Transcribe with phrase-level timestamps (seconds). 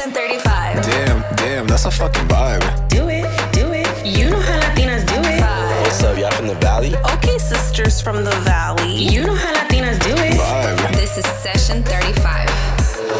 [0.00, 0.82] Session 35.
[0.82, 2.88] Damn, damn, that's a fucking vibe.
[2.88, 3.86] Do it, do it.
[4.06, 5.40] You know how Latinas do it.
[5.42, 5.82] Five.
[5.82, 6.96] What's up, y'all from the valley?
[7.16, 8.94] Okay, sisters from the valley.
[8.94, 10.40] You know how Latinas do it.
[10.40, 10.92] Vibe.
[10.92, 12.48] This is Session 35.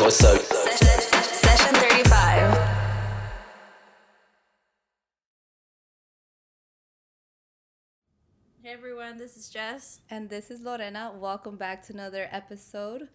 [0.01, 0.40] What's up?
[0.40, 2.59] Session, session 35.
[8.62, 10.01] Hey everyone, this is Jess.
[10.09, 11.12] And this is Lorena.
[11.15, 13.11] Welcome back to another episode.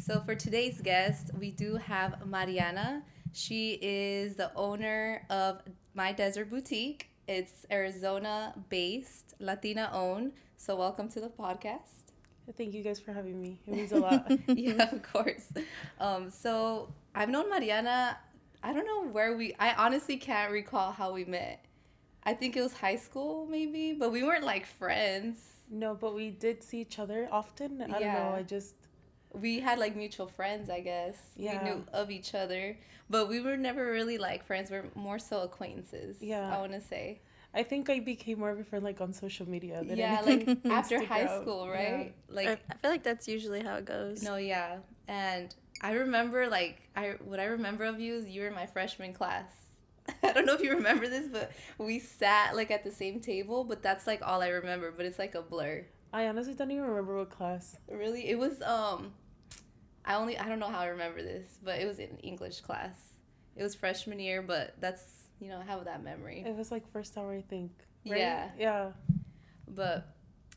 [0.00, 3.02] So, for today's guest, we do have Mariana.
[3.34, 5.60] She is the owner of
[5.92, 7.10] My Desert Boutique.
[7.28, 10.32] It's Arizona based, Latina owned.
[10.56, 12.14] So, welcome to the podcast.
[12.56, 13.60] Thank you guys for having me.
[13.66, 14.26] It means a lot.
[14.48, 15.52] yeah, of course.
[16.00, 18.16] Um, so, I've known Mariana,
[18.62, 21.66] I don't know where we, I honestly can't recall how we met.
[22.24, 25.36] I think it was high school, maybe, but we weren't like friends.
[25.70, 27.82] no, but we did see each other often.
[27.82, 28.34] I don't know.
[28.38, 28.74] I just
[29.32, 31.16] we had like mutual friends, I guess.
[31.36, 31.62] Yeah.
[31.62, 32.76] We knew of each other,
[33.08, 34.70] but we were never really like friends.
[34.70, 36.16] We're more so acquaintances.
[36.20, 36.54] Yeah.
[36.54, 37.20] I want to say.
[37.52, 40.60] I think I became more of a friend like on social media than Yeah, anything.
[40.64, 41.42] like after high Instagram.
[41.42, 41.72] school, Yeah.
[41.92, 42.14] right?
[42.28, 44.22] Like I, I feel like that's usually how it goes.
[44.22, 44.78] no, yeah.
[45.08, 48.66] And I remember like I what I remember of you is you were in my
[48.66, 49.50] freshman class.
[50.22, 53.64] I don't know if you remember this, but we sat like at the same table,
[53.64, 55.84] but that's like all I remember, but it's like a blur.
[56.12, 57.76] I honestly don't even remember what class.
[57.90, 58.28] Really?
[58.30, 59.12] It was um
[60.10, 62.96] I only I don't know how I remember this, but it was in English class.
[63.54, 65.04] It was freshman year, but that's
[65.40, 66.42] you know, I have that memory.
[66.44, 67.70] It was like first hour, I think.
[68.08, 68.18] right?
[68.18, 68.50] Yeah.
[68.58, 68.90] Yeah.
[69.68, 70.08] But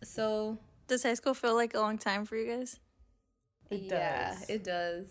[0.04, 2.80] so Does high school feel like a long time for you guys?
[3.70, 4.50] It yeah, does.
[4.50, 5.08] it does.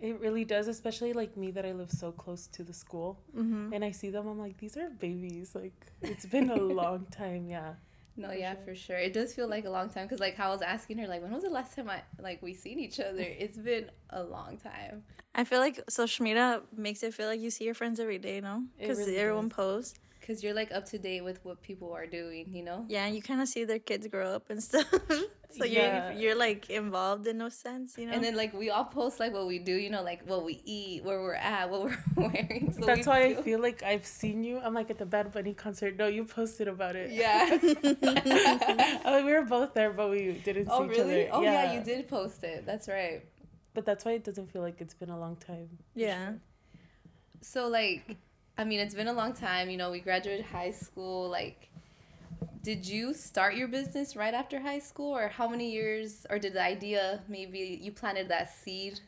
[0.00, 3.20] It really does, especially like me that I live so close to the school.
[3.36, 3.72] Mm-hmm.
[3.72, 5.54] And I see them, I'm like, these are babies.
[5.54, 7.48] Like, it's been a long time.
[7.48, 7.74] Yeah.
[8.18, 8.96] No, yeah, for sure.
[8.98, 11.22] It does feel like a long time because like how I was asking her like
[11.22, 13.22] when was the last time I like we seen each other?
[13.38, 15.04] It's been a long time.
[15.34, 18.40] I feel like social media makes it feel like you see your friends every day,
[18.40, 18.64] no?
[18.78, 19.56] Because really everyone does.
[19.56, 20.00] posts.
[20.28, 22.84] Cause you're like up to date with what people are doing, you know.
[22.86, 24.84] Yeah, and you kind of see their kids grow up and stuff.
[25.48, 26.12] so Yeah.
[26.12, 28.12] you're you're like involved in no sense, you know.
[28.12, 30.60] And then like we all post like what we do, you know, like what we
[30.66, 32.74] eat, where we're at, what we're wearing.
[32.78, 34.58] So That's we why I feel- feel like I've seen you.
[34.62, 35.96] I'm like at the Bad Bunny concert.
[35.96, 37.10] No, you posted about it.
[37.10, 37.58] Yeah.
[39.06, 41.28] oh, we were both there, but we didn't oh see each really?
[41.30, 41.38] other.
[41.38, 41.72] Oh yeah.
[41.72, 42.66] you did post it.
[42.66, 43.24] That's right.
[43.74, 45.70] But that's why it doesn't feel like it's been a long time.
[45.94, 46.32] yeah.
[47.40, 48.16] So like,
[48.58, 49.70] I mean, it's been a long time.
[49.70, 51.28] You know, we graduated high school.
[51.28, 51.70] Like,
[52.62, 56.54] did you start your business right after high school, or how many years, or did
[56.54, 59.00] the idea maybe you planted that seed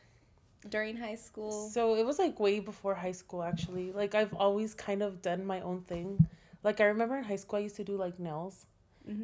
[0.69, 1.69] during high school?
[1.69, 3.91] So it was like way before high school, actually.
[3.91, 6.27] Like I've always kind of done my own thing.
[6.63, 8.65] Like I remember in high school, I used to do like nails.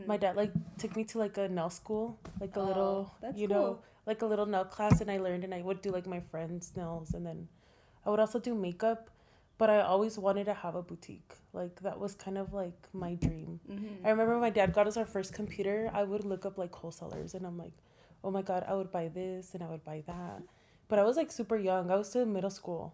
[0.06, 2.66] My dad like took me to like a nail school, like a Mm-hmm.
[2.66, 5.62] Oh, little, that's you know, like a little nail class, and I learned, and I
[5.62, 7.48] would do like my friends' nails, and then
[8.06, 9.09] I would also do makeup.
[9.57, 11.34] But I always wanted to have a boutique.
[11.51, 13.59] Like that was kind of like my dream.
[13.69, 14.06] Mm-hmm.
[14.06, 15.90] I remember when my dad got us our first computer.
[15.94, 17.73] I would look up like wholesalers, and I'm like,
[18.23, 20.44] oh my god, I would buy this and I would buy that.
[20.88, 21.90] But I was like super young.
[21.91, 22.94] I was still in middle school,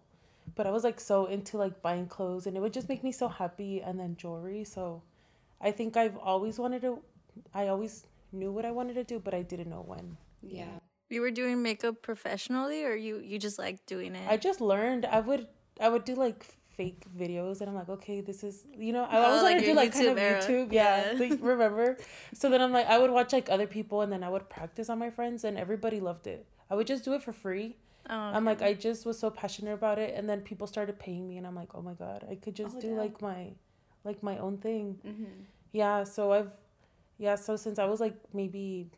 [0.54, 3.12] but I was like so into like buying clothes, and it would just make me
[3.12, 3.82] so happy.
[3.82, 4.64] And then jewelry.
[4.64, 5.02] So,
[5.60, 7.00] I think I've always wanted to.
[7.52, 10.16] I always knew what I wanted to do, but I didn't know when.
[10.42, 10.80] Yeah.
[11.10, 14.26] You were doing makeup professionally, or you you just like doing it?
[14.28, 15.04] I just learned.
[15.04, 15.46] I would.
[15.80, 19.04] I would do like fake videos, and I'm like, okay, this is you know.
[19.04, 20.42] I Oh, always like wanted to do like kind of YouTube era.
[20.42, 20.72] YouTube.
[20.72, 21.18] Yeah, Yeah.
[21.18, 21.98] like, remember?
[22.32, 24.88] So then I'm like, I would watch like other people, and then I would practice
[24.88, 26.46] on my friends, and everybody loved it.
[26.70, 27.76] I would just do it for free.
[28.10, 31.28] oh, I'm like, I just was so passionate about it, and then people started paying
[31.28, 32.96] me, and I'm like, oh my god, I could just Oh, do damn.
[32.98, 33.52] like my,
[34.04, 34.98] like my own thing.
[35.06, 35.24] Mm-hmm.
[35.72, 36.52] Yeah, so I've,
[37.18, 38.90] yeah, so since I was like maybe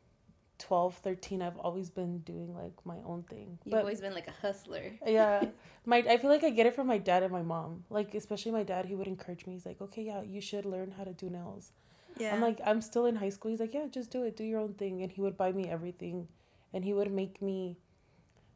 [0.59, 3.59] 12, 13, I've always been doing like my own thing.
[3.65, 4.93] You've always been like a hustler.
[5.07, 5.45] yeah,
[5.87, 7.85] my I feel like I get it from my dad and my mom.
[7.91, 9.55] Like especially my dad, he would encourage me.
[9.55, 11.73] He's like, okay, yeah, you should learn how to do nails.
[12.19, 12.35] yeah.
[12.35, 13.51] I'm like, I'm still in high school.
[13.51, 15.69] He's like, yeah, just do it, do your own thing, and he would buy me
[15.69, 16.29] everything,
[16.73, 17.77] and he would make me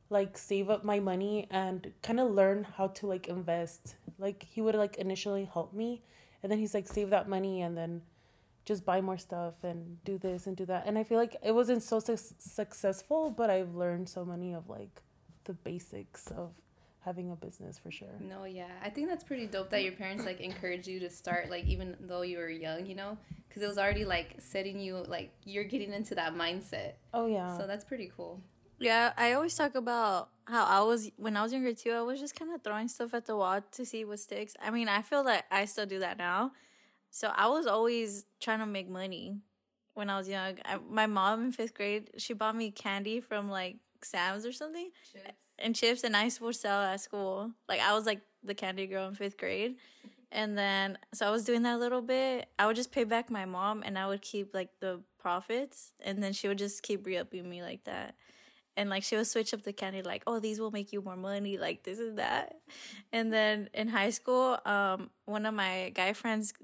[0.08, 3.96] like save up my money and kind of learn how to like invest.
[4.18, 6.02] Like he would like initially help me,
[6.42, 8.02] and then he's like save that money and then
[8.70, 10.86] just buy more stuff and do this and do that.
[10.86, 14.68] And I feel like it wasn't so su- successful, but I've learned so many of
[14.68, 15.02] like
[15.42, 16.52] the basics of
[17.00, 18.14] having a business for sure.
[18.20, 21.50] No, yeah, I think that's pretty dope that your parents like encouraged you to start
[21.50, 23.18] like even though you were young, you know,
[23.48, 26.92] because it was already like setting you like you're getting into that mindset.
[27.12, 27.58] Oh yeah.
[27.58, 28.40] So that's pretty cool.
[28.78, 31.90] Yeah, I always talk about how I was when I was younger too.
[31.90, 34.54] I was just kind of throwing stuff at the wall to see what sticks.
[34.62, 36.52] I mean, I feel that I still do that now.
[37.10, 39.36] So I was always trying to make money
[39.94, 40.58] when I was young.
[40.64, 44.90] I, my mom in fifth grade, she bought me candy from like Sam's or something.
[45.58, 47.52] and chips, and I would sell at school.
[47.68, 49.76] Like I was like the candy girl in fifth grade,
[50.32, 52.48] and then so I was doing that a little bit.
[52.58, 56.22] I would just pay back my mom, and I would keep like the profits, and
[56.22, 58.14] then she would just keep re-upping me like that.
[58.76, 61.16] And like she would switch up the candy, like, oh, these will make you more
[61.16, 62.56] money, like this and that.
[63.12, 66.54] And then in high school, um, one of my guy friends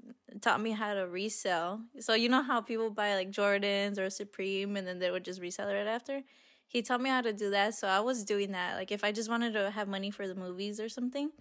[0.41, 1.81] taught me how to resell.
[1.99, 5.41] So you know how people buy like Jordans or Supreme, and then they would just
[5.41, 6.23] resell it right after?
[6.67, 8.75] He taught me how to do that so i was doing that.
[8.75, 11.31] Like if i just wanted to have money for the movies or something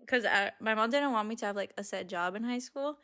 [0.00, 0.24] because
[0.60, 2.98] my mom didn't want me to have like a set job in high school.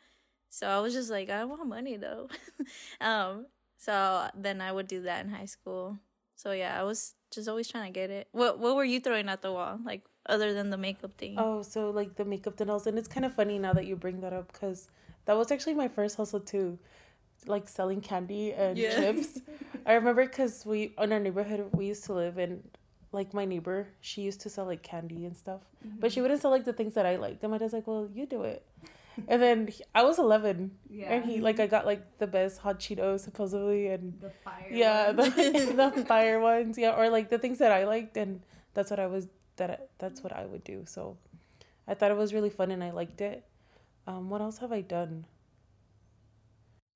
[0.49, 2.29] So i was just like i want money though.
[3.01, 3.47] Um
[3.77, 5.97] so then i would do that in high school
[6.41, 9.29] so yeah i was just always trying to get it what what were you throwing
[9.29, 12.85] at the wall like other than the makeup thing Oh, so like the makeup dentals,
[12.87, 14.87] and it's kind of funny now that you bring that up because
[15.25, 16.77] that was actually my first hustle too,
[17.47, 18.95] like selling candy and Yeah.
[18.95, 19.39] chips.
[19.85, 22.61] I remember because we in our neighborhood we used to live in,
[23.11, 26.07] like my neighbor, she used to sell like candy and stuff, but mm-hmm.
[26.13, 27.41] she wouldn't sell like the things that I liked.
[27.43, 28.61] And my dad's like, "Well, you do it."
[29.27, 30.77] And then he- I was eleven,
[31.07, 34.67] and he like I got like the best hot Cheetos supposedly, and The fire.
[34.71, 35.23] yeah, the,
[35.95, 38.41] the fire ones, yeah, or like the things that I liked, and
[38.73, 39.27] that's what I was
[39.57, 40.83] that I, that's what I would do.
[40.85, 41.17] So,
[41.87, 43.43] I thought it was really fun, and I liked it.
[44.07, 45.25] Um, what else have I done?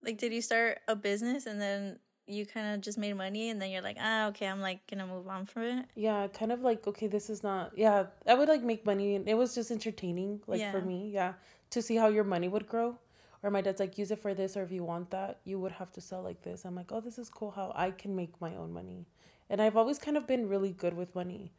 [0.03, 1.97] like did you start a business and then
[2.27, 5.05] you kind of just made money and then you're like ah okay i'm like gonna
[5.07, 7.71] move on from it Yeah, kind of like okay, this is not.
[7.77, 11.09] Yeah, I would like make money, and it was just entertaining, like for me.
[11.13, 11.33] Yeah,
[11.71, 12.97] to see how your money would grow.
[13.43, 15.73] Or my dad's like, use it for this, or if you want that, you would
[15.73, 16.65] have to sell like this.
[16.65, 19.05] I'm like, oh, this is cool how I can make my own money,
[19.51, 21.53] and I've always kind of been really good with money,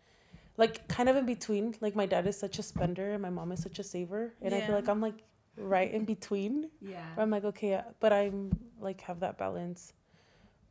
[0.56, 1.76] like kind of in between.
[1.80, 4.52] Like my dad is such a spender, and my mom is such a saver, and
[4.52, 5.22] I feel like I'm like
[5.56, 6.70] right in between.
[6.80, 7.04] Yeah.
[7.14, 8.50] Where I'm like, okay, but I'm
[8.80, 9.92] like have that balance.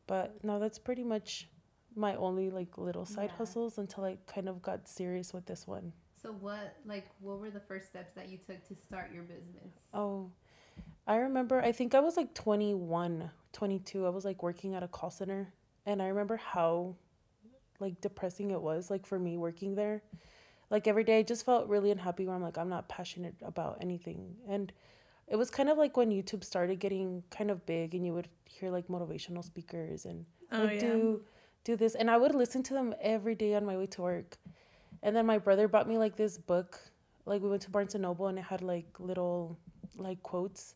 [0.07, 1.47] But no, that's pretty much
[1.95, 3.37] my only like little side Yeah.
[3.37, 5.93] hustles until I kind of got serious with this one.
[6.25, 9.71] So what like what were the first steps that you took to start your business?
[9.93, 10.31] Oh,
[11.07, 14.05] I remember, I think I was like 21, 22.
[14.05, 15.53] I was like working at a call center.
[15.85, 16.95] And I remember how
[17.79, 20.01] like depressing it was, like for me working there.
[20.71, 23.77] Like every day, I just felt really unhappy where I'm like, I'm not passionate about
[23.81, 24.35] anything.
[24.49, 24.73] And
[25.27, 28.29] it was kind of like when YouTube started getting kind of big and you would
[28.45, 30.79] hear like motivational speakers and Oh, like yeah.
[30.91, 31.21] do
[31.63, 34.37] do this and I would listen to them every day on my way to work.
[35.05, 36.79] And then my brother bought me like this book.
[37.27, 39.59] Like we went to Barnes and Noble and it had like little
[39.95, 40.73] like quotes.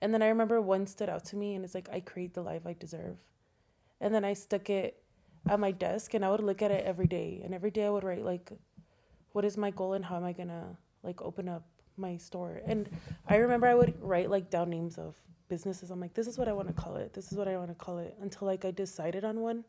[0.00, 2.40] And then I remember one stood out to me and it's like I create the
[2.40, 3.16] life I deserve.
[4.00, 5.02] And then I stuck it
[5.48, 7.40] at my desk and I would look at it every day.
[7.44, 8.52] And every day I would write like
[9.32, 11.66] what is my goal and how am I gonna like open up
[11.96, 12.62] my store.
[12.64, 12.88] And
[13.28, 15.16] I remember I would write like down names of
[15.48, 15.90] businesses.
[15.90, 17.12] I'm like, this is what I want to call it.
[17.12, 19.64] This is what I want to call it until like I decided on one.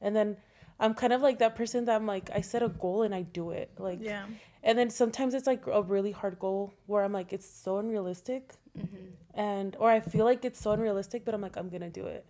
[0.00, 0.36] And then
[0.80, 3.22] I'm kind of like that person that I'm like, I set a goal and I
[3.22, 3.70] do it.
[3.78, 4.26] Like, yeah
[4.62, 8.54] and then sometimes it's like a really hard goal where I'm like, it's so unrealistic.
[8.78, 8.96] Mm-hmm.
[9.34, 12.06] And, or I feel like it's so unrealistic, but I'm like, I'm going to do
[12.06, 12.26] it.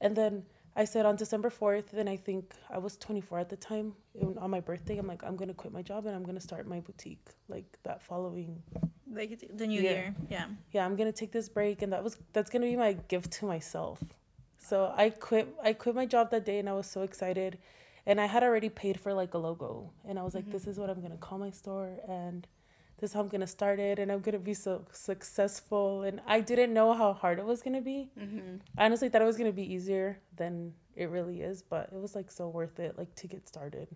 [0.00, 0.42] And then
[0.74, 3.94] I said on December 4th, then I think I was 24 at the time
[4.38, 4.98] on my birthday.
[4.98, 7.24] I'm like, I'm going to quit my job and I'm going to start my boutique
[7.48, 8.60] like that following.
[9.12, 9.90] like the new Yeah.
[9.90, 11.82] year yeah Yeah, I'm going to take this break.
[11.82, 14.02] And that was, that's going to be my gift to myself.
[14.64, 17.58] So I quit, I quit my job that day and I was so excited.
[18.06, 19.90] And I had already paid for like a logo.
[20.08, 20.70] And I was like, this mm-hmm.
[20.70, 21.98] is what I'm going to call my store.
[22.08, 22.46] And
[22.98, 23.98] this is how I'm going to start it.
[23.98, 26.02] And I'm going to be so successful.
[26.02, 28.10] And I didn't know how hard it was going to be.
[28.18, 28.56] Mm-hmm.
[28.78, 31.62] I honestly thought it was going to be easier than it really is.
[31.62, 33.88] But it was like so worth it, like to get started.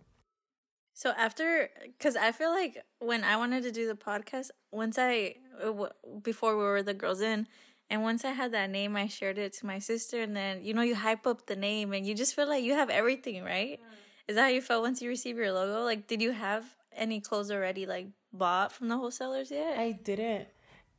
[0.94, 5.34] So after, because I feel like when I wanted to do the podcast, once I,
[6.22, 7.46] before we were the girls in,
[7.90, 10.74] and once I had that name, I shared it to my sister, and then you
[10.74, 13.78] know you hype up the name, and you just feel like you have everything, right?
[13.80, 13.94] Mm.
[14.28, 15.82] Is that how you felt once you received your logo?
[15.84, 16.64] Like, did you have
[16.96, 19.78] any clothes already like bought from the wholesalers yet?
[19.78, 20.48] I didn't.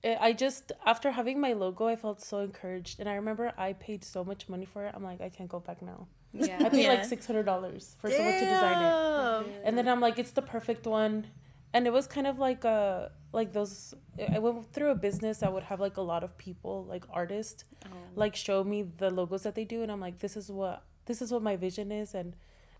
[0.03, 4.06] I just after having my logo, I felt so encouraged, and I remember I paid
[4.06, 4.94] so much money for it.
[4.96, 6.08] I'm like, I can't go back now.
[6.34, 6.58] Yeah.
[6.63, 6.89] I paid Yeah.
[6.89, 10.41] like six hundred dollars for someone to design it, and then I'm like, it's the
[10.41, 11.25] perfect one,
[11.74, 13.93] and it was kind of like a like those.
[14.33, 17.65] I went through a business that would have like a lot of people, like artists,
[18.15, 21.21] like show me the logos that they do, and I'm like, this is what this
[21.21, 22.36] is what my vision is, and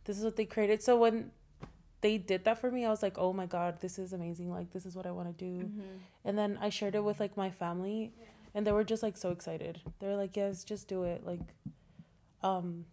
[0.06, 0.82] this is what they created.
[0.84, 1.32] So when
[2.01, 4.51] they did that for me, I was like, oh my god, this is amazing!
[4.51, 5.70] Like this is what I want to do.
[6.25, 8.13] And then I shared it with like my family,
[8.56, 9.82] and they were just like so excited.
[10.00, 11.25] they're like, yes, just do it.
[11.25, 11.41] Like,
[12.44, 12.86] um,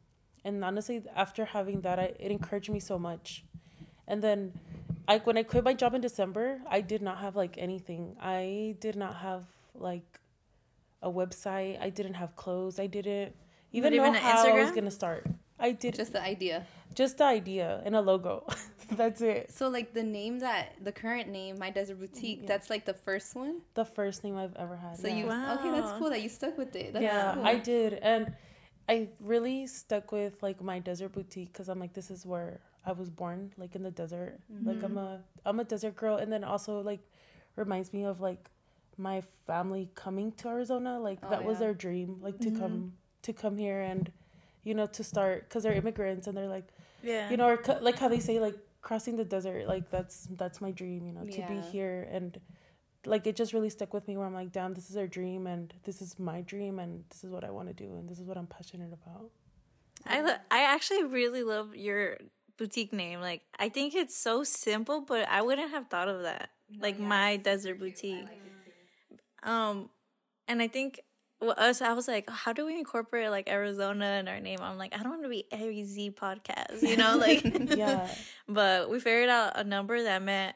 [0.45, 3.45] and honestly, after having that, I, it encouraged me so much.
[4.07, 4.53] And then,
[5.07, 8.17] I when I quit my job in December, I did not have like anything.
[8.21, 9.45] I did not have
[9.75, 10.21] like
[11.03, 11.81] a website.
[11.81, 12.79] I didn't have clothes.
[12.79, 13.35] I didn't
[13.73, 15.27] even Not know even how I was gonna start.
[15.59, 16.67] I did Just the idea.
[16.95, 18.47] just the idea and a logo.
[18.93, 19.53] that's it.
[19.53, 23.35] So like the name that the current name, My Desert Boutique, that's like the first
[23.35, 23.61] one.
[23.75, 24.97] The first name I've ever had.
[24.99, 25.17] So yeah.
[25.17, 25.25] you
[25.59, 25.71] okay?
[25.71, 26.93] That's cool that you stuck with it.
[26.93, 27.47] That's yeah, cool.
[27.47, 28.33] I did, and
[28.89, 32.93] I really stuck with like my desert boutique because I'm like, this is where I
[32.93, 34.39] was born, like in the desert.
[34.63, 34.99] Like I'm mm-hmm.
[34.99, 37.01] a I'm a desert girl, and then also like
[37.57, 38.51] reminds me of like
[38.97, 40.99] my family coming to Arizona.
[40.99, 41.67] Like Oh, that was yeah.
[41.67, 42.89] their dream, like to come mm-hmm.
[43.23, 44.13] to come here and
[44.65, 46.69] you know to start because they're immigrants and they're like
[47.03, 47.31] Yeah.
[47.31, 50.61] you know or co- like how they say like crossing the desert like that's that's
[50.61, 52.39] my dream you know to be here and
[53.07, 55.47] like it just really stuck with me where i'm like damn this is our dream
[55.47, 58.19] and this is my dream and this is what i want to do and this
[58.19, 59.31] is what i'm passionate about
[60.07, 62.19] I lo- I actually really love your
[62.59, 63.21] boutique name.
[63.21, 66.51] Like I think it's so simple, but I wouldn't have thought of that.
[66.81, 68.27] like my desert boutique.
[69.43, 69.91] Um,
[70.49, 71.01] and I think
[71.41, 74.59] well, us, I was like, how do we incorporate like Arizona in our name?
[74.63, 77.43] I'm like, I don't want to be AZ podcast, you know, like.
[77.77, 78.09] yeah
[78.49, 80.55] But we figured out a number that meant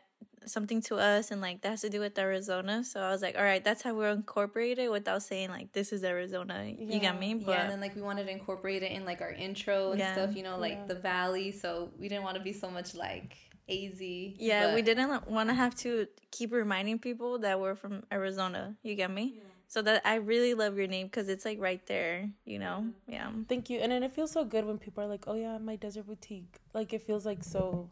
[0.49, 2.83] something to us and like that has to do with Arizona.
[2.85, 6.03] So I was like, all right, that's how we're incorporated without saying like this is
[6.05, 6.65] Arizona.
[6.67, 6.99] You Yeah.
[6.99, 7.35] got me?
[7.35, 9.99] But yeah, and then like we wanted to incorporate it in like our intro and
[10.01, 10.13] Yeah.
[10.13, 10.87] stuff, you know, like Yeah.
[10.87, 11.53] the valley.
[11.53, 13.37] So we didn't want to be so much like
[13.69, 14.01] AZ.
[14.01, 18.77] yeah, but- we didn't want to have to keep reminding people that we're from Arizona.
[18.83, 19.43] You get me?
[19.71, 22.85] So that I really love your name because it's like right there, you know?
[22.87, 23.13] Mm-hmm.
[23.13, 23.31] Yeah.
[23.51, 25.77] thank you and then it feels so good when people are like oh yeah my
[25.77, 27.91] desert boutique like it feels like so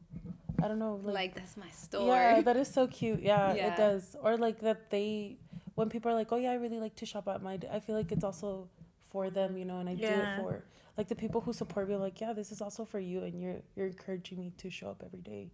[0.62, 2.06] i don't know like, Like that's my store.
[2.08, 3.72] yeah that is so cute yeah, Yeah.
[3.72, 5.38] it does or like that they
[5.74, 7.96] when people are like oh yeah i really like to shop at my i feel
[7.96, 8.68] like it's also
[9.10, 10.64] for them you know and i do it for
[10.96, 13.60] like the people who support me like yeah this is also for you and you're
[13.74, 15.50] you're encouraging me to show up every day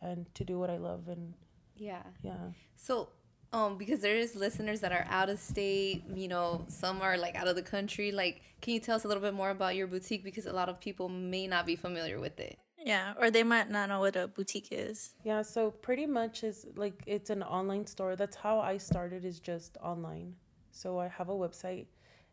[0.00, 1.34] and to do what i love and
[1.76, 2.02] yeah.
[2.22, 2.36] yeah
[2.76, 3.08] So,
[3.52, 7.34] um, because there is listeners that are out of state, you know, some are like
[7.34, 8.12] out of the country.
[8.12, 10.22] Like, can you tell us a little bit more about your boutique?
[10.22, 12.58] Because a lot of people may not be familiar with it.
[12.84, 13.14] Yeah.
[13.18, 15.14] Or they might not know what a boutique is.
[15.24, 18.16] Yeah, so pretty much is like it's an online store.
[18.16, 20.34] That's how I started is just online.
[20.70, 21.86] So I have a website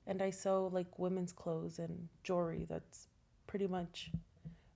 [0.07, 2.65] and I sell like women's clothes and jewelry.
[2.69, 3.07] That's
[3.47, 4.11] pretty much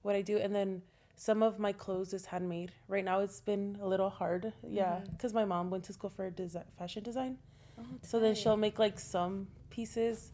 [0.02, 0.38] what I do.
[0.38, 0.82] And then
[1.16, 2.72] some of my clothes is handmade.
[2.88, 4.54] Right now it's been a little hard.
[4.68, 5.16] Yeah, mm-hmm.
[5.18, 6.32] cuz my mom went to school for
[6.78, 7.38] fashion design.
[7.80, 10.32] Oh, so then she'll make like some pieces,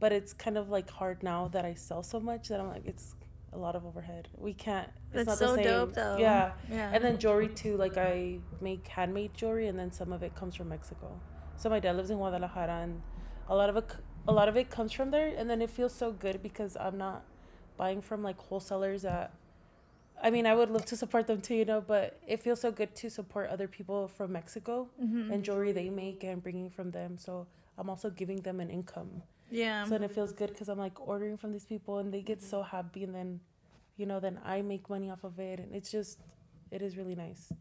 [0.00, 2.86] but it's kind of like hard now that I sell so much that I'm like
[2.86, 3.14] it's
[3.52, 4.28] a lot of overhead.
[4.38, 4.88] We can't.
[5.12, 5.64] It's That's not so the same.
[5.64, 6.16] dope, though.
[6.18, 6.52] Yeah.
[6.70, 6.90] Yeah.
[6.92, 7.76] And then jewelry too.
[7.76, 11.08] Like I make handmade jewelry, and then some of it comes from Mexico.
[11.56, 13.00] So my dad lives in Guadalajara, and
[13.48, 13.84] a lot of it,
[14.26, 15.32] a lot of it comes from there.
[15.36, 17.24] And then it feels so good because I'm not
[17.76, 19.32] buying from like wholesalers that.
[20.22, 22.70] I mean, I would love to support them too, you know, but it feels so
[22.70, 25.32] good to support other people from Mexico Mm-hmm.
[25.32, 27.18] and jewelry they make and bringing from them.
[27.18, 29.22] So I'm also giving them an income.
[29.52, 29.84] Yeah.
[29.84, 32.42] So then it feels good because I'm like ordering from these people and they get
[32.42, 32.76] so mm-hmm.
[32.76, 33.40] happy and then,
[33.96, 36.18] you know, then I make money off of it and it's just,
[36.70, 37.52] it is really nice.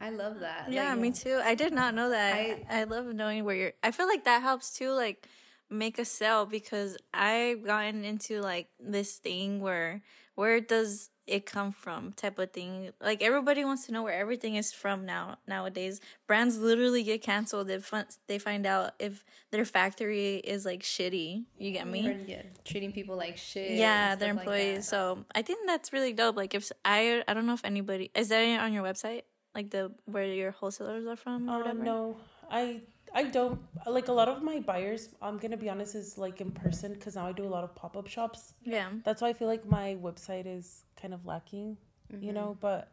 [0.00, 0.70] I love that.
[0.70, 1.40] Yeah, Like, me too.
[1.42, 2.34] I did not know that.
[2.34, 3.72] I- I, love knowing where you're.
[3.82, 5.28] I feel like that helps too, like
[5.70, 10.02] make a sale because I've gotten into like this thing where
[10.34, 12.90] where does it come from type of thing.
[13.00, 16.00] Like everybody wants to know where everything is from now nowadays.
[16.26, 17.90] Brands literally get canceled if
[18.26, 21.44] they find out if their factory is like shitty.
[21.56, 22.08] You get me?
[22.08, 23.70] or, yeah, treating people like shit.
[23.72, 27.32] yeah their stuff like employees so i think that's really dope like if i i
[27.34, 29.22] don't know if anybody is that on your website
[29.54, 32.16] like the where your wholesalers are from Uh, whatever no,
[32.50, 32.82] I,
[33.14, 36.50] I don't, like a lot of my buyers, I'm to be honest, is like in
[36.50, 38.54] person because now I do a lot of pop up shops.
[38.64, 41.76] yeah That's why I feel like my website is kind of lacking,
[42.20, 42.90] you know, but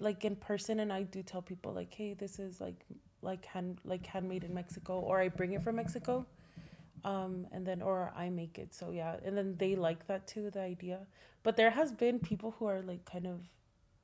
[0.00, 2.84] like in person and I do tell people like, hey, this is like,
[3.22, 6.26] like hand like handmade in Mexico or I bring it from Mexico.
[7.04, 10.50] um and then or i make it so yeah and then they like that too
[10.50, 10.98] the idea
[11.42, 13.40] but there has been people who are like kind of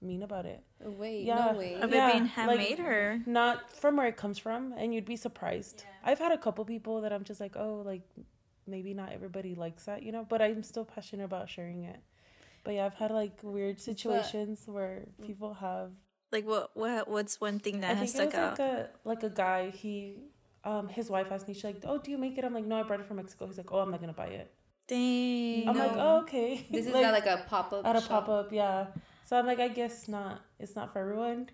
[0.02, 1.52] mean about it Wait, Yeah.
[1.52, 1.75] no way.
[1.75, 5.04] of Yeah, it being like- handmade or not from where it comes from and you'd
[5.04, 8.02] be surprised i've had a couple people that i'm just like oh like
[8.66, 12.00] maybe not everybody likes that you know but i'm still passionate about sharing it
[12.64, 15.90] but yeah i've had like weird situations where people have
[16.32, 18.78] like what what what's one thing that I has think it stuck was out like
[18.78, 19.68] a like a guy.
[19.68, 20.16] He,
[20.64, 21.52] um, his wife asked me.
[21.52, 23.44] She's like, "Oh, do you make it?" I'm like, "No, I brought it from Mexico."
[23.49, 24.50] He's like, "Oh, I'm not gonna buy it."
[24.88, 27.85] dang I'm like, "Oh, okay." This is not like a pop up.
[27.85, 28.87] at a pop up, yeah.
[29.25, 30.41] So I'm like, I guess not.
[30.59, 31.49] It's not for everyone.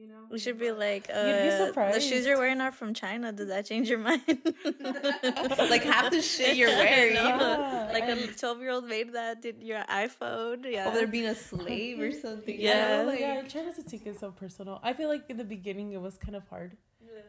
[0.00, 1.96] You know, we should be like uh, You'd be surprised.
[1.96, 4.22] the shoes you're wearing are from china does that change your mind
[4.78, 7.14] like half the shit you're wearing.
[7.16, 11.26] Yeah, like a 12 year old made that did your iphone yeah Over there being
[11.26, 12.60] a slave or something.
[12.60, 12.98] Yeah.
[13.00, 14.78] You know, like, yeah, I try not to take it so personal.
[14.84, 16.76] I feel like in the beginning it was kind of hard.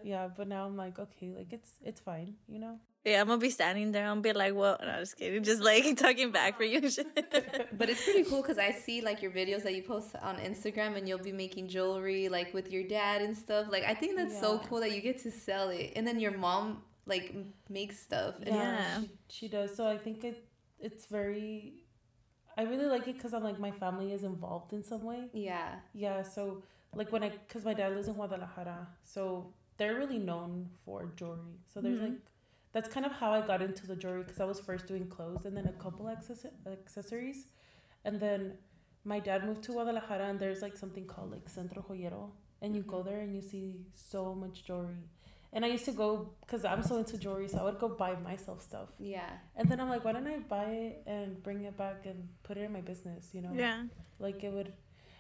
[0.04, 2.80] Yeah, but now I'm like, okay, like it's it's fine, you know.
[3.06, 4.06] Yeah, I'm gonna be standing there.
[4.08, 6.82] I'm be like, "Well, no, just kidding." Just like talking back for you.
[7.80, 10.98] But it's pretty cool because I see like your videos that you post on Instagram
[10.98, 13.68] and you'll be making jewelry like with your dad and stuff.
[13.72, 16.36] Like I think that's so cool that you get to sell it, and then your
[16.38, 17.34] mom like
[17.70, 18.36] makes stuff.
[18.46, 19.00] And Yeah.
[19.02, 19.76] she, she does.
[19.76, 20.44] So I think it
[20.80, 21.86] it's very.
[22.58, 25.30] I really like it because I'm like my family is involved in some way.
[25.34, 30.20] yeah, Yeah, so like when I, cause my dad lives in Guadalajara, so they're really
[30.20, 31.58] known for jewelry.
[31.74, 32.14] So there's mm-hmm.
[32.14, 32.22] like,
[32.74, 35.46] that's kind of how I got into the jewelry because I was first doing clothes
[35.46, 37.48] and then a couple access- accessories,
[38.06, 38.54] and then
[39.06, 42.30] my dad moved to Guadalajara and there's like something called like Centro Joyero,
[42.62, 43.10] and you go mm-hmm.
[43.10, 45.04] there and you see so much jewelry.
[45.52, 48.16] And I used to go because I'm so into jewelry, so I would go buy
[48.18, 48.90] myself stuff.
[49.00, 52.28] yeah, And then I'm like, why don't I buy it and bring it back and
[52.44, 53.52] put it in my business, you know?
[53.56, 53.84] yeah.
[54.20, 54.74] Like it would.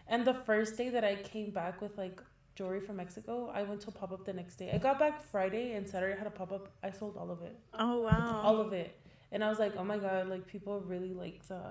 [0.07, 2.21] And the first day that I came back with like
[2.59, 4.69] jewelry from Mexico, I went to a pop up the next day.
[4.73, 6.65] I got back Friday and Saturday I had a pop up.
[6.83, 8.41] I sold all of it, Oh wow.
[8.43, 8.99] all of it,
[9.31, 11.61] and I was like, oh my god, like people really like the.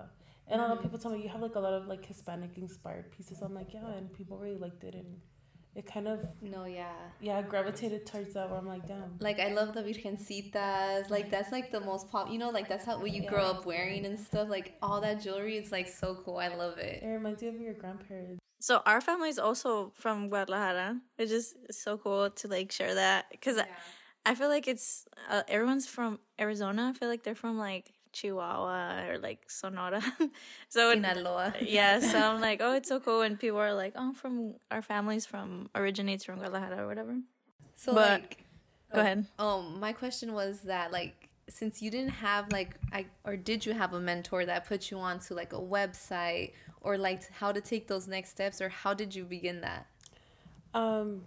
[0.51, 2.53] And a lot of people tell me you have like a lot of like Hispanic
[2.57, 3.43] inspired pieces.
[3.43, 5.21] I'm like, yeah, and people really liked it, and
[5.79, 6.97] it kind of no, yeah.
[7.21, 8.49] yeah gravitated towards that.
[8.49, 9.11] Where I'm like, damn.
[9.21, 11.11] Like I love the virgencitas.
[11.11, 12.31] Like that's like the most pop.
[12.33, 14.49] You know, like that's how what you grow up wearing and stuff.
[14.49, 15.59] Like all that jewelry.
[15.59, 16.39] It's like so cool.
[16.39, 17.03] I love it.
[17.03, 18.41] It reminds you of your grandparents.
[18.61, 21.01] So our family is also from Guadalajara.
[21.17, 23.59] It's just so cool to like share that because
[24.27, 26.93] I feel like it's uh, everyone's from Arizona.
[26.95, 30.03] I feel like they're from like Chihuahua or like Sonora.
[30.69, 31.55] so Sinaloa.
[31.61, 34.83] yeah, so I'm like, oh, it's so cool, when people are like, oh, from our
[34.83, 37.17] family's from originates from Guadalajara or whatever.
[37.77, 38.45] So But- like,
[38.95, 39.27] Go ahead.
[39.39, 41.15] um, my question was that like
[41.49, 44.99] since you didn't have like I or did you have a mentor that put you
[44.99, 49.15] onto like a website or like how to take those next steps or how did
[49.15, 49.87] you begin that?
[50.75, 51.23] Um,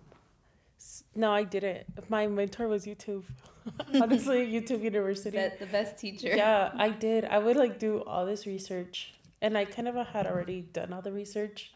[1.15, 1.85] no, I didn't.
[2.09, 3.23] My mentor was YouTube.
[3.93, 5.37] Honestly, YouTube University.
[5.59, 6.33] The best teacher.
[6.35, 7.25] yeah, I did.
[7.25, 11.01] I would like do all this research, and I kind of had already done all
[11.01, 11.71] the research.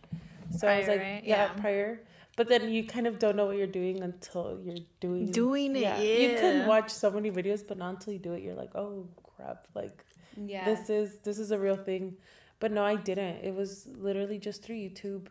[0.57, 1.21] So I was like, right?
[1.23, 1.61] yeah, Yeah.
[1.61, 1.99] prior.
[2.35, 5.81] But then you kind of don't know what you're doing until you're doing Doing it,
[5.81, 8.75] Yeah, You can watch so many videos, but not until you do it, you're like,
[8.75, 9.67] oh crap!
[9.73, 10.03] Like
[10.35, 10.65] Yeah.
[10.65, 12.17] this is this is a real thing.
[12.59, 13.43] But no, I didn't.
[13.43, 15.27] It was literally just through YouTube,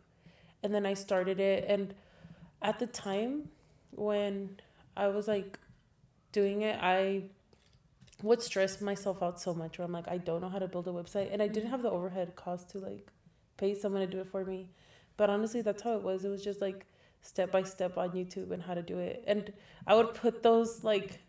[0.63, 1.65] and then I started it.
[1.69, 1.95] And
[2.63, 3.49] at the time
[3.91, 4.61] when
[4.97, 5.59] I was like
[6.33, 7.25] doing it, I
[8.23, 9.79] would stress myself out so much.
[9.79, 11.83] Where I'm like, I don't know how to build a website, and I didn't have
[11.83, 13.11] the overhead cost to like
[13.57, 14.71] pay someone to do it for me.
[15.17, 16.25] But honestly, that's how it was.
[16.25, 16.87] It was just like
[17.25, 19.25] step by step on YouTube and how to do it.
[19.27, 19.53] And
[19.87, 21.21] I would put those like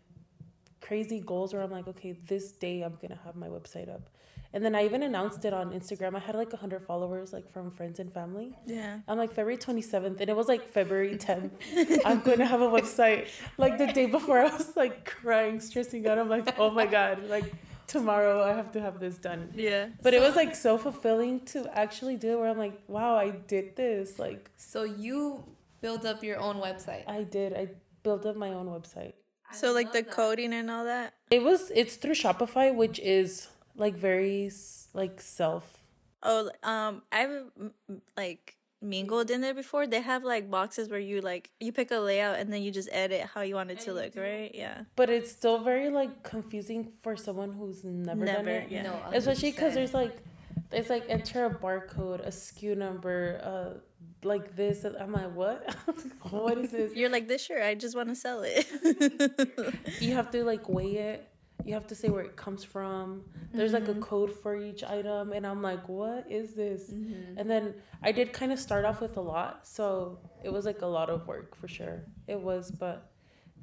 [0.80, 4.08] crazy goals where I'm like, okay, this day I'm gonna have my website up.
[4.52, 6.14] And then I even announced it on Instagram.
[6.16, 8.56] I had like 100 followers, like from friends and family.
[8.64, 9.00] Yeah.
[9.06, 11.50] I'm like February 27th, and it was like February 10th.
[12.06, 13.28] I'm going to have a website.
[13.58, 16.18] Like the day before, I was like crying, stressing out.
[16.18, 17.52] I'm like, oh my God, like
[17.86, 19.50] tomorrow I have to have this done.
[19.54, 19.88] Yeah.
[20.02, 23.30] But it was like so fulfilling to actually do it where I'm like, wow, I
[23.30, 24.18] did this.
[24.18, 25.44] Like, So you
[25.80, 27.08] build up your own website.
[27.08, 27.54] I did.
[27.54, 27.68] I
[28.02, 29.14] built up my own website.
[29.52, 31.14] So like the coding and all that.
[31.30, 34.50] It was, it's through Shopify, which is like very
[34.92, 35.78] like self.
[36.22, 37.44] Oh, um, I've
[38.16, 39.86] like mingled in there before.
[39.86, 42.88] They have like boxes where you like you pick a layout and then you just
[42.92, 44.50] edit how you want it to look, right?
[44.54, 44.82] Yeah.
[44.96, 48.70] But it's still very like confusing for someone who's never, done it.
[48.70, 48.82] yeah.
[48.82, 50.16] No, especially because there's like
[50.72, 53.78] it's like enter a barcode a SKU number uh
[54.26, 55.74] like this i'm like what
[56.30, 57.62] what is this You're like this shirt.
[57.62, 58.66] I just want to sell it.
[60.00, 61.28] you have to like weigh it
[61.64, 64.00] you have to say where it comes from there's like a Mm-hmm.
[64.10, 67.38] code for each item and i'm like what is this Mm-hmm.
[67.38, 70.82] and then i did kind of start off with a lot so it was like
[70.82, 73.10] a lot of work for sure it was but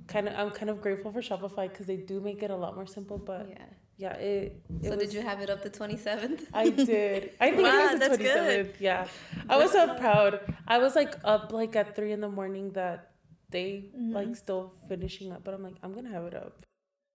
[0.08, 2.76] kind of i'm kind of grateful for shopify because they do make it a lot
[2.76, 3.66] more simple but Yeah.
[3.98, 6.42] Yeah it, it So was- did you have it up the 27th?
[6.54, 7.32] I did.
[7.40, 8.82] I think Wow, it was the twenty seventh.
[8.82, 9.08] Yeah,
[9.50, 10.40] I was so proud.
[10.68, 13.12] I was like up like at three in the morning that
[13.52, 14.14] day, Mm-hmm.
[14.14, 15.44] like still finishing up.
[15.44, 16.66] But I'm like, I'm gonna have it up.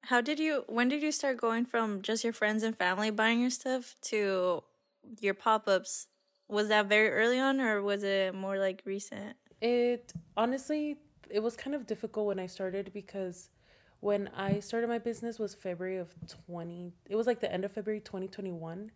[0.05, 0.64] How did you?
[0.69, 4.62] When did you start going from just your friends and family buying your stuff to
[5.21, 6.07] your pop ups?
[6.49, 9.37] Was that very early on, or was it more like recent?
[9.61, 13.51] It honestly, it was kind of difficult when I started because
[14.01, 16.15] when I started my business was February of
[16.47, 16.93] twenty.
[17.09, 18.93] It was like the end of February twenty twenty one.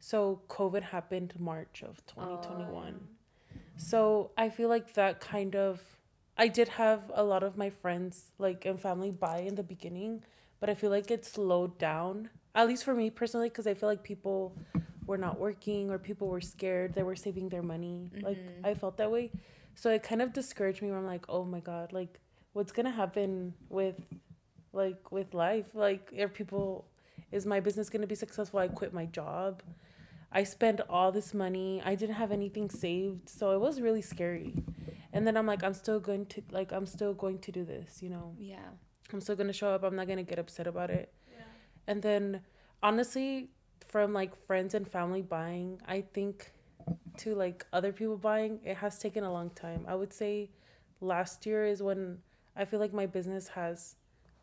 [0.00, 3.00] So COVID happened March of twenty twenty one.
[3.00, 3.58] Oh.
[3.76, 5.80] So I feel like that kind of
[6.36, 10.24] I did have a lot of my friends like and family buy in the beginning,
[10.60, 12.30] but I feel like it slowed down.
[12.54, 14.56] At least for me personally, because I feel like people
[15.06, 16.94] were not working or people were scared.
[16.94, 18.10] They were saving their money.
[18.20, 18.66] Like mm-hmm.
[18.66, 19.30] I felt that way.
[19.74, 22.20] So it kind of discouraged me where I'm like, oh my God, like
[22.52, 23.96] what's gonna happen with
[24.74, 26.86] like with life like are people
[27.32, 29.62] is my business gonna be successful i quit my job
[30.32, 34.54] i spent all this money i didn't have anything saved so it was really scary
[35.12, 38.02] and then i'm like i'm still going to like i'm still going to do this
[38.02, 38.68] you know Yeah.
[39.12, 39.84] I'm still gonna show up.
[39.84, 41.12] I'm not gonna get upset about it.
[41.30, 41.44] yeah.
[41.86, 42.40] And then
[42.82, 43.50] honestly,
[43.86, 46.50] from like friends and family buying, I think
[47.18, 49.84] to like other people buying, it has taken a long time.
[49.86, 50.50] I would say
[51.00, 52.18] last year is when
[52.56, 53.94] I feel like my business has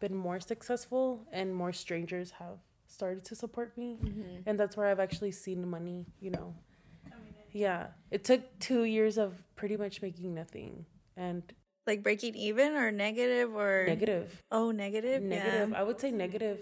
[0.01, 3.97] been more successful and more strangers have started to support me.
[4.03, 4.43] Mm-hmm.
[4.45, 6.53] And that's where I've actually seen money, you know.
[7.53, 7.87] Yeah.
[8.11, 10.85] It took two years of pretty much making nothing
[11.17, 11.43] and
[11.87, 14.43] Like breaking even or negative or negative.
[14.51, 15.21] Oh, negative.
[15.23, 15.79] negative Yeah.
[15.79, 16.59] i would say negative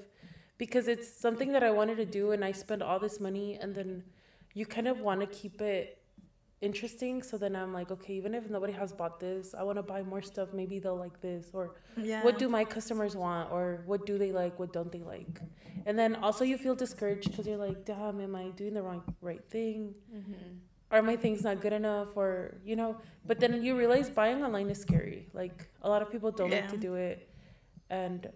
[0.57, 3.75] because it's something that i wanted to do and i spent all this money and
[3.75, 4.03] then
[4.53, 5.98] you kind of want to keep it
[6.61, 7.23] interesting.
[7.23, 10.01] So then i'm like okay even if nobody has bought this i want to buy
[10.03, 10.49] more stuff.
[10.53, 12.23] Maybe they'll like this or Yeah.
[12.23, 13.51] what do my customers want?
[13.51, 14.59] Or what do they like?
[14.59, 15.39] What don't they like?
[15.85, 19.03] And then also you feel discouraged because you're like damn am i doing the wrong
[19.21, 19.93] right thing?
[20.13, 20.57] Mm-hmm.
[20.91, 22.09] Are my things not good enough?
[22.17, 25.27] Or you know but then you realize buying online is scary.
[25.33, 27.29] Like a lot of people don't like to do it.
[27.89, 28.27] And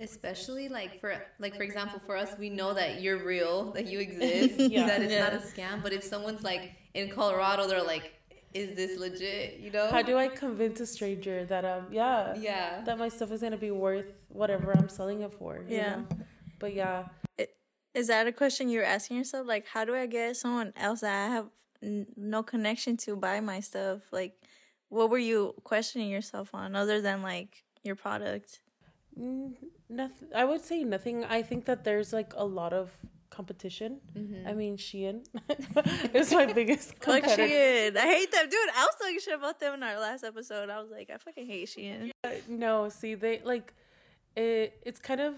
[0.00, 3.98] especially like for like for example for us we know that you're real that you
[4.08, 4.86] exist Yeah.
[4.86, 5.82] that it's not a scam.
[5.82, 8.12] But if someone's like in colorado they're like
[8.54, 12.82] is this legit you know How do I convince a stranger that um yeah yeah
[12.86, 15.52] that my stuff is gonna be worth whatever I'm selling it for?
[15.68, 15.96] you Yeah.
[15.96, 16.06] know?
[16.60, 17.06] But yeah,
[17.94, 19.46] Is that a question you're asking yourself?
[19.46, 21.48] Like, how do I get someone else that I have
[21.82, 24.00] n- no connection to buy my stuff?
[24.12, 24.34] Like,
[24.88, 28.60] what were you questioning yourself on other than like your product?
[29.88, 30.28] nothing.
[30.34, 31.24] I would say nothing.
[31.24, 32.90] I think that there's like a lot of
[33.34, 33.90] competition.
[34.50, 35.16] I mean, Shein
[36.14, 37.42] is my biggest Fuck competitor.
[37.42, 37.96] Shein.
[37.96, 38.70] I hate them, dude.
[38.76, 40.70] I was talking shit about them in our last episode.
[40.70, 42.10] I was like, I fucking hate Shein.
[42.48, 43.74] No, see, they like
[44.36, 44.66] it.
[44.88, 45.34] It's kind of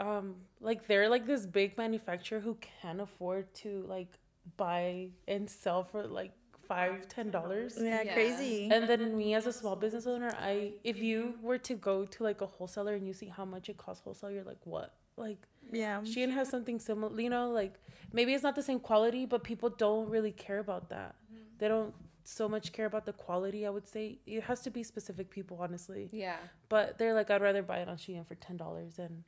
[0.00, 0.26] um
[0.60, 4.08] like they're like this big manufacturer who can afford to like
[4.56, 6.32] buy and sell for like
[6.68, 7.76] five ten dollars.
[7.80, 8.14] Yeah, Yeah.
[8.14, 8.68] crazy.
[8.72, 12.22] And then me as a small business owner, I if you were to go to
[12.22, 14.94] like a wholesaler and you see how much it costs wholesale, you're like, what?
[15.16, 16.00] Like yeah.
[16.02, 17.74] Shein has something similar, you know, like
[18.12, 21.14] maybe it's not the same quality, but people don't really care about that.
[21.32, 21.42] Mm-hmm.
[21.58, 21.94] They don't
[22.24, 23.66] so much care about the quality.
[23.66, 26.08] I would say it has to be specific people, honestly.
[26.12, 26.36] yeah
[26.68, 29.24] But they're like, I'd rather buy it on Shein for ten dollars than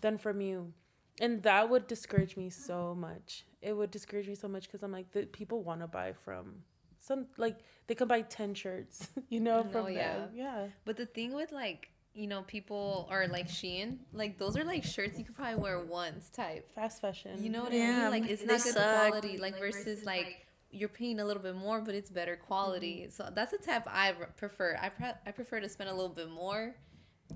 [0.00, 0.72] than from you,
[1.20, 3.46] and that would discourage me so much.
[3.62, 6.56] It would discourage me so much because I'm like, the people want to buy from
[6.98, 10.12] some like they can buy ten shirts, you know, No, from yeah.
[10.18, 10.28] them.
[10.34, 10.66] Yeah.
[10.84, 14.84] but the thing with like you know people are like shein like those are like
[14.84, 17.42] shirts you could probably wear once type Fast fashion.
[17.42, 18.10] You know what I mean?
[18.10, 19.08] Like it's they not good suck.
[19.08, 19.38] quality.
[19.38, 23.06] Like versus like you're paying a little bit more, but it's better quality.
[23.10, 24.76] So that's the type I prefer.
[24.80, 26.74] I pre- I prefer to spend a little bit more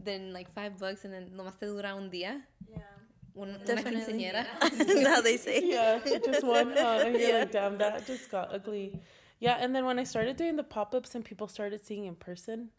[0.05, 2.43] than like five bucks and then nomás te dura un día.
[2.71, 2.79] Yeah.
[3.37, 4.15] Un, una Definitely.
[4.15, 4.47] quinceañera.
[5.07, 5.61] How they say.
[5.65, 6.73] yeah, It just one.
[6.77, 9.01] Uh, and you're like, damn, that just got ugly.
[9.41, 12.17] Yeah, and then when I started doing the pop ups and people started seeing in
[12.17, 12.71] person,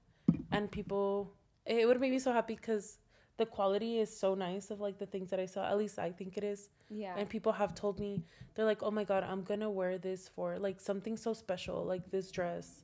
[0.51, 1.31] and people,
[1.77, 2.97] it would make me so happy because
[3.38, 5.62] the quality is so nice of like the things that I saw.
[5.69, 6.69] At least I think it is.
[6.89, 7.15] yeah.
[7.17, 8.23] And people have told me
[8.55, 12.10] they're like, oh my god, I'm gonna wear this for like something so special, like
[12.12, 12.84] this dress,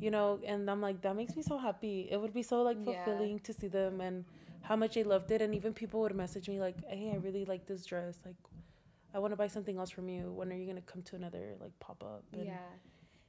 [0.00, 0.40] you know.
[0.44, 2.08] And I'm like, that makes me so happy.
[2.10, 2.86] It would be so like Yeah.
[3.04, 4.24] fulfilling to see them and
[4.62, 5.40] how much they loved it.
[5.40, 8.18] And even people would message me like, hey, I really like this dress.
[8.26, 8.36] Like,
[9.14, 10.30] I want to buy something else from you.
[10.32, 12.22] When are you gonna come to another like pop up?
[12.32, 12.58] yeah.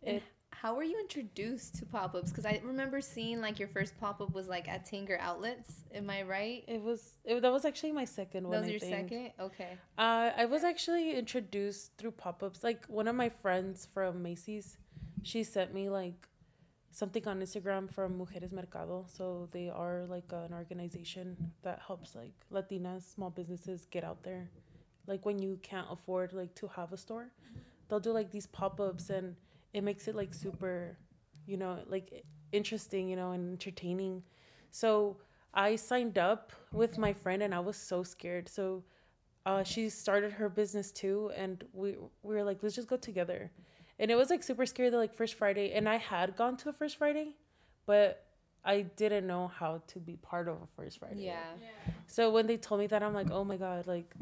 [0.04, 2.32] And it- how were you introduced to pop ups?
[2.32, 5.84] Because I remember seeing like your first pop up was like at Tanger Outlets.
[5.94, 6.64] Am I right?
[6.68, 8.52] It was it, that was actually my second one.
[8.54, 9.10] That was I your think.
[9.10, 9.32] second.
[9.40, 9.78] Okay.
[9.98, 12.64] Uh, I was actually introduced through pop ups.
[12.64, 14.78] Like one of my friends from Macy's,
[15.22, 16.28] she sent me like
[16.92, 19.06] something on Instagram from Mujeres Mercado.
[19.08, 24.50] So they are like an organization that helps like Latinas small businesses get out there.
[25.06, 27.32] Like when you can't afford like to have a store,
[27.88, 29.36] they'll do like these pop ups and
[29.78, 30.98] it makes it like super,
[31.46, 34.24] you know, like interesting, you know, and entertaining.
[34.72, 35.18] So
[35.54, 38.50] I signed up with my friend and I was so scared.
[38.50, 38.84] So
[39.46, 43.50] uh, she started her business too, and we we were like, let's just go together.
[44.00, 46.70] And it was like super scary the like first Friday, and I had gone to
[46.70, 47.36] a first Friday,
[47.86, 48.26] but
[48.66, 51.26] I didn't know how to be part of a first Friday.
[51.26, 51.54] Yeah.
[52.08, 54.14] So when they told me that, I'm like, oh my god, like,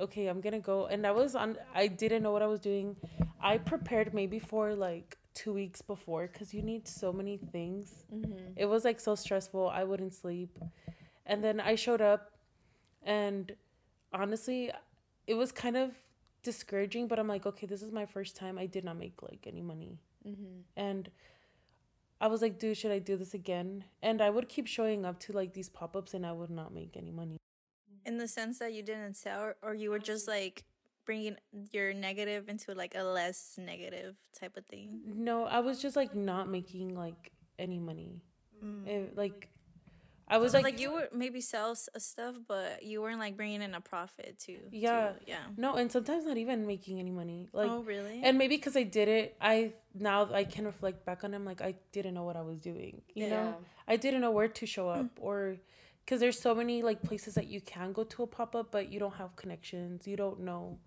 [0.00, 0.86] okay, I'm gonna go.
[0.86, 1.56] And I was on.
[1.74, 2.96] I didn't know what I was doing.
[3.40, 8.04] I prepared maybe for like two weeks before because you need so many things.
[8.12, 8.52] Mm-hmm.
[8.56, 9.68] It was like so stressful.
[9.68, 10.58] I wouldn't sleep,
[11.26, 12.32] and then I showed up,
[13.02, 13.52] and
[14.12, 14.70] honestly,
[15.26, 15.92] it was kind of
[16.42, 17.08] discouraging.
[17.08, 18.58] But I'm like, okay, this is my first time.
[18.58, 20.60] I did not make like any money, mm-hmm.
[20.76, 21.10] and
[22.20, 23.84] I was like, dude, should I do this again?
[24.02, 26.74] And I would keep showing up to like these pop ups and I would not
[26.74, 27.38] make any money.
[28.06, 30.64] In the sense that you didn't sell, or, or you were just like
[31.04, 31.36] bringing
[31.72, 35.00] your negative into like a less negative type of thing.
[35.06, 38.22] No, I was just like not making like any money.
[38.64, 38.86] Mm.
[38.86, 39.48] It, like,
[40.28, 43.74] I was Like, like, you were maybe sell stuff, but you weren't like bringing in
[43.74, 44.58] a profit too.
[44.70, 45.12] to- Yeah.
[45.26, 45.38] yeah.
[45.56, 47.48] no, and sometimes not even making any money.
[47.52, 48.20] Like, oh really?
[48.22, 51.34] and maybe because I did it, I now I can reflect back on.
[51.34, 53.02] I'm like, I didn't know what I was doing.
[53.14, 53.56] You know,
[53.88, 55.56] I didn't know where to show up or
[56.04, 58.92] because there's so many like places that you can go to a pop up, but
[58.92, 60.06] you don't have connections.
[60.06, 60.78] You don't know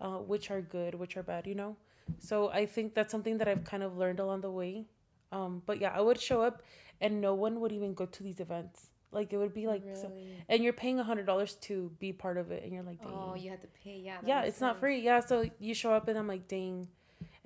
[0.00, 1.46] uh, which are good, which are bad.
[1.46, 1.76] You know,
[2.18, 4.86] so I think that's something that I've kind of learned along the way.
[5.32, 6.62] Um, but yeah, I would show up,
[7.00, 8.90] and no one would even go to these events.
[9.10, 10.10] Like it would be like, so,
[10.48, 13.12] and you're paying a hundred dollars to be part of it, and you're like, Dang
[13.12, 14.00] Oh, you had to pay.
[14.04, 14.16] Yeah.
[14.26, 15.00] yeah, it's not free.
[15.00, 16.88] Yeah, so you show up and I'm like, dang.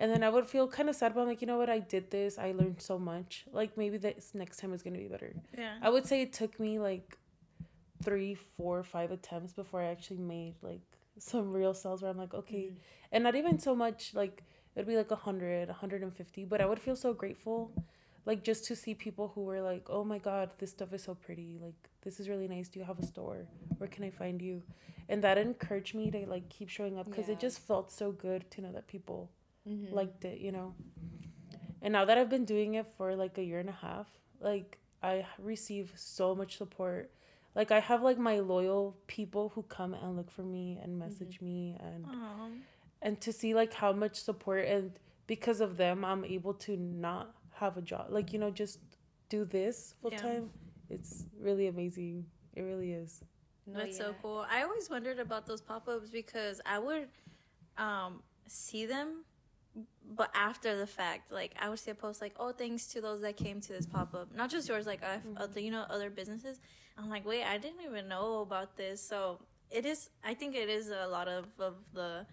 [0.00, 1.68] And then I would feel kind of sad, but I'm like, you know what?
[1.68, 2.38] I did this.
[2.38, 3.44] I learned so much.
[3.52, 5.34] Like maybe this next time is gonna be better.
[5.56, 5.74] yeah.
[5.82, 7.18] I would say it took me like
[8.02, 10.82] three, four, five attempts before I actually made like
[11.18, 12.76] some real sales where I'm like, okay, mm-hmm.
[13.12, 14.44] and not even so much like
[14.76, 17.72] it'd be like a hundred, a hundred and fifty, but I would feel so grateful,
[18.24, 21.14] like just to see people who were like, oh my god, this stuff is so
[21.16, 22.68] pretty, like this is really nice.
[22.68, 23.48] Do you have a store?
[23.78, 24.62] Where can I find you?
[25.08, 27.32] And that encouraged me to like keep showing up because Yeah.
[27.34, 29.30] it just felt so good to know that people
[29.68, 29.92] Mhm.
[29.92, 30.74] liked it, you know.
[31.82, 34.08] And now that I've been doing it for like a year and a half,
[34.40, 37.10] like I receive so much support.
[37.54, 41.40] Like I have like my loyal people who come and look for me and message
[41.40, 42.48] me and Aw.
[43.02, 44.92] and to see like how much support and
[45.26, 48.06] because of them I'm able to not have a job.
[48.10, 48.78] Like, you know, just
[49.28, 50.18] do this full Yeah.
[50.18, 50.50] time.
[50.90, 52.26] It's really amazing.
[52.54, 53.22] It really is.
[53.66, 54.46] No, That's so cool.
[54.48, 57.08] I always wondered about those pop ups because I would
[57.76, 59.24] um, see them,
[60.16, 63.20] but after the fact, like I would see a post like, "Oh, thanks to those
[63.22, 66.10] that came to this pop up, not just yours, like I've, other, you know, other
[66.10, 66.60] businesses."
[66.96, 69.00] I'm like, wait, I didn't even know about this.
[69.00, 69.38] So
[69.70, 70.10] it is.
[70.24, 72.26] I think it is a lot of of the,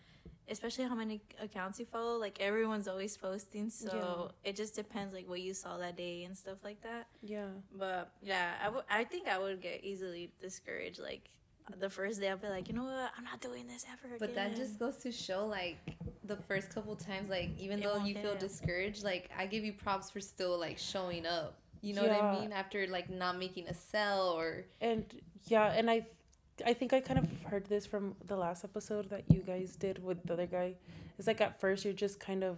[0.50, 2.17] especially how many accounts you follow.
[2.17, 6.36] Like everyone's always posting, so it just depends like what you saw that day and
[6.36, 7.06] stuff like that.
[7.21, 7.50] Yeah.
[7.78, 11.00] But yeah, I would- I think I would get easily discouraged.
[11.00, 11.30] Like
[11.80, 14.17] the first day, I'll be like, you know what, I'm not doing this ever again.
[14.19, 15.78] But that just goes to show, like,
[16.23, 18.39] the first couple times, like, even It though you feel hit.
[18.39, 21.60] discouraged, like, I give you props for still, like, showing up.
[21.82, 22.51] You know what I mean?
[22.51, 24.65] After, like, not making a sell or.
[24.82, 25.06] and
[25.47, 26.04] yeah and i
[26.65, 30.04] i think i kind of heard this from the last episode that you guys did
[30.04, 30.73] with the other guy
[31.19, 32.58] it's like at first you're just kind of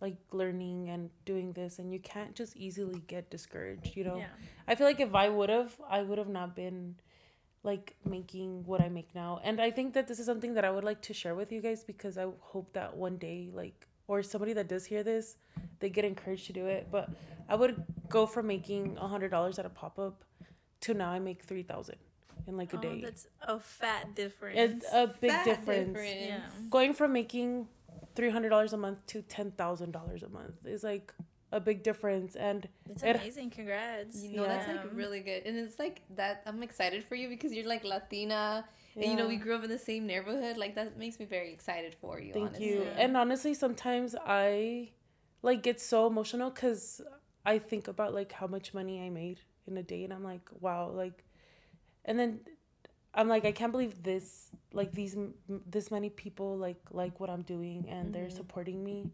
[0.00, 4.26] like learning and doing this and you can't just easily get discouraged you know Yeah.
[4.68, 6.94] i feel like if i would have i would have not been
[7.64, 10.70] like making what i make now and i think that this is something that i
[10.70, 14.22] would like to share with you guys because i hope that one day like or
[14.22, 15.36] somebody that does hear this
[15.80, 17.08] they get encouraged to do it but
[17.48, 20.24] i would go from making a hundred dollars at a pop-up
[20.80, 21.94] to now i make 3000
[22.48, 24.58] in like a Oh, day that's a fat difference.
[24.58, 25.86] it's a big Fat difference.
[25.88, 26.14] difference.
[26.26, 26.40] yeah.
[26.70, 27.68] going from making
[28.16, 31.14] $300 a month to $10000 a month is like
[31.52, 33.50] a big difference and It's it- amazing.
[33.50, 34.22] Congrats.
[34.22, 35.42] You know, that's like really good.
[35.46, 36.42] And it's like that.
[36.46, 38.64] I'm excited for you because you're like Latina.
[38.94, 40.58] And you know, we grew up in the same neighborhood.
[40.58, 42.32] Like, that makes me very excited for you.
[42.34, 42.68] Thank honestly.
[42.68, 42.82] you.
[42.96, 44.90] And honestly, sometimes I
[45.42, 47.00] like get so emotional because
[47.44, 50.48] I think about like how much money I made in a day, and I'm like,
[50.60, 51.24] wow, like,
[52.04, 52.40] and then
[53.14, 55.34] I'm like, I can't believe this, like these m-
[55.66, 58.36] this many people like like what I'm doing, and they're mm-hmm.
[58.36, 59.10] supporting me,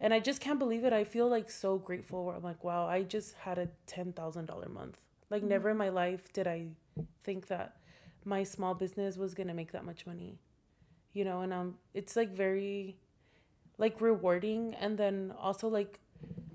[0.00, 0.92] and I just can't believe it.
[0.92, 2.30] I feel like so grateful.
[2.30, 4.98] I'm like, wow, I just had a ten thousand dollar month.
[5.30, 5.50] Like mm-hmm.
[5.50, 6.68] never in my life did I
[7.22, 7.76] think that
[8.24, 10.38] my small business was gonna make that much money
[11.12, 11.40] you know?
[11.40, 12.96] And um it's like very
[13.78, 14.74] like rewarding.
[14.74, 16.00] And then also like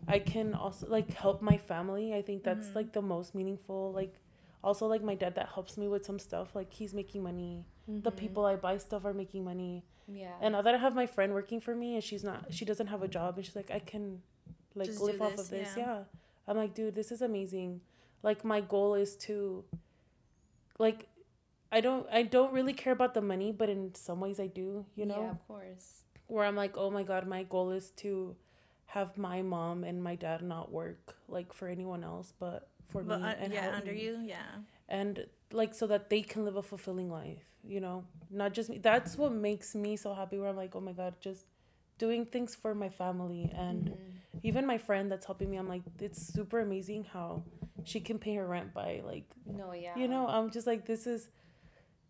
[0.07, 2.13] i can also like help my family.
[2.13, 2.77] I think that's mm-hmm.
[2.77, 3.91] like the most meaningful.
[3.91, 4.15] Like
[4.63, 6.55] also like my dad that helps me with some stuff.
[6.55, 7.65] Like he's making money.
[7.87, 8.17] The mm-hmm.
[8.17, 10.33] people i buy stuff are making money Yeah.
[10.41, 12.87] and now that i have my friend working for me and she's not she doesn't
[12.87, 14.21] have a job and she's like i can
[14.75, 15.85] like Just live off this, of this yeah.
[15.85, 15.99] yeah
[16.47, 17.81] i'm like dude this is amazing
[18.23, 19.63] like my goal is to
[20.79, 21.07] like
[21.71, 24.85] i don't i don't really care about the money but in some ways i do
[24.95, 26.03] you know Yeah, of course.
[26.27, 28.35] where I'm like, oh my god, my goal is to
[28.87, 33.21] have my mom and my dad not work like for anyone else, but for But
[33.21, 34.01] me uh, and yeah, under me.
[34.03, 34.37] you, yeah.
[34.89, 38.77] and like so that they can live a fulfilling life, you know, not just me.
[38.77, 40.37] That's what makes me so happy.
[40.37, 41.45] Where I'm like, oh my god, just
[41.97, 44.37] doing things for my family and mm-hmm.
[44.43, 45.57] even my friend that's helping me.
[45.57, 47.43] I'm like, it's super amazing how
[47.83, 49.97] she can pay her rent by like, No, yeah.
[49.97, 51.29] you know, I'm just like, this is,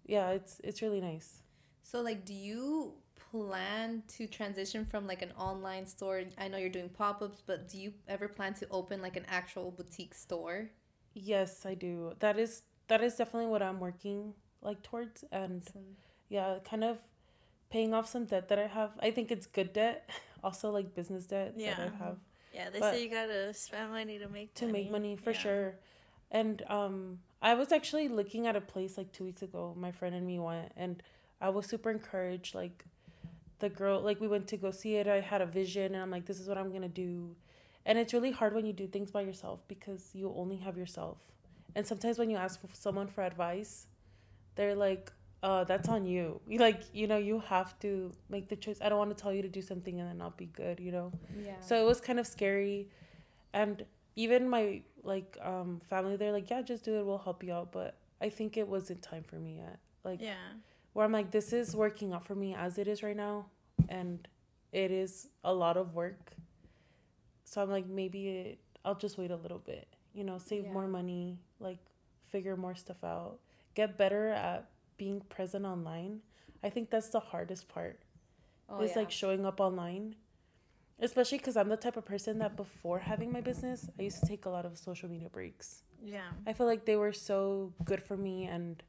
[0.06, 1.42] yeah, it's it's really nice.
[1.84, 2.94] So, like, do you
[3.32, 6.24] plan to transition from like an online store?
[6.38, 9.26] I know you're doing pop ups, but do you ever plan to open like an
[9.28, 10.72] actual boutique store?
[11.14, 12.14] Yes, I do.
[12.20, 15.64] That is that is definitely what I'm working like towards and
[16.30, 16.98] yeah, kind of
[17.70, 18.92] paying off some debt that I have.
[19.00, 20.10] I think it's good debt,
[20.44, 21.76] also like business debt that Yeah.
[21.92, 22.18] I have
[22.54, 25.38] Yeah, they But- say you gotta spend money to make to make money for Yeah.
[25.38, 25.76] sure.
[26.32, 29.76] And um I was actually looking at a place like 2 weeks ago.
[29.78, 31.04] My friend and me went and
[31.42, 32.86] I was super encouraged like
[33.60, 35.08] the girl like we went to go see it.
[35.08, 37.36] I had a vision and I'm like this is what I'm going to do.
[37.86, 41.20] And it's really hard when you do things by yourself because you only have yourself.
[41.76, 43.88] And sometimes when you ask for someone for advice,
[44.56, 45.12] they're like
[45.44, 46.40] uh, that's on you.
[46.48, 48.80] You like, you know, you have to make the choice.
[48.82, 50.92] I don't want to tell you to do something and then not be good, you
[50.92, 51.12] know.
[51.38, 51.60] Yeah.
[51.60, 52.90] So it was kind of scary,
[53.54, 53.86] and
[54.16, 57.06] even my like um family, they're like, yeah, just do it.
[57.06, 57.72] We'll help you out.
[57.72, 59.78] But I think it wasn't time for me yet.
[60.04, 60.36] Like Yeah.
[60.94, 63.48] where I'm like, this is working out for me as it is right now,
[63.90, 64.28] and
[64.72, 66.32] it is a lot of work.
[67.44, 69.88] So I'm like, maybe it, I'll just wait a little bit.
[70.14, 70.74] You know, save Yeah.
[70.74, 71.80] more money, like
[72.28, 73.40] figure more stuff out,
[73.76, 76.20] get better at being present online.
[76.64, 78.00] I think that's the hardest part
[78.68, 79.00] Oh, is yeah.
[79.00, 80.16] like showing up online
[81.00, 84.26] especially because i'm the type of person that before having my business i used to
[84.26, 86.22] take a lot of social media breaks Yeah.
[86.48, 88.82] i feel like they were so good for me and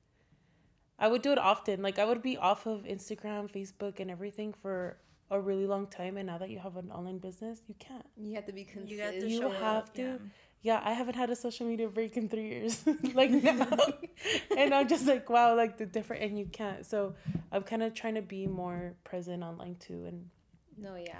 [0.98, 4.54] i would do it often like i would be off of instagram facebook and everything
[4.54, 4.96] for
[5.30, 8.34] a really long time and now that you have an online business you can't you
[8.36, 8.90] have to be consistent.
[8.90, 10.02] You got to You have up, to.
[10.02, 10.16] yeah.
[10.62, 13.68] Yeah i haven't had a social media break in three years like now
[14.56, 17.14] and i'm just like wow like the different and you can't so
[17.52, 20.28] i'm kind of trying to be more present online too and
[20.76, 21.18] no, yeah.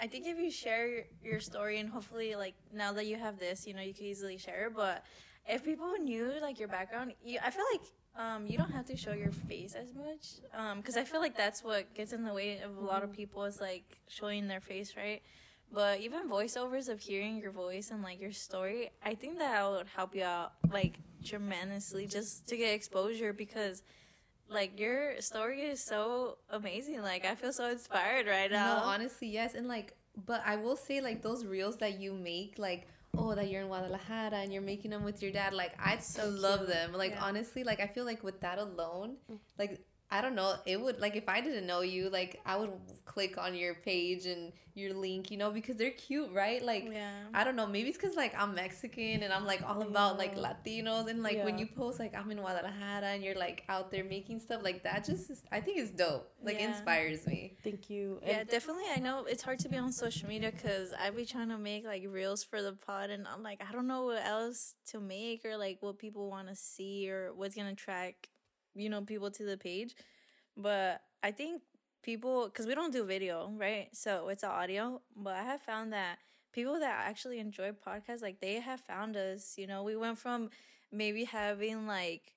[0.00, 3.38] I think if you share your, your story and hopefully like now that you have
[3.38, 4.66] this, you know, you can easily share.
[4.66, 5.04] it, But
[5.48, 7.82] if people knew like your background, you, I feel like
[8.14, 11.34] um you don't have to show your face as much um because I feel like
[11.34, 14.60] that's what gets in the way of a lot of people is like showing their
[14.60, 15.22] face, right?
[15.72, 19.86] But even voiceovers of hearing your voice and like your story, I think that would
[19.96, 23.82] help you out like tremendously just to get exposure because
[24.50, 27.00] like your story is so amazing.
[27.00, 28.76] Like I feel so inspired right now.
[28.80, 29.54] No, honestly, yes.
[29.54, 29.94] And like,
[30.26, 33.68] but I will say, like, those reels that you make, like, oh, that you're in
[33.68, 36.68] Guadalajara and you're making them with your dad, like, I so love cute.
[36.68, 36.92] them.
[36.92, 37.24] Like, Yeah.
[37.24, 39.38] honestly, like, I feel like with that alone, mm.
[39.58, 39.80] like,
[40.12, 42.72] I don't know, it would, like, if I didn't know you, like, I would
[43.06, 46.62] click on your page and your link, you know, because they're cute, right?
[46.64, 47.10] Like, Yeah.
[47.34, 47.66] I don't know.
[47.66, 51.44] Maybe it's because like I'm Mexican and I'm like all about like Latinos and like
[51.44, 54.82] when you post like I'm in Guadalajara and you're like out there making stuff like
[54.84, 56.30] that, just is, I think it's dope.
[56.42, 56.68] Like Yeah.
[56.70, 57.58] inspires me.
[57.62, 58.84] thank you Yeah, and definitely.
[58.96, 61.84] I know it's hard to be on social media because I be trying to make
[61.84, 65.44] like reels for the pod, and I'm like, I don't know what else to make
[65.44, 68.28] or like what people want to see or what's gonna attract,
[68.74, 69.94] you know, people to the page.
[70.56, 71.62] But I think
[72.02, 73.88] people, because we don't do video, right?
[73.92, 75.00] So it's audio.
[75.16, 76.18] But I have found that
[76.52, 79.54] people that actually enjoy podcasts, like they have found us.
[79.56, 80.50] You know, we went from
[80.90, 82.34] maybe having like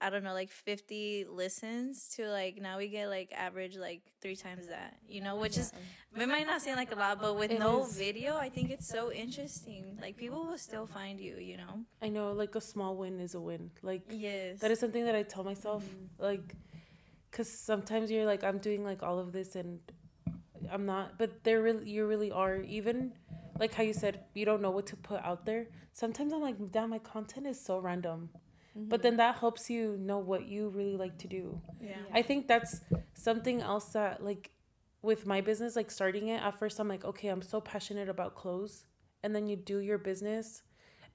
[0.00, 4.36] I don't know, like 50 listens to like now we get like average like three
[4.36, 5.72] times that, you know, which is,
[6.16, 7.96] it might not seem like a lot, but with It no is.
[7.96, 9.98] video, I think it's so interesting.
[10.00, 11.84] Like people will still find you, you know?
[12.00, 13.70] I know like a small win is a win.
[13.82, 14.60] Like Yes.
[14.60, 16.22] that is something that I tell myself mm-hmm.
[16.22, 16.54] like
[17.30, 19.80] cuz sometimes you're like I'm doing like all of this and
[20.70, 23.12] I'm not but there really you really are even
[23.58, 25.66] like how you said you don't know what to put out there.
[25.92, 28.30] Sometimes I'm like damn my content is so random.
[28.76, 31.60] But then that helps you know what you really like to do.
[31.80, 31.96] yeah.
[32.12, 32.80] I think that's
[33.14, 34.50] something else that like
[35.02, 38.34] with my business, like starting it at first, I'm like, okay, I'm so passionate about
[38.34, 38.84] clothes,
[39.22, 40.62] and then you do your business,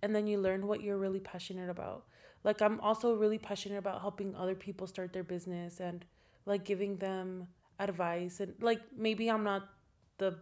[0.01, 2.05] and then you learn what you're really passionate about.
[2.43, 6.05] Like I'm also really passionate about helping other people start their business and
[6.45, 7.47] like giving them
[7.79, 9.67] advice and like maybe I'm not
[10.19, 10.37] the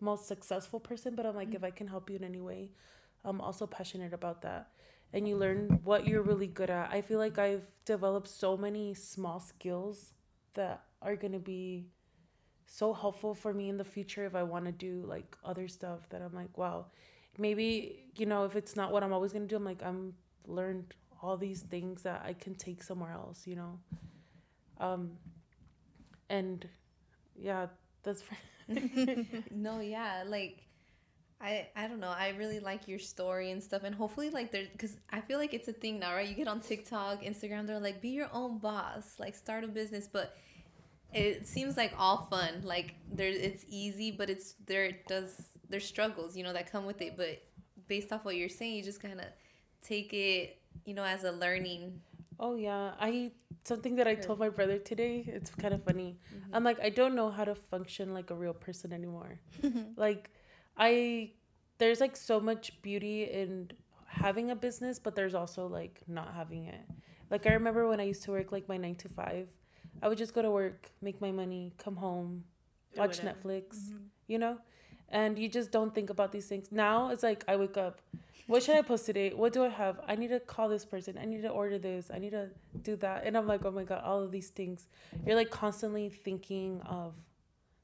[0.00, 1.56] most successful person, but I'm like mm.
[1.56, 2.70] if I can help you in any way,
[3.24, 4.68] I'm also passionate about that.
[5.12, 6.90] And you learn what you're really good at.
[6.92, 10.12] I feel like I've developed so many small skills
[10.54, 11.86] that are going to be
[12.66, 16.08] so helpful for me in the future if I want to do like other stuff
[16.10, 16.86] that I'm like, wow,
[17.38, 20.12] maybe, you know, if it's not what I'm always going to do, I'm like, I'm
[20.46, 23.78] learned all these things that I can take somewhere else, you know?
[24.78, 25.12] Um,
[26.28, 26.68] and
[27.34, 27.66] yeah,
[28.02, 28.22] that's,
[29.50, 30.67] No, yeah, like
[31.40, 32.08] I I don't know.
[32.10, 35.54] I really like your story and stuff, and hopefully, like there, because I feel like
[35.54, 36.28] it's a thing now, right?
[36.28, 40.08] You get on TikTok, Instagram, they're like, be your own boss, like start a business,
[40.10, 40.36] but
[41.12, 42.62] it seems like all fun.
[42.64, 47.00] Like there, it's easy, but it's there does there's struggles, you know, that come with
[47.00, 47.16] it.
[47.16, 47.42] But
[47.86, 49.26] based off what you're saying, you just kind of
[49.82, 52.00] take it, you know, as a learning
[52.40, 53.32] Oh yeah, I
[53.64, 55.24] something that I told my brother today.
[55.26, 56.18] It's kind of funny.
[56.32, 56.54] Mm-hmm.
[56.54, 59.40] I'm like, I don't know how to function like a real person anymore.
[59.96, 60.30] like,
[60.78, 61.32] I
[61.78, 63.70] there's like so much beauty in
[64.06, 66.80] having a business, but there's also like not having it.
[67.30, 69.48] Like I remember when I used to work like my nine to five,
[70.02, 72.44] I would just go to work, make my money, come home,
[72.96, 73.96] watch Netflix, mm-hmm.
[74.26, 74.58] you know,
[75.08, 76.68] and you just don't think about these things.
[76.70, 78.00] Now it's like I wake up.
[78.46, 79.30] What should I post today?
[79.34, 80.00] What do I have?
[80.08, 81.18] I need to call this person.
[81.20, 82.10] I need to order this.
[82.12, 82.48] I need to
[82.82, 83.26] do that.
[83.26, 84.88] And I'm like, oh my God, all of these things.
[85.26, 87.12] You're like constantly thinking of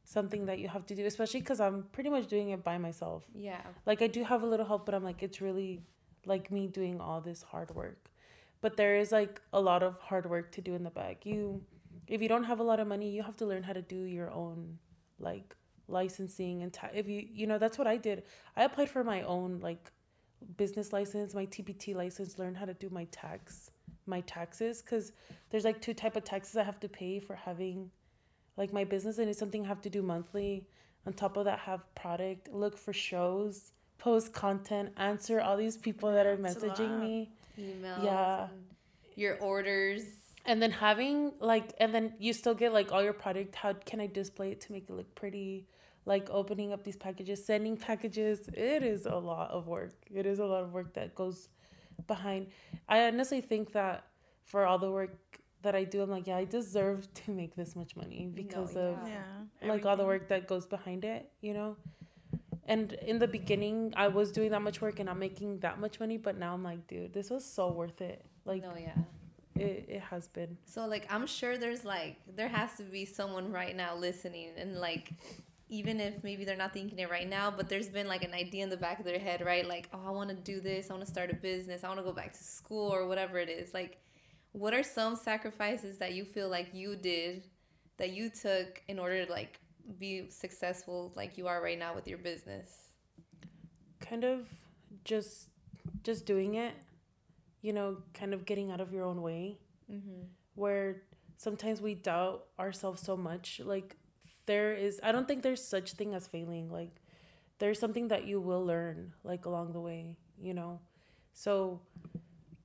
[0.05, 3.25] something that you have to do, especially because I'm pretty much doing it by myself.
[3.35, 3.61] Yeah.
[3.87, 5.81] Like I do have a little help, but I'm like, it's really
[6.27, 8.11] like me doing all this hard work.
[8.61, 11.27] But there is like a lot of hard work to do in the back.
[11.27, 11.63] You,
[12.07, 14.05] if you don't have a lot of money, you have to learn how to do
[14.05, 14.79] your own
[15.19, 18.23] like licensing and ta- if you you know that's what I did.
[18.57, 19.91] I applied for my own like
[20.57, 23.71] business license, my TPT license, learn how to do my tax,
[24.07, 25.13] my taxes cuz
[25.51, 27.91] there's like two type of taxes I have to pay for having
[28.57, 30.67] like my business and it's something I have to do monthly.
[31.07, 36.13] On top of that have product, look for shows, post content, answer all these people
[36.13, 37.31] that are messaging me.
[37.59, 38.05] Emails.
[38.05, 38.47] Yeah.
[39.17, 40.03] your orders.
[40.47, 44.01] And then having like and then you still get like all your product, how can
[44.01, 45.67] I display it to make it look pretty?
[46.07, 49.95] Like opening up these packages, sending packages, it is a lot of work.
[50.15, 51.49] It is a lot of work that goes
[52.07, 52.49] behind.
[52.89, 54.05] I honestly think that
[54.45, 55.17] for all the work
[55.65, 58.77] that I do, I'm like, yeah, I deserve to make this much money oh, because
[58.77, 59.23] of yeah.
[59.61, 59.69] Yeah.
[59.69, 61.77] like all the work that goes behind it, you know?
[62.67, 66.01] And in the beginning, I was doing that much work and I'm making that much
[66.01, 68.25] money, but now I'm like, dude, this was so worth it.
[68.47, 69.63] Like, no, yeah.
[69.63, 70.57] it, it has been.
[70.65, 74.79] So like I'm sure there's like there has to be someone right now listening and
[74.81, 75.13] like
[75.69, 78.63] even if maybe they're not thinking it right now, but there's been like an idea
[78.63, 79.67] in the back of their head, right?
[79.67, 80.91] Like, oh, I want to do this.
[80.91, 81.85] I want to start a business.
[81.85, 83.73] I want to go back to school or whatever it is.
[83.73, 83.99] Like,
[84.55, 87.45] what are some sacrifices that you feel like you did
[87.99, 89.61] that you took in order to like
[89.99, 92.69] be successful like you are right now with your business?
[94.01, 94.47] kind of
[95.05, 95.49] just
[96.03, 96.75] just doing it
[97.63, 99.59] you know kind of getting out of your own way.
[99.91, 100.25] Mm-hmm.
[100.55, 101.03] Where
[101.37, 103.97] sometimes we doubt ourselves so much like
[104.47, 107.01] there is i don't think there's such thing as failing like
[107.59, 110.81] there's something that you will learn like along the way you know?
[111.33, 111.81] So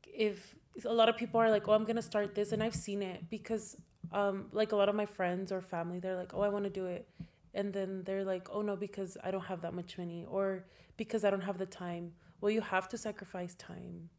[0.03, 0.55] if
[0.85, 3.29] a lot of people are like oh i'm gonna start this and i've seen it
[3.29, 3.75] because
[4.11, 6.69] um like a lot of my friends or family they're like oh i want to
[6.69, 7.07] do it
[7.53, 10.63] and then they're like oh no because i don't have that much money or
[10.97, 12.11] because i don't have the time.
[12.41, 14.09] Well you have to sacrifice time.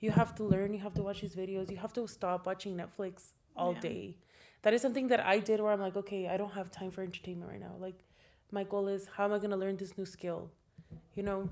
[0.00, 2.76] You have to learn you have to watch these videos you have to stop watching
[2.76, 3.80] netflix all Yeah.
[3.80, 4.16] day.
[4.62, 7.02] That is something that i did where i'm like okay i don't have time for
[7.02, 7.74] entertainment right now.
[7.78, 8.04] Like
[8.52, 10.50] my goal is how am i going to learn this new skill?
[11.14, 11.48] You know?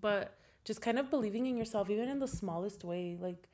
[0.00, 3.48] But just kind of believing in yourself even in the smallest way like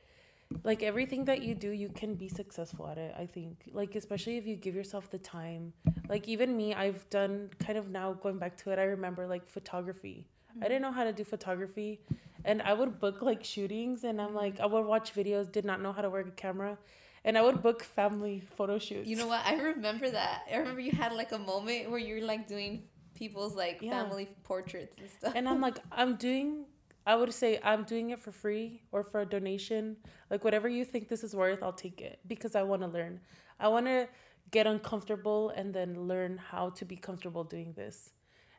[0.65, 4.37] like everything that you do you can be successful at it i think like especially
[4.37, 5.73] if you give yourself the time
[6.09, 9.47] like even me i've done kind of now going back to it i remember like
[9.47, 10.27] photography
[10.61, 12.01] i didn't know how to do photography
[12.45, 15.81] and i would book like shootings and i'm like i would watch videos did not
[15.81, 16.77] know how to work a camera
[17.25, 19.43] and i would book family photo shoots You know what?
[19.47, 20.43] I remember that.
[20.53, 22.83] I remember you had like a moment where you were like doing
[23.15, 24.03] people's like Yeah.
[24.03, 25.33] family portraits and stuff.
[25.37, 26.65] and I'm like, I'm doing.
[27.07, 29.97] I would say I'm doing it for free or for a donation,
[30.31, 33.21] like whatever you think this is worth, I'll take it because I want to learn.
[33.59, 34.09] I want to
[34.51, 38.13] get uncomfortable and then learn how to be comfortable doing this.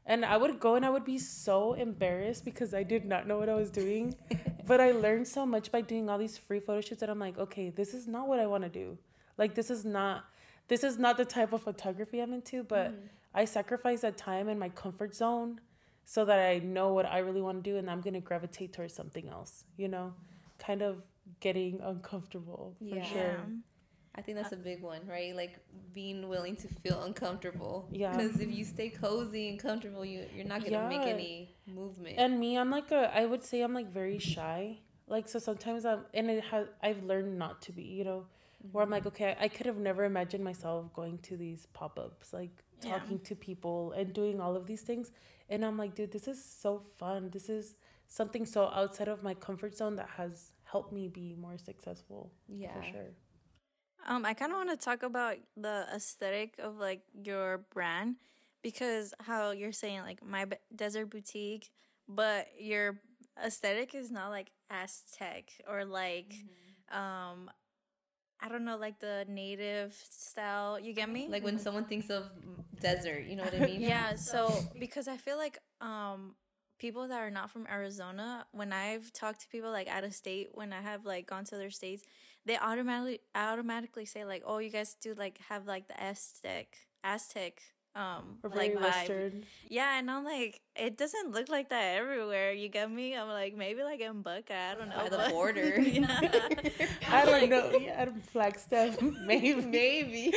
[0.06, 3.38] And I would go and I would be so embarrassed because I did not know
[3.38, 4.14] what I was doing.
[4.66, 7.38] but I learned so much by doing all these free photo shoots that I'm like,
[7.38, 8.98] okay, this is not what I want to do.
[9.38, 10.26] Like this is not
[10.68, 13.10] this is not the type of photography I'm into, but mm.
[13.34, 15.60] I sacrifice that time in my comfort zone
[16.06, 18.74] so that I know what I really want to do and I'm going to gravitate
[18.74, 20.14] towards something else, you know?
[20.60, 21.02] Kind of
[21.40, 23.04] getting uncomfortable for Yeah.
[23.04, 23.38] sure.
[24.16, 25.36] I think that's a uh, big one, right?
[25.36, 25.58] Like
[25.94, 27.88] being willing to feel uncomfortable.
[27.92, 28.16] Yeah.
[28.16, 32.16] Because if you stay cozy and comfortable, you you're not gonna make any movement.
[32.20, 34.78] And me, I'm like a I would say I'm like very shy.
[35.08, 38.26] Like so sometimes I'm and it has I've learned not to be, you know,
[38.72, 39.24] where I'm like, mm-hmm.
[39.24, 42.52] okay, I could have never imagined myself going to these pop ups, like
[42.84, 43.00] Yeah.
[43.00, 45.12] talking to people and doing all of these things.
[45.50, 47.30] And I'm like, dude, this is so fun.
[47.32, 47.76] This is
[48.08, 52.32] something so outside of my comfort zone that has helped me be more successful.
[52.48, 52.74] yeah.
[52.74, 53.10] For sure.
[54.06, 58.18] Um, I kind of want to talk about the aesthetic of like your brand
[58.62, 61.70] because how you're saying like my desert boutique,
[62.08, 63.00] but your
[63.44, 66.34] aesthetic is not like Aztec or like
[66.92, 67.50] um
[68.44, 70.80] I don't know like the native style.
[70.80, 71.28] You get me?
[71.30, 72.30] Like when someone thinks of
[72.82, 73.82] desert, you know what I mean?
[73.82, 76.36] yeah so because i feel like um
[76.80, 80.50] people that are not from Arizona, when I've talked to people like out of state,
[80.54, 82.04] when I have like gone to other states,
[82.46, 87.62] they automatically automatically say like, "Oh, you guys do like have like the Aztec Aztec
[87.96, 89.46] um Or like very vibe." Western.
[89.70, 92.52] Yeah, and I'm like, it doesn't look like that everywhere.
[92.54, 93.16] You get me?
[93.16, 94.98] I'm like, maybe like in Buckeye, I don't know.
[94.98, 95.80] By the border.
[95.82, 96.20] yeah.
[97.10, 97.72] I don't know.
[97.78, 99.62] Yeah, I'm Flagstaff, maybe.
[99.62, 100.32] Maybe.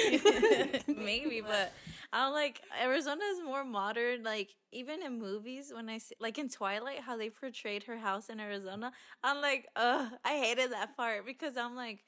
[0.86, 1.72] maybe but
[2.12, 6.48] i'm like arizona is more modern like even in movies when i see like in
[6.48, 8.92] twilight how they portrayed her house in arizona
[9.24, 12.04] i'm like uh i hated that part because i'm like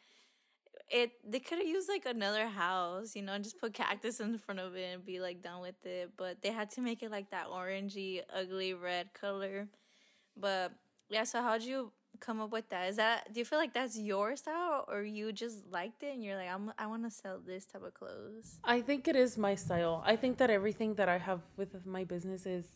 [0.91, 4.39] it they could have used like another house you know and just put cactus in
[4.39, 7.11] front of it and be like done with it but they had to make it
[7.11, 9.69] like that orangey ugly red color
[10.37, 10.73] but
[11.11, 13.99] yeah so how'd you come up with that is that do you feel like that's
[13.99, 17.39] your style or you just liked it and you're like I'm, i want to sell
[17.45, 20.03] this type of clothes I think it is my style.
[20.05, 22.67] I think that everything that I have with my business is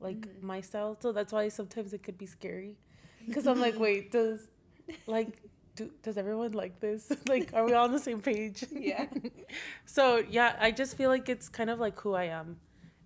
[0.00, 0.40] like Mm-hmm.
[0.40, 0.96] my style.
[1.00, 2.76] So that's why sometimes it could be scary.
[3.28, 4.48] Because I'm like, wait, does
[5.06, 5.42] like
[5.80, 7.10] do, does everyone like this?
[7.28, 8.64] like, are we all on the same page?
[8.90, 9.06] Yeah.
[9.84, 12.56] so yeah, I just feel like it's kind of like who I am.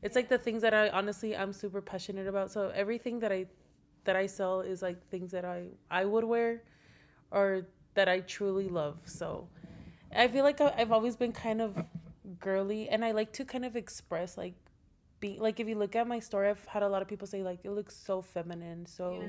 [0.02, 2.50] It's like the things that I honestly I'm super passionate about.
[2.50, 3.46] So everything that I
[4.04, 6.62] that I sell is like things that I I would wear
[7.30, 8.96] or that I truly love.
[9.04, 9.48] So
[10.14, 11.84] I feel like I've always been kind of
[12.40, 14.54] girly and I like to kind of express like
[15.20, 17.42] be like if you look at my story I've had a lot of people say
[17.42, 19.22] like it looks so feminine so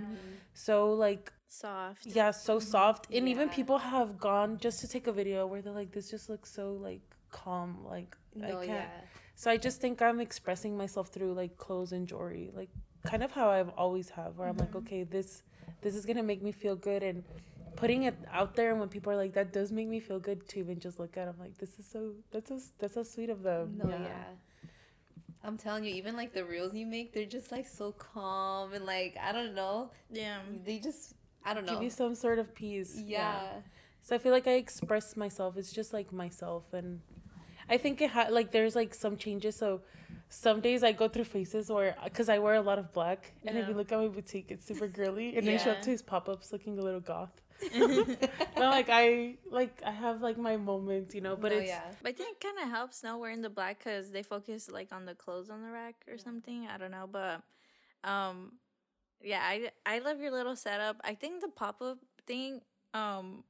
[0.53, 2.05] so like soft.
[2.05, 3.07] Yeah so soft.
[3.13, 6.29] And even people have gone just to take a video where they're like this just
[6.29, 7.77] looks so like calm.
[7.85, 8.69] Like No, I oh, can't.
[8.69, 8.87] yeah.
[9.35, 12.69] so I just think I'm expressing myself through like clothes and jewelry, like
[13.05, 14.87] kind of how I've always have, where I'm like, mm-hmm.
[14.87, 15.43] okay, this
[15.81, 17.23] this is gonna make me feel good, and
[17.75, 20.47] putting it out there, and when people are like, that does make me feel good
[20.49, 23.03] to even just look at, it, I'm like, this is so that's so that's so
[23.03, 23.77] sweet of them.
[23.77, 24.07] No, yeah.
[25.43, 28.85] I'm telling you, even like the reels you make, they're just like so calm and
[28.85, 29.91] like I don't know.
[30.09, 30.39] yeah.
[30.65, 31.13] They just
[31.45, 31.73] I don't know.
[31.73, 32.95] give you some sort of peace.
[32.95, 33.41] yeah.
[34.01, 35.57] So I feel like I express myself.
[35.57, 37.01] It's just like myself, and
[37.67, 39.55] I think it had like there's like some changes.
[39.55, 39.81] So
[40.29, 43.57] some days I go through phases where because I wear a lot of black, and
[43.57, 46.03] if you look at my boutique, it's super girly, and I show up to his
[46.03, 47.41] pop ups looking a little goth.
[47.75, 48.17] no,
[48.57, 51.83] like I like I have like my moments, you know, but no, it's yeah.
[52.03, 54.91] but i think it kind of helps now wearing the black because they focus like
[54.91, 57.41] on the clothes on the rack or something i don't know but
[58.03, 58.51] um
[59.21, 60.97] yeah i i love your little setup.
[61.03, 61.97] I think the pop-up
[62.27, 62.61] thing
[62.93, 63.43] um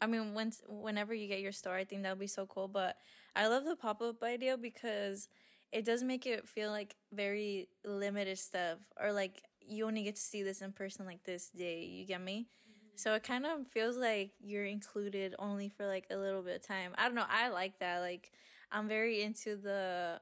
[0.00, 2.68] i mean once whenever you get your store i think that would be so cool
[2.68, 2.96] but
[3.36, 5.28] i love the pop-up idea because
[5.72, 10.22] it does make it feel like very limited stuff or like you only get to
[10.22, 12.48] see this in person like this day you get me?
[12.94, 16.66] So it kind of feels like you're included only for like a little bit of
[16.66, 16.92] time.
[16.96, 18.32] I don't know i like that like
[18.70, 20.20] i'm very into the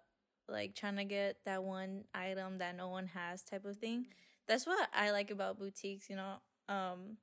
[0.49, 4.07] like trying to get that one item that no one has type of thing
[4.47, 6.35] that's what i like about boutiques you know
[6.69, 7.17] um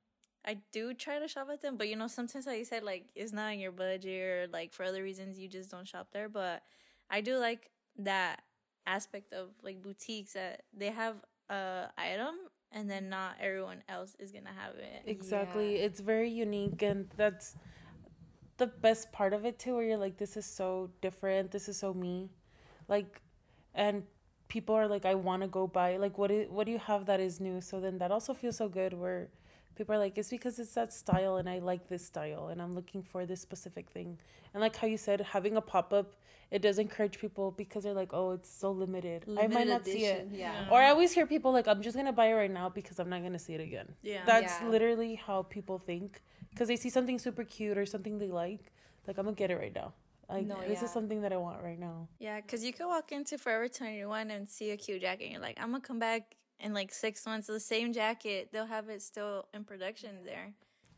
[0.46, 3.06] I do try to shop at them, but you know, sometimes like you said, like
[3.14, 6.28] it's not in your budget or like for other reasons you just don't shop there.
[6.28, 6.62] But
[7.10, 8.40] I do like that
[8.86, 11.16] aspect of like boutiques that they have
[11.50, 12.34] a item
[12.72, 15.02] and then not everyone else is gonna have it.
[15.06, 15.84] exactly Yeah.
[15.84, 17.56] it's very unique, and that's
[18.56, 19.74] the best part of it too.
[19.74, 21.50] Where you're like, this is so different.
[21.50, 22.30] This is so me,
[22.88, 23.20] like,
[23.74, 24.04] and
[24.48, 25.96] people are like, I want to go buy.
[25.96, 27.60] Like, what is, what do you have that is new?
[27.60, 28.92] So then that also feels so good.
[28.92, 29.28] Where
[29.76, 32.74] people are like, it's because it's that style, and I like this style, and I'm
[32.74, 34.18] looking for this specific thing.
[34.54, 36.14] And like how you said, having a pop up,
[36.50, 39.24] it does encourage people because they're like, oh, it's so limited.
[39.28, 40.28] I might Limited not see it.
[40.32, 40.66] Yeah.
[40.70, 43.10] Or I always hear people like, I'm just gonna buy it right now because I'm
[43.10, 43.86] not gonna see it again.
[44.02, 44.22] Yeah.
[44.24, 44.68] That's Yeah.
[44.68, 48.72] literally how people think because they see something super cute or something they like.
[49.06, 49.92] Like I'm gonna get it right now.
[50.28, 50.84] Like No, this yeah.
[50.84, 52.08] is something that I want right now.
[52.18, 55.42] Yeah, because you could walk into Forever 21 and see a cute jacket and you're
[55.42, 59.00] like, I'm gonna come back in like six months, the same jacket, they'll have it
[59.02, 60.52] still in production there.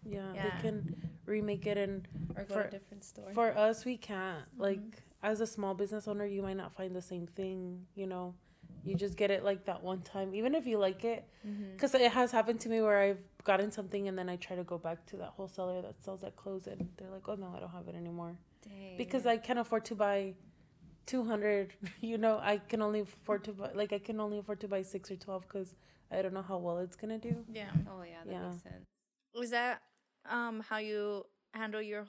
[0.05, 0.43] Yeah, Yeah.
[0.57, 3.31] they can remake it and Or go for to a different store.
[3.33, 4.45] for us we can't.
[4.53, 4.62] Mm-hmm.
[4.62, 4.81] Like
[5.22, 7.87] as a small business owner, you might not find the same thing.
[7.95, 8.35] You know,
[8.83, 11.24] you just get it like that one time, even if you like it.
[11.47, 11.72] Mm-hmm.
[11.72, 14.64] Because it has happened to me where I've gotten something and then I try to
[14.64, 17.61] go back to that wholesaler that sells that clothes and they're like, oh no, I
[17.61, 18.37] don't have it anymore.
[18.62, 18.96] Dang.
[18.96, 20.34] because I can't afford to buy
[21.06, 24.68] 200 you know I can only afford to buy like I can only afford to
[24.68, 25.74] buy 6 or 12 cuz
[26.11, 27.70] I don't know how well it's going to do Yeah.
[27.88, 28.48] Oh yeah, that Yeah.
[28.48, 28.86] makes sense.
[29.34, 29.82] Is that
[30.28, 32.06] um how you handle your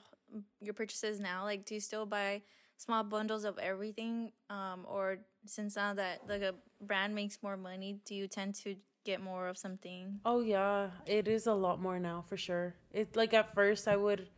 [0.60, 1.44] your purchases now?
[1.44, 2.42] Like, do you still buy
[2.76, 8.00] small bundles of everything, um, or since now that like a brand makes more money,
[8.04, 8.74] do you tend to
[9.04, 10.20] get more of something?
[10.24, 13.96] oh yeah it is a lot more now for sure it like at first I
[13.96, 14.28] would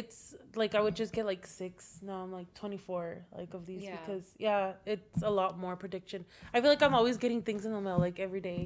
[0.00, 3.82] it's like I would just get like 6 now I'm like 24 like of these
[3.84, 3.96] Yeah.
[3.98, 7.72] because yeah it's a lot more prediction I feel like I'm always getting things in
[7.72, 8.62] the mail like every day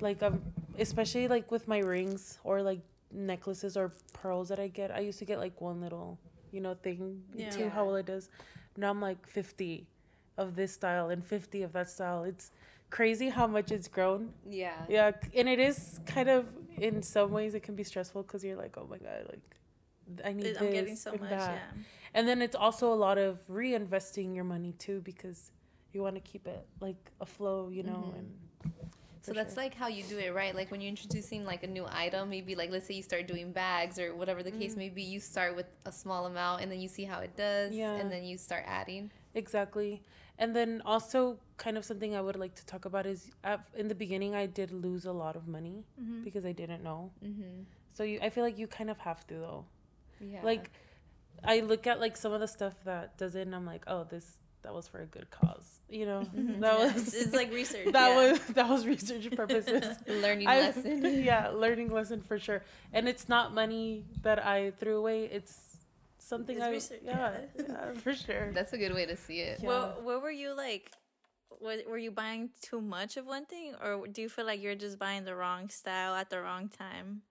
[0.00, 0.40] Like um,
[0.78, 2.80] especially like with my rings or like
[3.12, 3.86] necklaces or
[4.18, 4.88] pearls that I get.
[4.90, 6.18] I used to get like one little,
[6.54, 7.00] you know, thing
[7.34, 7.50] Yeah.
[7.56, 8.24] to how well it does.
[8.76, 9.86] Now I'm like fifty
[10.42, 12.24] of this style and fifty of that style.
[12.24, 12.46] It's
[12.98, 14.22] crazy how much it's grown.
[14.48, 14.78] Yeah.
[14.88, 16.42] Yeah, and it is kind of
[16.88, 19.48] in some ways it can be stressful because you're like, oh my god, like
[20.24, 21.30] I need to I'm this getting so and much.
[21.30, 21.54] that.
[21.54, 21.82] Yeah.
[22.14, 25.52] And then it's also a lot of reinvesting your money too because
[25.92, 28.12] you want to keep it like a flow, you know.
[28.14, 28.18] Mhm.
[28.18, 28.30] And
[29.22, 29.62] So that's sure.
[29.64, 30.54] like how you do it, right?
[30.54, 33.52] Like when you're introducing like a new item, maybe like let's say you start doing
[33.52, 34.60] bags or whatever the Mm.
[34.60, 37.36] case may be, you start with a small amount and then you see how it
[37.36, 37.94] does Yeah.
[38.00, 39.10] and then you start adding.
[39.34, 40.02] Exactly.
[40.38, 43.88] And then also, kind of something I would like to talk about is at, in
[43.88, 46.24] the beginning, I did lose a lot of money Mhm.
[46.24, 47.10] because I didn't know.
[47.22, 47.64] Mm-hmm.
[47.92, 49.66] So you, I feel like you kind of have to though.
[50.20, 50.42] Yeah.
[50.42, 50.70] Like,
[51.42, 54.04] I look at like some of the stuff that does it, and I'm like, oh,
[54.04, 55.80] this that was for a good cause.
[55.88, 56.62] You know, that Mm-hmm.
[56.62, 57.86] Yeah, was it's, it's like research.
[57.92, 58.16] that yeah.
[58.32, 59.96] was that was research purposes.
[60.06, 61.00] learning I- lesson.
[61.24, 62.62] yeah, learning lesson for sure.
[62.92, 65.24] And it's not money that I threw away.
[65.24, 65.58] It's
[66.18, 67.64] something It's I research, yeah, yeah.
[67.68, 68.52] yeah, for sure.
[68.52, 69.60] That's a good way to see it.
[69.62, 69.68] Yeah.
[69.68, 70.92] Well, what were you like?
[71.60, 74.98] Were you buying too much of one thing, or do you feel like you're just
[74.98, 77.22] buying the wrong style at the wrong time?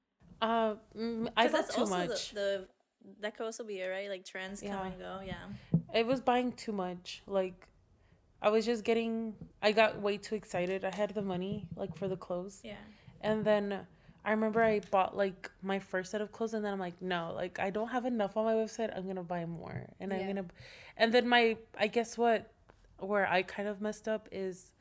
[0.41, 2.31] Uh, mm, I 'Cause bought that's too also much.
[2.31, 2.67] The, the
[3.21, 4.09] that could also be it, right?
[4.09, 5.19] Like trends come and go.
[5.25, 5.35] Yeah.
[5.93, 7.21] It was buying too much.
[7.27, 7.67] Like,
[8.41, 9.33] I was just getting.
[9.61, 10.85] I got way too excited.
[10.85, 12.75] I had the money like for the clothes, Yeah.
[13.21, 13.85] and then
[14.23, 17.31] I remember I bought like my first set of clothes, and then I'm like, no,
[17.35, 18.95] like I don't have enough on my website.
[18.95, 20.45] I'm gonna buy more, and I'm gonna,
[20.97, 22.51] and then my I guess what
[22.99, 24.71] where I kind of messed up is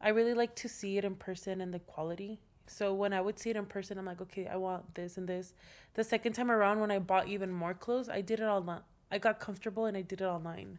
[0.00, 2.40] I really like to see it in person and the quality.
[2.66, 5.28] So when I would see it in person, I'm like, okay, I want this and
[5.28, 5.54] this.
[5.94, 8.80] The second time around, when I bought even more clothes, I did it online.
[9.10, 10.78] I got comfortable and I did it online,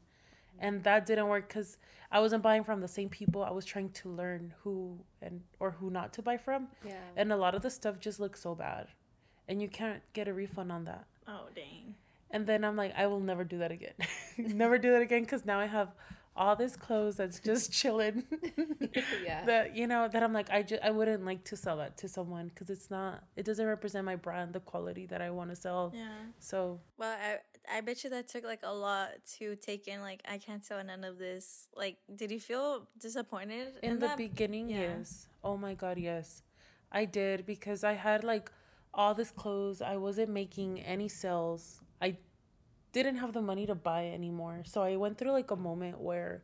[0.59, 1.77] and that didn't work because
[2.11, 3.41] I wasn't buying from the same people.
[3.43, 6.93] I was trying to learn who and or who not to buy from, Yeah.
[7.15, 8.87] and a lot of the stuff just looks so bad,
[9.47, 11.05] and you can't get a refund on that.
[11.25, 11.95] Oh dang.
[12.29, 13.93] And then I'm like, I will never do that again.
[14.37, 15.89] never do that again because now I have
[16.37, 18.23] all this clothes that's just chilling.
[19.23, 19.43] Yeah.
[19.45, 22.07] That you know that I'm like I just I wouldn't like to sell that to
[22.07, 25.55] someone because it's not it doesn't represent my brand the quality that I want to
[25.55, 25.91] sell.
[25.95, 26.07] Yeah.
[26.39, 27.37] So Well, I
[27.77, 29.09] I bet you that took like a lot
[29.39, 30.01] to take in.
[30.01, 31.67] Like I can't sell none of this.
[31.75, 34.17] Like, did you feel disappointed in, the that?
[34.17, 34.81] beginning, Yeah.
[34.97, 35.27] yes.
[35.43, 36.43] Oh my god, yes.
[36.91, 38.51] I did because I had like
[38.93, 39.81] all this clothes.
[39.81, 41.81] I wasn't making any sales.
[42.97, 44.57] Didn't have the money to buy anymore.
[44.65, 46.41] So I went through like a moment where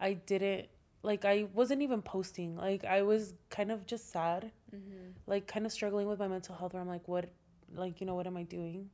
[0.00, 0.68] I didn't
[1.02, 2.56] like I wasn't even posting.
[2.56, 4.50] Like I was kind of just sad.
[4.74, 5.10] Mm-hmm.
[5.26, 7.28] Like kind of struggling with my mental health where I'm like what
[7.74, 8.88] like you know what am I doing?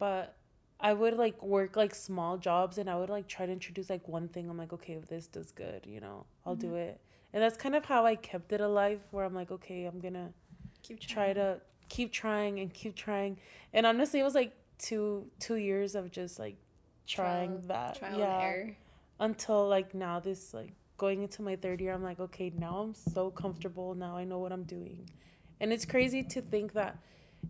[0.00, 0.34] But
[0.80, 4.08] I would like work like small jobs and I would like try to introduce like
[4.08, 4.50] one thing.
[4.50, 6.76] I'm like, okay, if this does good, you know, I'll do mm-hmm.
[6.76, 7.00] it.
[7.32, 10.32] And that's kind of how I kept it alive where I'm like, okay, I'm gonna
[10.82, 13.38] Keep try to keep trying and keep trying.
[13.72, 16.56] And honestly it was like two two years of just like
[17.06, 17.98] trying Trial- that.
[17.98, 18.64] Trial yeah.
[19.20, 22.94] Until like now this like going into my third year, I'm like, okay, now I'm
[22.94, 23.94] so comfortable.
[23.94, 25.08] Now I know what I'm doing.
[25.60, 26.98] And it's crazy to think that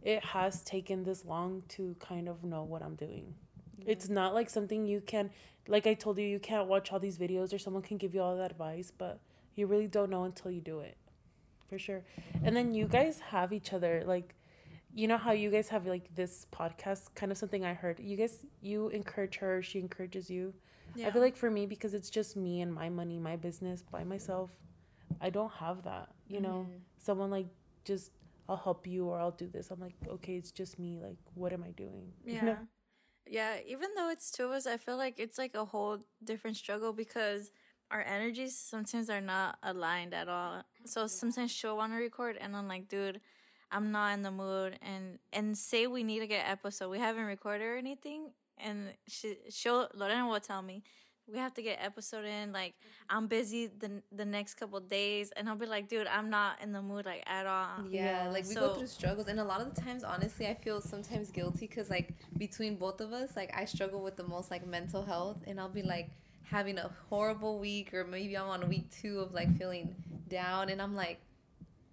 [0.03, 3.35] it has taken this long to kind of know what I'm doing.
[3.85, 5.31] It's not like something you can,
[5.67, 8.23] like I told you, you can't watch all these videos or someone can give you
[8.23, 9.21] all that advice, but
[9.55, 10.97] you really don't know until you do it.
[11.69, 12.03] For sure.
[12.45, 14.03] And then you guys have each other.
[14.07, 14.35] Like,
[14.95, 17.99] you know how you guys have like this podcast, kind of something I heard.
[18.01, 20.55] You guys, you encourage her, she encourages you.
[21.05, 24.05] I feel like for me, because it's just me and my money, my business by
[24.05, 24.51] myself,
[25.23, 26.11] I don't have that.
[26.29, 26.79] You know, mm-hmm.
[26.99, 27.47] someone like
[27.85, 28.13] just
[28.49, 29.71] I'll help you or I'll do this.
[29.71, 31.01] I'm like, okay, it's just me.
[31.03, 32.13] Like, what am I doing?
[32.25, 32.45] You Yeah.
[32.45, 32.59] know?
[33.25, 36.57] Yeah, even though it's two of us, I feel like it's like a whole different
[36.57, 37.53] struggle because
[37.91, 40.65] our energies sometimes are not aligned at all.
[40.85, 43.21] So sometimes she'll want to record and I'm like, dude,
[43.73, 46.91] I'm not in the mood and and say we need to get episode.
[46.91, 50.83] We haven't recorded or anything and she she'll Lorena will tell me
[51.31, 53.17] we have to get episode in like mm-hmm.
[53.17, 56.73] i'm busy the the next couple days and i'll be like dude i'm not in
[56.73, 59.75] the mood like at all Yeah, like we go through struggles, and a lot of
[59.75, 63.65] the times, honestly, I feel sometimes guilty because, like, between both of us, like, I
[63.65, 66.11] struggle with the most, like, mental health, and I'll be like
[66.45, 69.95] having a horrible week, or maybe I'm on week two of like feeling
[70.29, 71.21] down, and I'm like,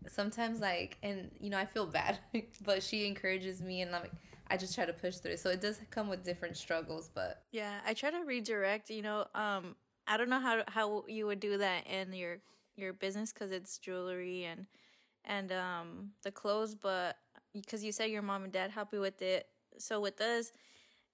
[0.08, 2.20] sometimes, like, and you know, I feel bad,
[2.64, 4.14] but she encourages me, and I'm like,
[4.48, 5.38] I just try to push through.
[5.38, 8.90] So it does come with different struggles, but Yeah, I try to redirect.
[8.90, 9.76] You know, um,
[10.08, 12.40] I don't know how how you would do that in your
[12.76, 14.66] your business because it's jewelry and
[15.26, 17.18] and um the clothes, but
[17.54, 19.48] because you said your mom and dad help you with it.
[19.78, 20.52] So with us,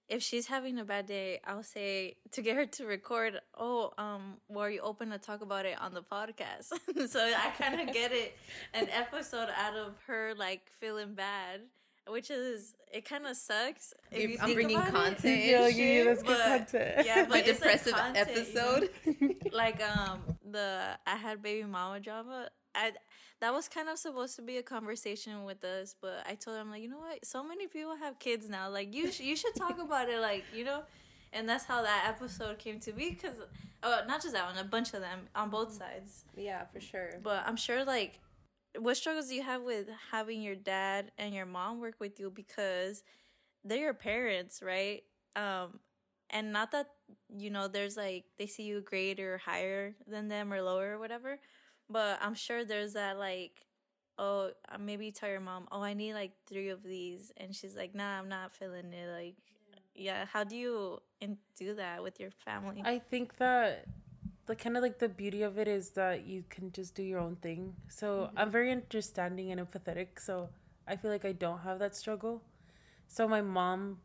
[0.07, 4.35] if she's having a bad day, I'll say to get her to record, oh, um,
[4.49, 6.67] were you open to talk about it on the podcast?
[7.09, 8.37] so I kind of get it
[8.73, 11.61] an episode out of her like feeling bad,
[12.07, 13.93] which is it kind of sucks.
[14.11, 14.91] if I'm bringing about it.
[14.93, 15.43] content.
[15.45, 17.05] Yeah, yeah, yeah, shit, that's good but- content.
[17.05, 18.71] Yeah, My but like depressive content, you know?
[18.75, 18.89] episode.
[19.53, 20.19] like um
[20.51, 22.49] the I had baby mama drama.
[22.75, 22.91] I
[23.41, 26.71] that was kind of supposed to be a conversation with us, but I told him
[26.71, 27.25] like, you know what?
[27.25, 28.69] So many people have kids now.
[28.69, 30.19] Like you, sh- you should talk about it.
[30.19, 30.83] Like you know,
[31.33, 33.11] and that's how that episode came to be.
[33.11, 33.35] Cause
[33.83, 36.23] oh, not just that one, a bunch of them on both sides.
[36.35, 37.11] yeah, for sure.
[37.21, 38.19] But I'm sure like,
[38.79, 42.29] what struggles do you have with having your dad and your mom work with you
[42.29, 43.03] because
[43.63, 45.03] they're your parents, right?
[45.35, 45.79] Um,
[46.29, 46.87] and not that
[47.37, 50.99] you know there's like they see you greater or higher than them or lower or
[50.99, 51.39] whatever,
[51.89, 53.65] but I'm sure there's that like,
[54.17, 57.55] oh uh, maybe you tell your mom, oh I need like three of these, and
[57.55, 59.11] she's like, nah, I'm not feeling it.
[59.11, 59.35] Like,
[59.93, 62.81] yeah, how do you in- do that with your family?
[62.85, 63.85] I think that
[64.45, 67.19] the kind of like the beauty of it is that you can just do your
[67.19, 67.73] own thing.
[67.87, 70.19] So I'm very understanding and empathetic.
[70.19, 70.49] So
[70.87, 72.41] I feel like I don't have that struggle.
[73.07, 73.99] So my mom,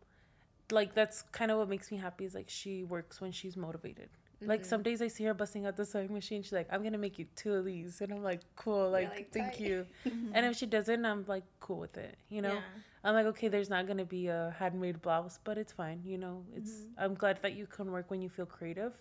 [0.71, 4.09] like that's kind of what makes me happy is like she works when she's motivated.
[4.43, 4.69] Like mm-hmm.
[4.69, 6.43] some days I see her busting out the sewing machine.
[6.43, 9.33] She's like, "I'm gonna make you two of these," and I'm like, "Cool, like, like,
[9.33, 9.61] thank tight.
[9.61, 10.33] you." Mm-hmm.
[10.35, 12.55] and if she doesn't, I'm like, "Cool with it," you know.
[12.55, 12.61] Yeah.
[13.03, 16.45] I'm like, okay, there's not gonna be a handmade blouse, but it's fine, you know.
[16.55, 17.05] It's mm-hmm.
[17.05, 18.95] I'm glad that you can work when you feel creative.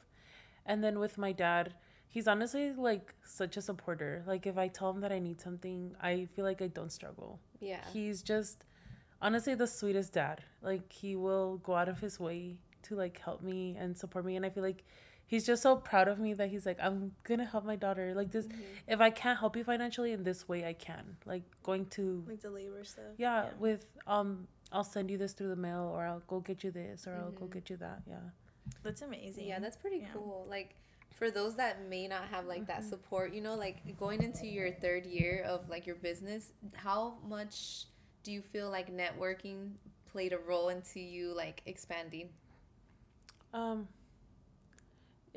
[0.65, 1.73] And then with my dad,
[2.07, 4.23] he's honestly like such a supporter.
[4.25, 7.39] Like if I tell him that I need something, I feel like I don't struggle.
[7.59, 7.83] Yeah.
[7.91, 8.65] He's just
[9.21, 10.41] honestly the sweetest dad.
[10.61, 14.37] Like he will go out of his way to like help me and support me
[14.37, 14.85] and I feel like
[15.31, 18.13] he's just so proud of me that he's like I'm going to help my daughter.
[18.15, 18.47] Like this
[18.87, 21.03] if I can't help you financially in this way I can.
[21.25, 23.13] Like going to like the labor stuff.
[23.17, 26.71] yeah, with um I'll send you this through the mail or I'll go get you
[26.71, 27.53] this or I'll go Mm-hmm.
[27.53, 28.01] get you that.
[28.07, 28.17] Yeah.
[28.83, 29.45] that's amazing.
[29.47, 30.13] Yeah, that's pretty Yeah.
[30.13, 30.45] cool.
[30.49, 30.75] Like
[31.11, 32.89] for those that may not have like that Mm-hmm.
[32.89, 37.85] support, you know, like going into your third year of like your business, how much
[38.23, 39.71] do you feel like networking
[40.11, 42.29] played a role into you like expanding?
[43.53, 43.87] Um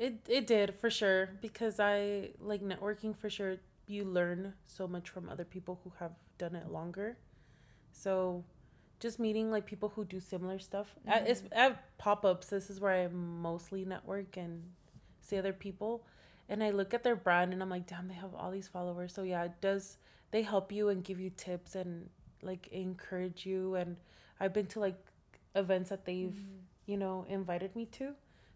[0.03, 3.55] it it did for sure because I like networking for sure
[3.87, 7.17] you learn so much from other people who have done it longer.
[7.93, 8.43] So
[8.99, 10.93] just meeting like people who do similar stuff.
[11.07, 11.31] At, mm-hmm.
[11.31, 14.63] it's, at pop-ups this is where I mostly network and
[15.21, 16.05] see other people
[16.49, 19.13] and I look at their brand and I'm like damn they have all these followers.
[19.13, 19.97] So yeah, it does
[20.31, 22.09] they help you and give you tips and
[22.41, 23.95] like encourage you and
[24.37, 24.97] I've been to like
[25.55, 26.65] events that they've mm-hmm.
[26.87, 28.15] you know invited me to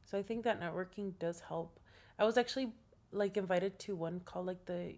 [0.10, 1.80] so i think that networking does help.
[2.20, 2.72] I was actually
[3.12, 4.96] like invited to one called like the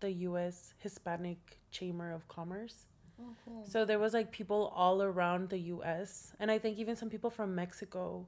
[0.00, 2.86] the us hispanic chamber of commerce.
[3.22, 3.64] Oh, cool.
[3.68, 7.28] so there was like people all around the us and i think even some people
[7.28, 8.26] from mexico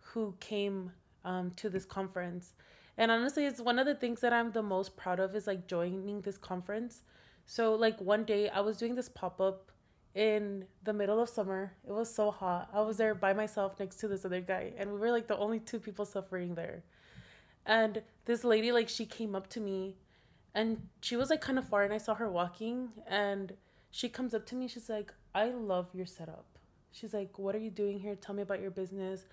[0.00, 0.90] who came
[1.24, 2.52] um, to this conference.
[2.96, 5.66] And honestly it's one of the things that i'm the most proud of is like
[5.66, 7.02] joining this conference.
[7.46, 9.70] So like one day i was doing this pop-up
[10.14, 11.72] in the middle of summer.
[11.86, 12.70] It was so hot.
[12.72, 15.36] I was there by myself next to this other guy and we were like the
[15.36, 16.84] only two people suffering there.
[17.66, 19.96] And this lady like she came up to me
[20.54, 23.54] and she was like kind of far and i saw her walking and
[23.90, 24.68] she comes up to me.
[24.68, 26.46] She's like i love your setup.
[26.92, 28.14] She's like what are you doing here?
[28.14, 29.26] Tell me about your business.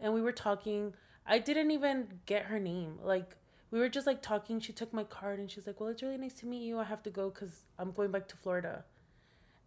[0.00, 0.94] And we were talking.
[1.26, 2.98] I didn't even get her name.
[3.02, 3.36] Like
[3.70, 4.58] we were just like talking.
[4.58, 6.80] She took my card and she's like well it's really nice to meet you.
[6.80, 8.84] I have to go because i'm going back to florida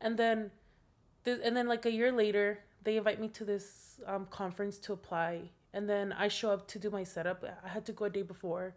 [0.01, 0.51] and then
[1.25, 4.93] th- and then like a year later they invite me to this um, conference to
[4.93, 5.51] apply.
[5.73, 7.43] And then i show up to do my setup.
[7.63, 8.75] I had to go a day before.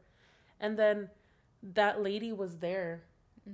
[0.61, 1.11] And then
[1.63, 3.05] that lady was there.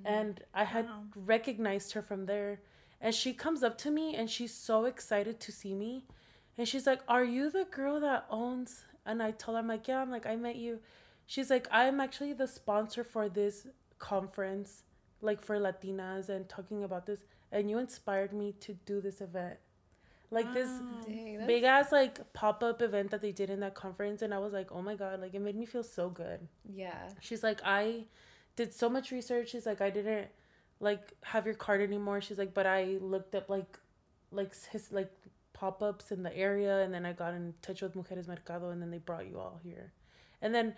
[0.05, 1.03] And i had Wow.
[1.15, 2.61] recognized her from there.
[3.01, 6.05] And she comes up to me and she's so excited to see me.
[6.59, 9.87] And she's like are you the girl that owns and i told her i'm like
[9.89, 10.81] yeah i'm like i met you.
[11.27, 13.67] She's like i'm actually the sponsor for this
[13.99, 14.83] conference
[15.21, 17.21] like for latinas and talking about this
[17.53, 19.57] and you inspired me to do this event.
[20.31, 24.23] Like this ah, Dang, big ass like pop-up event that they did in that conference
[24.23, 26.41] and i was like oh my god like it made me feel so good.
[26.75, 27.09] Yeah.
[27.21, 28.05] she's like i
[28.57, 29.51] did so much research.
[29.51, 30.29] She's like i didn't
[30.81, 32.21] like have your card anymore.
[32.21, 33.79] She's like but i looked up like
[34.33, 35.13] like his like
[35.53, 38.91] pop-ups in the area and then i got in touch with mujeres mercado and then
[38.91, 39.93] they brought you all here.
[40.43, 40.75] And then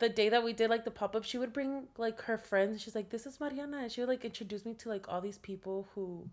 [0.00, 2.82] the day that we did like the pop-up she would bring like her friends.
[2.82, 3.78] She's like this is mariana.
[3.78, 6.26] And she would like introduce me to like all these people who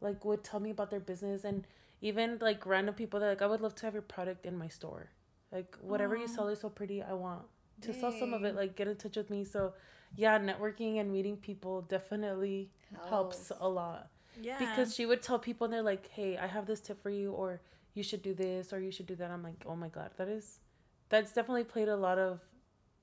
[0.00, 1.66] like would tell me about their business and
[2.00, 4.68] even like random people that like i would love to have your product in my
[4.68, 5.10] store.
[5.50, 7.42] Like whatever you sell is so pretty i want
[7.82, 9.44] to sell some of it like get in touch with me.
[9.44, 9.72] So
[10.14, 12.70] yeah networking and meeting people definitely
[13.08, 13.52] helps, Helps.
[13.60, 14.08] a lot.
[14.40, 14.58] Yeah.
[14.58, 17.32] because she would tell people and they're like hey i have this tip for you
[17.32, 17.62] or
[17.96, 19.30] you should do this or you should do that.
[19.30, 20.60] I'm like, oh my god, that is,
[21.08, 22.40] that's definitely played a lot of,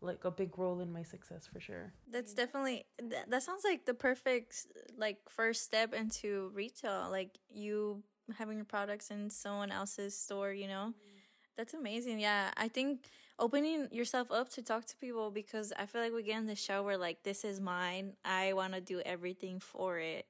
[0.04, 1.94] like a big role in my success for sure.
[2.12, 7.08] That's definitely that, that sounds like the perfect like first step into retail.
[7.10, 8.04] Like you
[8.38, 10.94] having your products in someone else's store, you know.
[11.58, 12.20] That's amazing.
[12.20, 13.06] Yeah, I think
[13.40, 16.56] opening yourself up to talk to people because I feel like we get in the
[16.56, 18.14] show where like this is mine.
[18.26, 20.26] I want to do everything for it.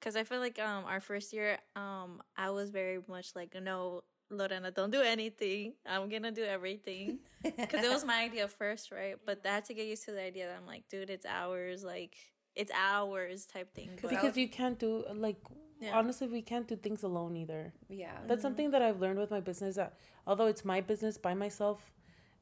[0.00, 4.02] Cuz I feel like um our first year um I was very much like no
[4.32, 5.74] Lorena, don't do anything.
[5.86, 9.16] I'm gonna do everything because it was my idea first, right?
[9.24, 11.84] But I had to get used to the idea that I'm like, dude, it's ours,
[11.84, 12.16] like
[12.54, 13.98] it's ours type thing.
[14.00, 15.38] But Because you can't do like
[15.80, 15.98] Yeah.
[15.98, 17.72] honestly, we can't do things alone either.
[17.88, 18.12] Yeah.
[18.12, 18.42] That's mm-hmm.
[18.42, 19.94] something that I've learned with my business that
[20.26, 21.92] although it's my business by myself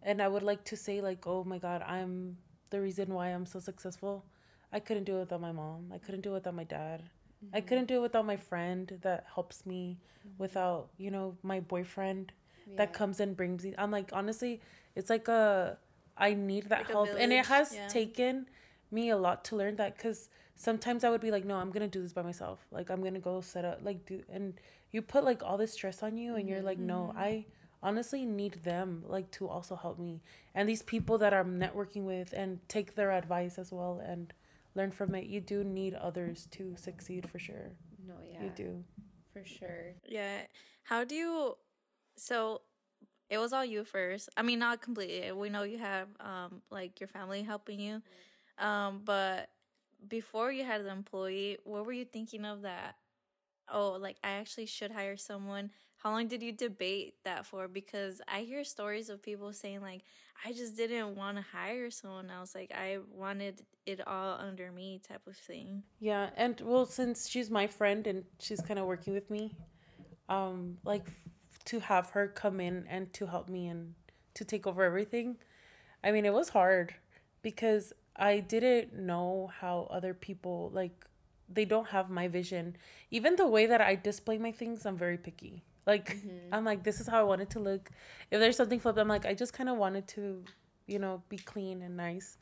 [0.02, 2.38] and I would like to say like, oh my god, I'm
[2.70, 4.24] the reason why I'm so successful.
[4.72, 5.90] I couldn't do it without my mom.
[5.92, 7.02] I couldn't do it without my dad.
[7.42, 7.68] I mm-hmm.
[7.68, 10.42] couldn't do it without my friend that helps me, mm-hmm.
[10.42, 12.32] without, you know, my boyfriend
[12.76, 13.74] that comes and brings me.
[13.76, 14.60] I'm like honestly,
[14.94, 15.78] it's like a
[16.16, 17.88] I need that Like help and it has yeah.
[17.88, 18.46] taken
[18.90, 21.88] me a lot to learn that cuz sometimes I would be like, no, I'm gonna
[21.88, 22.66] do this by myself.
[22.70, 24.54] Like I'm gonna go set up, like do, and
[24.92, 27.18] you put like all this stress on you, and you're like, no, mm-hmm.
[27.18, 27.46] I
[27.82, 30.20] honestly need them like to also help me,
[30.54, 34.34] and these people that I'm networking with and take their advice as well and
[34.74, 35.26] learn from it.
[35.26, 37.72] You do need others to succeed for sure.
[38.06, 38.44] No, yeah.
[38.44, 38.84] You do.
[39.32, 39.94] For sure.
[40.08, 40.42] Yeah.
[40.82, 41.56] How do you
[42.16, 42.62] so
[43.28, 44.28] it was all you first.
[44.36, 45.30] I mean not completely.
[45.32, 48.02] We know you have um like your family helping you.
[48.58, 49.48] Um but
[50.08, 52.96] before you had an employee, what were you thinking of that?
[53.72, 55.70] Oh, like I actually should hire someone.
[56.02, 57.68] How long did you debate that for?
[57.68, 60.00] Because I hear stories of people saying like
[60.44, 62.54] I just didn't want to hire someone else.
[62.54, 65.82] Like I wanted it all under me type of thing.
[65.98, 69.54] Yeah, and well, since she's my friend and she's kind of working with me,
[70.30, 71.06] um, like
[71.66, 73.94] to have her come in and to help me and
[74.34, 75.36] to take over everything,
[76.02, 76.94] I mean, it was hard
[77.42, 81.04] because I didn't know how other people like
[81.52, 82.76] they don't have my vision.
[83.10, 85.64] Even the way that I display my things, I'm very picky.
[85.92, 86.16] Like
[86.52, 87.90] I'm like, this is how I want it to look.
[88.30, 90.44] If there's something flipped, I'm like, I just kind of wanted to,
[90.86, 92.38] you know, be clean and nice.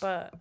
[0.00, 0.34] But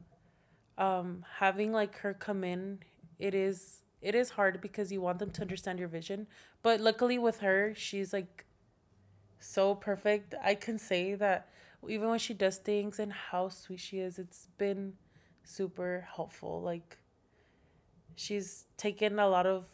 [0.77, 2.79] um having like her come in
[3.19, 6.27] it is it is hard because you want them to understand your vision
[6.63, 8.45] but luckily with her she's like
[9.39, 11.49] so perfect i can say that
[11.87, 14.93] even when she does things and how sweet she is it's been
[15.43, 16.97] super helpful like
[18.15, 19.65] she's taken a lot of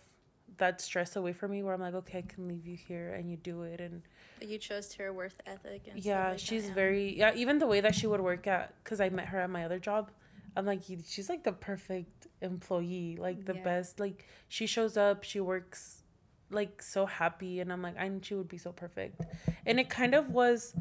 [0.58, 3.30] that stress away from me where i'm like okay i can leave you here and
[3.30, 4.02] you do it and
[4.42, 7.80] you trust her worth ethic and yeah like she's that, very yeah even the way
[7.82, 10.12] that she would work at because i met her at my other job
[10.56, 13.64] i'm like she's like the perfect employee like the Yeah.
[13.64, 16.04] best like she shows up she works
[16.50, 19.22] like so happy and i'm like i knew she would be so perfect
[19.66, 20.74] and it kind of was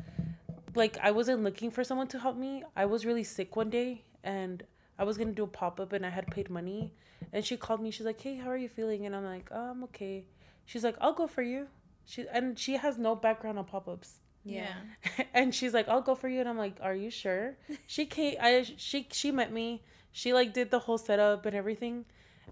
[0.74, 4.02] like i wasn't looking for someone to help me i was really sick one day
[4.24, 4.64] and
[5.00, 6.92] i was gonna do a pop-up and i had paid money.
[7.32, 9.06] And she called me she's like hey how are you feeling?
[9.06, 10.26] And i'm like oh, i'm okay.
[10.66, 11.66] She's like i'll go for you.
[12.04, 14.20] She and she has no background on pop-ups.
[14.44, 14.74] Yeah.
[15.34, 16.40] and she's like i'll go for you.
[16.40, 17.56] And i'm like are you sure?
[17.86, 19.82] She came i she she met me.
[20.12, 22.04] She like did the whole setup and everything.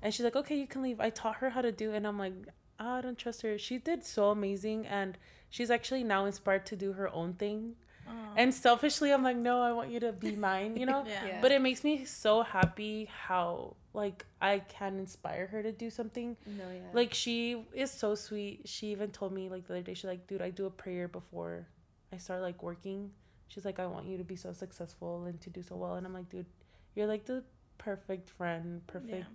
[0.03, 1.01] And she's like okay you can leave.
[1.01, 2.35] I taught her how to do and i'm like
[2.81, 3.59] "Ah, i don't trust her.
[3.59, 5.19] She did so amazing and
[5.51, 7.75] she's actually now inspired to do her own thing
[8.11, 8.33] Oh.
[8.37, 11.27] and selfishly i'm like no i want you to be mine you know Yeah.
[11.27, 11.41] Yeah.
[11.43, 16.37] but it makes me so happy how like i can inspire her to do something
[16.47, 16.81] No, yeah.
[16.93, 18.63] like she is so sweet.
[18.67, 21.09] She even told me like the other day, she's like, dude, I do a prayer
[21.09, 21.67] before
[22.13, 23.11] I start like working.
[23.49, 25.95] She's like, I want you to be so successful and to do so well.
[25.97, 26.47] And I'm like, dude,
[26.95, 27.43] you're like the
[27.79, 29.27] perfect friend, perfect,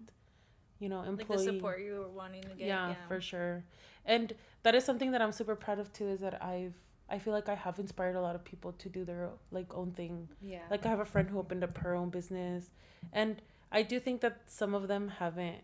[0.80, 1.12] you know, employee.
[1.12, 1.46] Like employee.
[1.46, 2.68] the support you were wanting to get.
[2.68, 3.64] yeah, Yeah, for sure.
[4.06, 6.08] And that is something that I'm super proud of too.
[6.08, 6.76] Is that I've
[7.10, 9.92] I feel like I have inspired a lot of people to do their like own
[9.92, 10.60] thing yeah.
[10.72, 12.70] like I have a friend who opened up her own business,
[13.12, 13.42] and
[13.72, 15.58] I do think that some of them haven't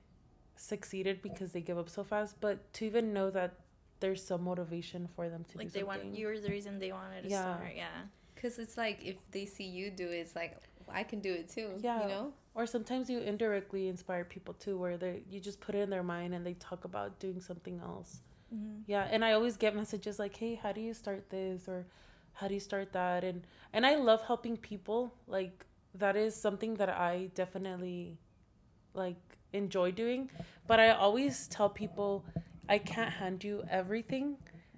[0.56, 2.36] succeeded because they give up so fast.
[2.42, 3.54] But to even know that
[4.00, 6.08] there's some motivation for them to Like do they something.
[6.10, 7.56] want you were the reason they wanted to Yeah.
[7.56, 7.72] start.
[7.76, 7.88] Yeah.
[8.36, 11.50] Because it's like if they see you do it, it's like I can do it
[11.50, 11.72] too.
[11.80, 12.04] Yeah.
[12.04, 12.34] You know?
[12.56, 16.04] or sometimes you indirectly inspire people too, where they you just put it in their
[16.04, 18.22] mind and they talk about doing something else.
[18.54, 18.82] Mm-hmm.
[18.88, 21.86] Yeah, and I always get messages like, "Hey, how do you start this?" or
[22.34, 23.43] "How do you start that?" and
[23.74, 25.14] and I love helping people.
[25.28, 28.18] Like that is something that I definitely
[28.93, 29.18] like
[29.54, 30.30] enjoy doing,
[30.68, 32.26] but I always tell people
[32.68, 34.38] I can't hand you everything.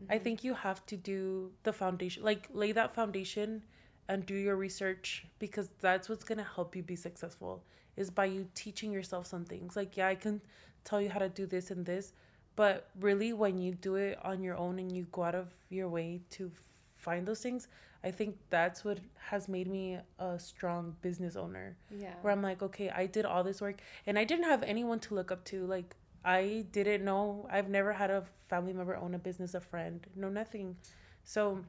[0.10, 3.64] I think you have to do the foundation, like lay that foundation
[4.10, 7.64] and do your research because that's what's going to help you be successful
[7.96, 9.76] is by you teaching yourself some things.
[9.76, 10.42] Like, yeah, I can
[10.84, 12.14] tell you how to do this and this,
[12.56, 15.90] but really when you do it on your own and you go out of your
[15.90, 16.52] way to
[16.98, 17.68] find those things
[18.04, 21.76] i think that's what has made me a strong business owner.
[21.90, 22.14] Yeah.
[22.22, 25.16] where i'm like okay i did all this work and i didn't have anyone to
[25.16, 25.66] look up to.
[25.66, 30.06] Like i didn't know i've never had a family member own a business a friend
[30.16, 30.76] no nothing.
[31.24, 31.64] So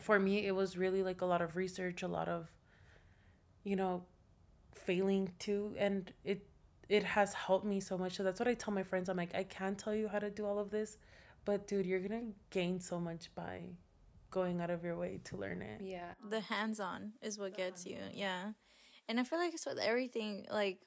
[0.00, 2.50] for me it was really like a lot of research a lot of
[3.64, 4.02] you know
[4.74, 6.46] failing too and it
[6.98, 9.34] it has helped me so much so that's what i tell my friends i'm like
[9.42, 10.90] i can't tell you how to do all of this
[11.48, 13.54] but dude you're gonna gain so much by
[14.30, 16.10] going out of your way to learn it Yeah.
[16.34, 17.98] the hands on is what gets you.
[18.26, 18.52] Yeah.
[19.08, 20.46] And I feel like it's with everything.
[20.50, 20.78] Like,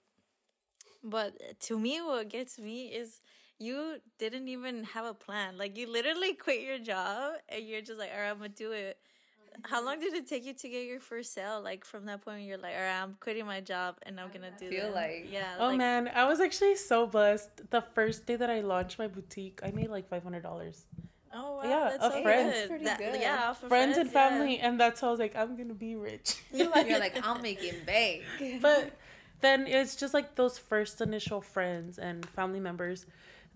[1.03, 1.31] but
[1.67, 3.21] to me, what gets me is
[3.59, 5.57] you didn't even have a plan.
[5.57, 8.55] Like, you literally quit your job and you're just like, all right, I'm going to
[8.55, 8.97] do it.
[9.63, 11.61] How long did it take you to get your first sale?
[11.63, 14.41] Like, from that point, you're like, all right, I'm quitting my job and I'm going
[14.41, 14.95] to do feel this.
[14.95, 15.55] like- yeah.
[15.59, 19.07] oh like, man i was actually so blessed the first day that i launched my
[19.07, 20.81] boutique i made like $500
[21.37, 21.61] Oh, wow.
[21.63, 22.53] Yeah, that's of so friends.
[22.53, 22.69] good.
[22.69, 23.19] Pretty That- good.
[23.19, 24.13] Yeah, off of friends and yeah.
[24.13, 27.73] family and that's how i was like i'm gonna be rich You're like, I'm making
[27.85, 28.23] bank.
[28.61, 28.91] but
[29.41, 33.05] then it's just like those first initial friends and family members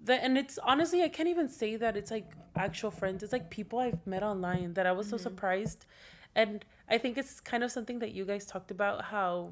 [0.06, 3.50] that and it's honestly i can't even say that it's like actual friends it's like
[3.50, 5.86] people i've met online that i was so surprised
[6.36, 9.52] and i think it's kind of something that you guys talked about how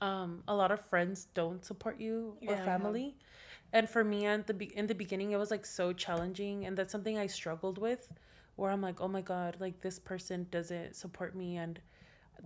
[0.00, 2.64] um a lot of friends don't support you or Yeah.
[2.64, 3.16] family
[3.72, 6.76] and for me at the be- in the beginning it was like so challenging and
[6.76, 8.08] that's something i struggled with
[8.56, 11.80] where i'm like oh my god like this person doesn't support me and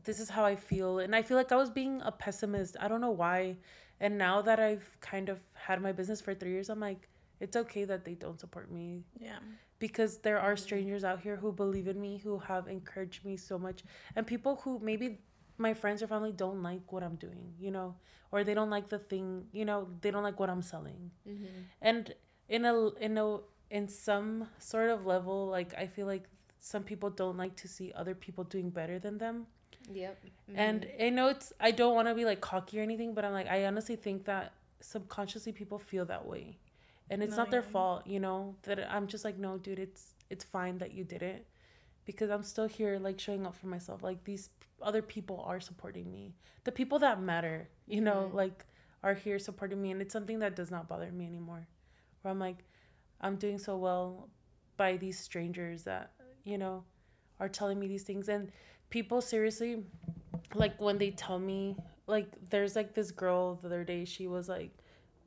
[0.03, 0.99] this is how I feel.
[0.99, 2.77] And I feel like I was being a pessimist.
[2.81, 3.57] I don't know why.
[4.01, 7.09] And now that I've kind of had my business for three years, I'm like,
[7.41, 9.39] it's okay that they don't support me Yeah.
[9.79, 10.63] because there are mm-hmm.
[10.63, 13.83] strangers out here who believe in me, who have encouraged me so much,
[14.17, 15.19] and people who maybe
[15.59, 17.95] my friends or family don't like what I'm doing, you know,
[18.33, 21.11] or they don't like the thing, you know, they don't like what I'm selling.
[21.29, 21.45] Mm-hmm.
[21.83, 22.15] And
[22.49, 23.39] in a in a
[23.71, 26.25] in some sort of level, like I feel like
[26.59, 29.47] some people don't like to see other people doing better than them.
[29.93, 30.25] Yep.
[30.55, 31.05] And mm-hmm.
[31.05, 33.49] I know it's I don't want to be like cocky or anything, but I'm like
[33.49, 36.59] I honestly think that subconsciously people feel that way.
[37.11, 37.71] And it's No, not their yeah.
[37.71, 41.23] fault, you know, that I'm just like no, dude, it's it's fine that you did
[41.23, 41.47] it
[42.05, 44.03] because I'm still here like showing up for myself.
[44.03, 44.51] Like these
[44.83, 46.35] other people are supporting me.
[46.65, 48.37] The people that matter, you know, mm-hmm.
[48.37, 48.65] like
[49.03, 51.67] are here supporting me and it's something that does not bother me anymore.
[52.23, 52.65] Where I'm like
[53.21, 54.29] I'm doing so well
[54.77, 56.13] by these strangers that,
[56.45, 56.85] you know,
[57.41, 58.51] are telling me these things and
[58.95, 59.83] people seriously
[60.55, 61.77] like when they tell me
[62.07, 64.71] like there's like this girl the other day she was like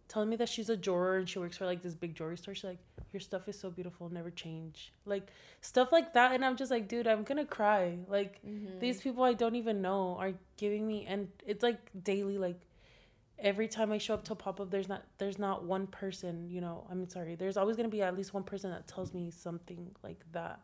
[0.08, 2.56] telling me that she's a jeweler and she works for like this big jewelry store.
[2.56, 2.80] She's like
[3.12, 4.94] your stuff is so beautiful never change.
[5.06, 5.28] Like
[5.60, 7.98] stuff like that and i'm just like dude i'm gonna cry.
[8.08, 8.80] Like mm-hmm.
[8.80, 12.62] these people i don't even know are giving me and it's like daily like
[13.38, 16.60] every time i show up to a pop-up there's not there's not one person you
[16.60, 19.92] know i'm sorry there's always gonna be at least one person that tells me something
[20.04, 20.62] like that.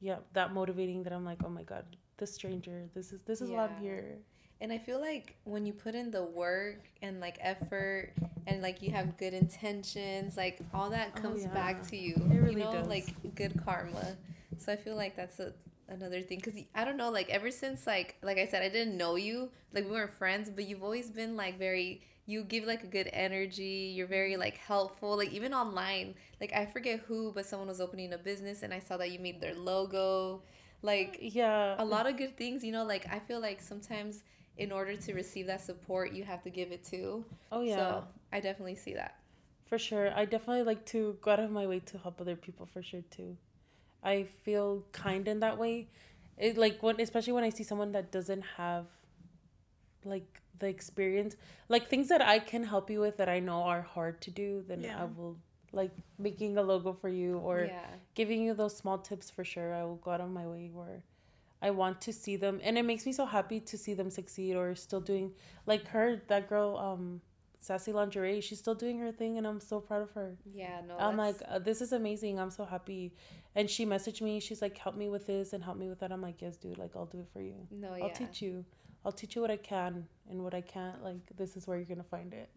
[0.00, 1.84] Yeah that motivating that i'm like oh my god
[2.18, 4.18] this stranger this is this is why i'm here
[4.60, 8.12] And I feel like when you put in the work and like effort
[8.46, 12.14] and like you have good intentions, like all that Oh, comes back to you.
[12.30, 12.86] It really you know, does.
[12.86, 14.16] like good karma.
[14.56, 15.52] So I feel like that's a
[15.88, 18.96] another thing because I don't know, like ever since like like I said, I didn't
[18.96, 22.02] know you, like we weren't friends, but you've always been like very.
[22.24, 23.92] You give like a good energy.
[23.96, 25.16] You're very like helpful.
[25.16, 28.78] Like even online, like I forget who, but someone was opening a business and I
[28.78, 30.42] saw that you made their logo.
[30.82, 34.24] Like yeah a lot of good things you know like i feel like sometimes
[34.56, 38.04] in order to receive that support you have to give it too oh yeah so
[38.32, 39.14] i definitely see that
[39.72, 40.12] For sure.
[40.14, 43.00] I definitely like to go out of my way to help other people for sure
[43.16, 43.38] too.
[44.04, 45.88] I feel kind in that way.
[46.36, 48.84] It like when especially when I see someone that doesn't have
[50.04, 50.28] like
[50.58, 51.36] the experience,
[51.68, 54.62] like things that I can help you with that I know are hard to do,
[54.68, 55.02] then Yeah.
[55.02, 55.36] I will
[55.72, 59.72] like making a logo for you or yeah giving you those small tips for sure.
[59.74, 61.02] I will go out of my way where
[61.62, 64.54] I want to see them and it makes me so happy to see them succeed
[64.56, 65.32] or still doing
[65.66, 67.20] like her that girl um
[67.58, 70.36] Sassy Lingerie, she's still doing her thing and I'm so proud of her.
[70.52, 72.40] yeah no I'm like that's- uh, this is amazing.
[72.40, 73.14] I'm so happy.
[73.54, 74.40] And she messaged me.
[74.40, 76.10] She's like help me with this and help me with that.
[76.10, 77.54] I'm like yes, dude, like I'll do it for you.
[77.70, 78.64] no I'll yeah teach you.
[79.04, 81.02] I'll teach you what I can and what I can't.
[81.04, 82.48] Like this is where you're going to find it.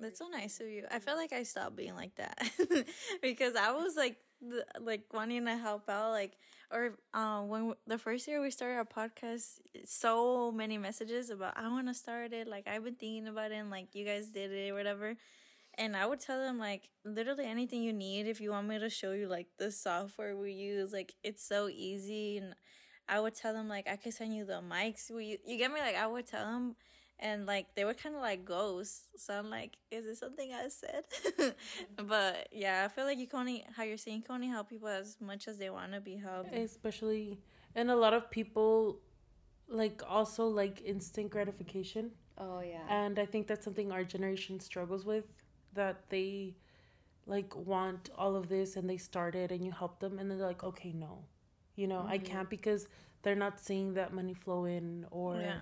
[0.00, 0.84] That's so nice of you.
[0.90, 2.38] I feel like I stopped being like that
[3.22, 6.32] because I was like, the, like wanting to help out, like,
[6.70, 11.56] or um, when w- the first year we started our podcast, so many messages about
[11.56, 12.48] I want to start it.
[12.48, 15.14] Like I've been thinking about it, and like you guys did it, or whatever.
[15.76, 18.26] And I would tell them like literally anything you need.
[18.26, 21.68] If you want me to show you like the software we use, like it's so
[21.68, 22.38] easy.
[22.38, 22.54] And
[23.08, 25.10] I would tell them like I could send you the mics.
[25.10, 25.80] We you get me?
[25.80, 26.76] Like I would tell them
[27.18, 29.02] and like they were kind of like ghosts.
[29.16, 31.04] So I'm like, is it something I said?
[31.96, 34.68] but yeah, I feel like you can only how you're saying you can only help
[34.68, 36.52] people as much as they want to be helped.
[36.52, 37.38] especially
[37.74, 39.00] and a lot of people
[39.68, 42.80] like also like instant gratification Oh yeah.
[42.88, 45.24] and i think that's something our generation struggles with
[45.72, 46.54] that they
[47.26, 50.62] like want all of this and they started and you help them and they're like
[50.62, 51.24] okay no
[51.76, 52.26] you know i mm-hmm.
[52.26, 52.88] can't because
[53.22, 55.60] they're not seeing that money flow in or Yeah.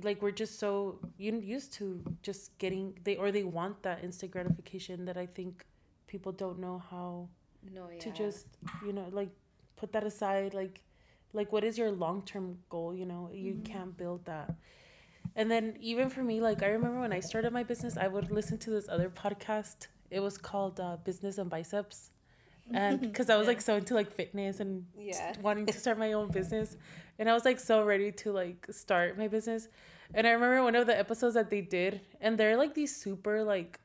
[0.00, 5.04] Like we're just so used to just getting they or they want that instant gratification
[5.04, 5.66] that i think
[6.06, 7.28] people don't know how
[7.74, 7.98] no, yeah.
[8.00, 8.46] to just
[8.86, 9.28] you know like
[9.76, 10.80] put that aside like
[11.32, 13.30] like what is your long-term goal you know?
[13.32, 14.54] You can't build that.
[15.34, 18.30] And then even for me like i remember when i started my business i would
[18.30, 19.88] listen to this other podcast.
[20.10, 22.10] It was called uh, business and biceps.
[22.74, 25.34] And because i was like so into like fitness and Yeah.
[25.40, 26.76] wanting to start my own business
[27.22, 29.68] and i was like so ready to like start my business
[30.16, 33.36] and i remember one of the episodes that they did and they're like these super
[33.54, 33.78] like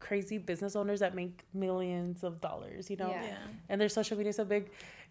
[0.00, 3.22] crazy business owners that make millions of dollars you know Yeah.
[3.32, 3.36] Yeah.
[3.68, 4.64] and their social media is so big.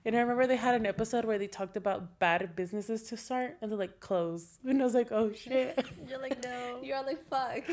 [0.05, 3.57] And I remember they had an episode where they talked about bad businesses to start
[3.61, 4.45] and to like close.
[4.69, 5.75] And I was like, oh shit.
[6.09, 6.79] You're like no.
[6.87, 7.63] You're like fuck.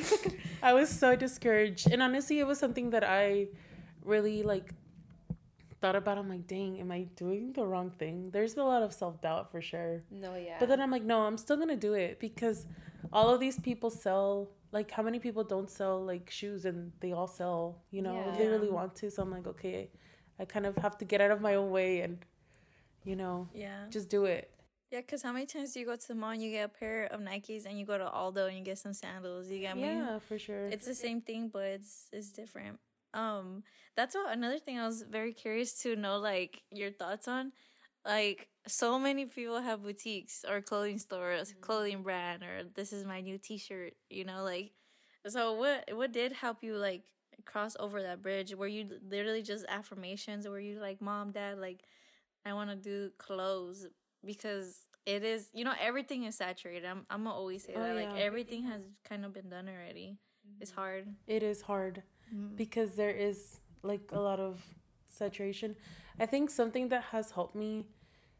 [0.61, 1.85] I was so discouraged.
[1.93, 3.47] And honestly, it was something that I
[4.13, 4.69] really like
[5.81, 6.19] thought about.
[6.19, 8.31] I'm like, dang, am I doing the wrong thing?
[8.31, 10.01] There's a lot of self doubt for sure.
[10.11, 10.57] no, yeah.
[10.59, 12.67] But then I'm like, no, I'm still gonna do it because
[13.13, 14.51] all of these people sell.
[14.73, 17.83] Like, how many people don't sell like shoes and they all sell?
[17.91, 19.11] You know, if they really want to.
[19.11, 19.91] So I'm like, okay,
[20.39, 22.19] I kind of have to get out of my own way and,
[23.05, 23.87] you know, Yeah.
[23.91, 24.51] just do it.
[24.91, 26.69] Yeah, because how many times do you go to the mall and you get a
[26.69, 29.49] pair of Nikes and you go to Aldo and you get some sandals?
[29.51, 29.83] You get me?
[29.83, 30.67] Yeah, for sure.
[30.67, 32.79] It's the same thing, but it's it's different.
[33.17, 33.65] Um,
[33.97, 37.53] that's what another thing I was very curious to know, like your thoughts on,
[38.05, 43.21] like so many people have boutiques or clothing stores, clothing brand, or this is my
[43.23, 43.95] new T-shirt.
[44.11, 44.73] You know, like
[45.27, 47.05] so what what did help you like
[47.47, 48.55] cross over that bridge?
[48.55, 50.47] Were you literally just affirmations?
[50.47, 51.83] Were you like, mom, dad, like
[52.45, 53.87] I want to do clothes
[54.25, 56.85] because it is you know everything is saturated.
[56.85, 60.19] I'm I'm gonna always say Oh, that like everything has kind of been done already.
[60.61, 61.07] It's hard.
[61.27, 62.03] it is hard
[62.35, 62.57] Mm-hmm.
[62.57, 64.61] because there is like a lot of
[65.09, 65.77] saturation.
[66.19, 67.87] I think something that has helped me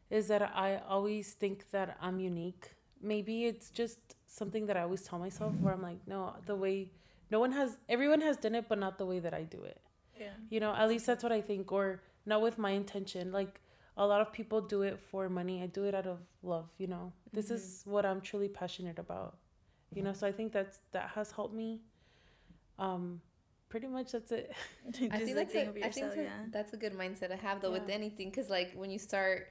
[0.09, 2.71] is that I always think that I'm unique.
[3.01, 6.91] Maybe it's just something that I always tell myself where I'm like, no, the way
[7.31, 9.79] no one has everyone has done it but not the way that I do it.
[10.19, 10.31] Yeah.
[10.49, 13.31] You know, at least that's what I think or not with my intention.
[13.31, 13.61] Like
[13.95, 15.63] a lot of people do it for money.
[15.63, 17.13] I do it out of love, you know.
[17.33, 19.37] This is what I'm truly passionate about.
[19.93, 21.81] You know, so I think that's that has helped me.
[22.79, 23.21] Um
[23.69, 24.53] pretty much that's it.
[25.11, 26.29] I think that's a, of I think that's yeah.
[26.51, 29.47] that's a good mindset to have though with anything because like when you start,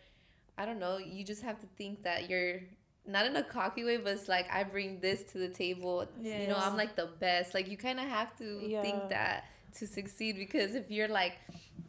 [0.59, 2.61] I don't know, you just have to think that you're
[3.07, 6.07] not in a cocky way, but it's like I bring this to the table.
[6.21, 7.55] You know, I'm like the best.
[7.55, 8.83] Like you kind of have to Yeah.
[8.83, 9.45] think that
[9.75, 11.35] to succeed because if you're like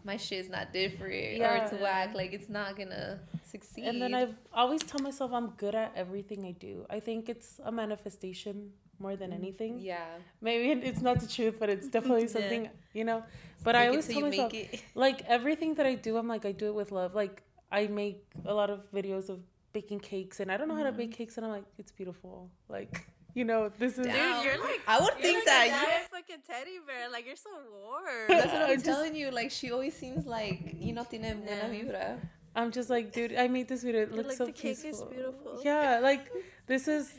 [0.04, 1.64] my shit's not different or Yeah.
[1.64, 3.86] it's whack, like it's not gonna succeed.
[3.86, 6.86] And then I've always tell myself I'm good at everything I do.
[6.90, 9.44] I think it's a manifestation more than mm-hmm.
[9.44, 9.80] anything.
[9.80, 10.06] yeah,
[10.42, 12.38] Maybe it's not the truth, but it's definitely Yeah.
[12.38, 13.24] something, you know.
[13.64, 14.54] But I Make it always tell myself
[14.96, 17.16] like everything that I do, I'm like I do it with love.
[17.16, 19.40] Like I make a lot of videos of
[19.74, 21.18] baking cakes and I don't know how to bake mm-hmm.
[21.18, 22.50] cakes and I'm like it's beautiful.
[22.70, 24.44] Like, you know, this is Damn.
[24.44, 27.10] you're like I would think that You're like that a you giant fucking teddy bear.
[27.12, 27.50] Like you're so
[27.84, 28.28] warm.
[28.28, 29.32] That's what I I'm just- telling you.
[29.32, 32.20] Like she always seems like you know tiene buena vibra.
[32.58, 34.02] I'm just like, dude, I made this video.
[34.02, 35.62] It You're looks like, so "The cake is beautiful.
[35.64, 36.32] Yeah, like
[36.66, 37.14] this is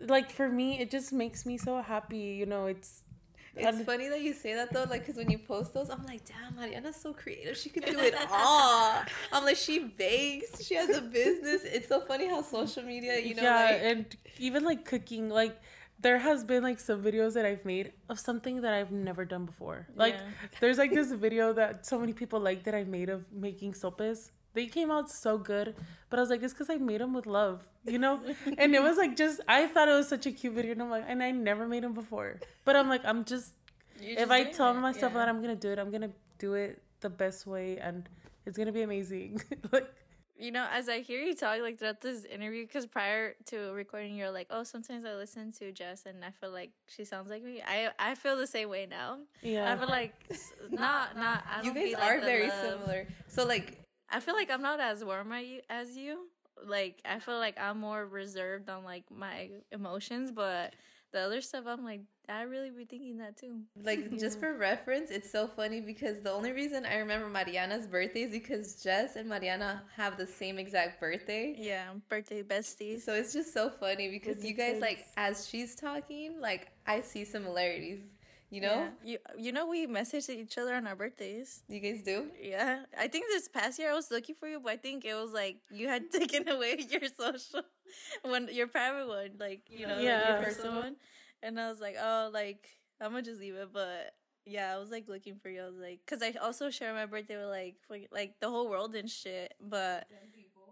[0.00, 2.18] like for me, it just makes me so happy.
[2.40, 3.02] You know, it's
[3.58, 6.22] It's funny that you say that though, like, cause when you post those, I'm like,
[6.26, 7.56] damn, Mariana's so creative.
[7.56, 9.02] She could do it all.
[9.32, 10.62] I'm like, she bakes.
[10.66, 11.62] She has a business.
[11.64, 15.58] It's so funny how social media, you know, yeah, like, and even like cooking, like
[15.98, 19.46] there has been like some videos that I've made of something that I've never done
[19.46, 19.86] before.
[19.94, 20.28] Like Yeah.
[20.60, 24.30] there's like this video that so many people like that I made of making sopes.
[24.56, 25.74] They came out so good,
[26.10, 28.14] but I was like, it's because I made them with love, you know.
[28.58, 30.90] and it was like just I thought it was such a cute video, and I'm
[30.90, 33.52] like, and I never made them before, but I'm like, I'm just
[34.00, 35.18] You're if just I tell it, myself yeah.
[35.20, 38.08] that I'm gonna do it, I'm gonna do it the best way, and
[38.46, 39.40] it's gonna be amazing.
[39.72, 39.88] like
[40.38, 44.14] You know, as I hear you talk like throughout this interview, because prior to recording,
[44.14, 47.42] you're like, "Oh, sometimes I listen to Jess and I feel like she sounds like
[47.42, 49.20] me." I I feel the same way now.
[49.42, 51.40] yeah, I feel like s- not not.
[51.48, 52.64] I you don't guys be like are the very love.
[52.64, 53.06] similar.
[53.28, 53.80] So like,
[54.10, 55.32] I feel like I'm not as warm
[55.68, 56.28] as you.
[56.66, 60.74] Like I feel like I'm more reserved on like my emotions, but
[61.12, 63.60] the other stuff, I'm like, I really be thinking that too.
[63.82, 68.22] Like just for reference, it's so funny because the only reason I remember Mariana's birthday
[68.22, 71.54] is because Jess and Mariana have the same exact birthday.
[71.56, 73.02] Yeah, birthday besties.
[73.02, 77.24] So it's just so funny because you guys like as she's talking, like I see
[77.24, 78.00] similarities.
[78.50, 78.88] You know?
[79.02, 79.18] Yeah.
[79.36, 81.62] you you know we messaged each other on our birthdays.
[81.68, 82.30] You guys do?
[82.40, 85.14] Yeah, I think this past year I was looking for you, but I think it
[85.14, 87.62] was like you had taken away your social,
[88.22, 90.34] one your private one, like you know, Yeah.
[90.36, 90.96] your personal one,
[91.42, 92.68] and I was like, oh, like
[93.00, 93.70] I'm gonna just leave it.
[93.72, 94.14] But
[94.46, 95.62] yeah, I was like looking for you.
[95.62, 98.70] I was like, because I also share my birthday with like for- like the whole
[98.70, 99.54] world and shit.
[99.60, 100.06] But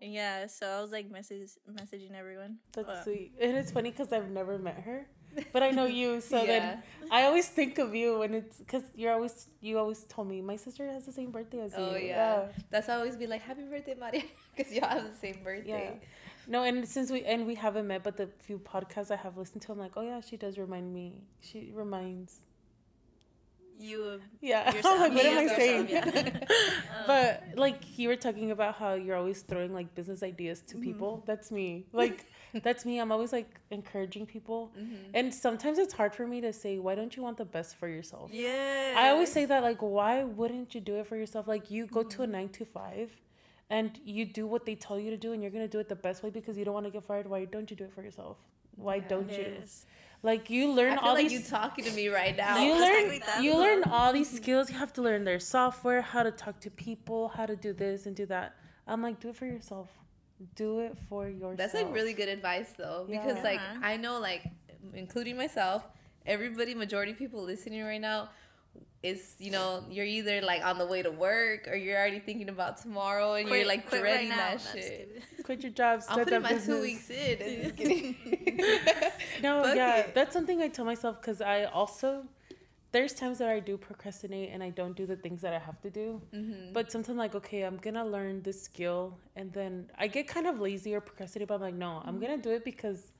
[0.00, 2.58] yeah, so I was like message messaging everyone.
[2.72, 3.32] That's But- sweet.
[3.40, 5.06] And it's funny because I've never met her,
[5.52, 6.20] but I know you.
[6.20, 6.46] So Yeah.
[6.46, 10.40] then I always think of you when it's because you're always you always told me
[10.40, 12.06] my sister has the same birthday as Oh you.
[12.08, 12.46] yeah.
[12.70, 14.22] That's why I always be like, Happy birthday, Maria
[14.56, 15.90] because y'all have the same birthday.
[16.00, 16.08] Yeah.
[16.46, 19.62] No, and since we and we haven't met, but the few podcasts I have listened
[19.62, 21.22] to, I'm like, oh yeah, she does remind me.
[21.40, 22.40] She reminds.
[23.78, 24.72] You of Yeah.
[24.74, 25.00] Yourself.
[25.00, 25.88] like, what am I saying?
[25.88, 26.04] yeah.
[26.96, 30.76] Um, but like you were talking about how you're always throwing like business ideas to
[30.78, 31.16] people.
[31.18, 31.26] Mm-hmm.
[31.26, 31.86] That's me.
[31.92, 32.24] Like
[32.62, 32.98] that's me.
[32.98, 34.94] I'm always like encouraging people, mm-hmm.
[35.14, 37.88] and sometimes it's hard for me to say, why don't you want the best for
[37.88, 38.30] yourself?
[38.32, 38.94] yeah.
[38.96, 41.48] I always say that like why wouldn't you do it for yourself?
[41.48, 42.32] Like you go to a mm-hmm.
[42.32, 43.10] nine to five
[43.70, 45.96] and you do what they tell you to do and you're gonna do it the
[45.96, 47.26] best way because you don't want to get fired.
[47.26, 48.36] Why don't you do it for yourself?
[48.76, 49.46] Why don't you?
[49.58, 49.86] Yes.
[50.22, 50.98] Like you learn all these.
[50.98, 52.62] I feel all like these you talking to me right now.
[52.62, 53.58] you learn like that, you though.
[53.58, 54.70] learn all these skills.
[54.70, 58.06] You have to learn their software, how to talk to people, how to do this
[58.06, 58.56] and do that.
[58.86, 59.88] I'm like, do it for yourself.
[60.56, 61.56] Do it for yourself.
[61.56, 63.42] That's like really good advice though, because Yeah.
[63.42, 63.80] like Uh-huh.
[63.82, 64.44] I know like
[64.94, 65.84] including myself,
[66.26, 68.30] everybody, majority of people listening right now
[69.02, 72.48] is you know you're either like on the way to work or you're already thinking
[72.48, 75.22] about tomorrow and you're like quit right dreading that That's shit.
[75.44, 76.02] quit your job.
[76.08, 76.66] I'm putting that my business.
[76.76, 77.42] two weeks in.
[77.42, 78.16] and just kidding.
[79.42, 80.14] No, Fuck yeah, it.
[80.14, 82.24] that's something I tell myself because I also
[82.94, 85.80] there's times that I do procrastinate and I don't do the things that I have
[85.82, 86.22] to do.
[86.32, 86.72] Mm-hmm.
[86.72, 90.60] But sometimes like, okay, I'm gonna learn this skill, and then I get kind of
[90.60, 91.48] lazy or procrastinate.
[91.48, 93.10] But I'm like, no, I'm gonna do it because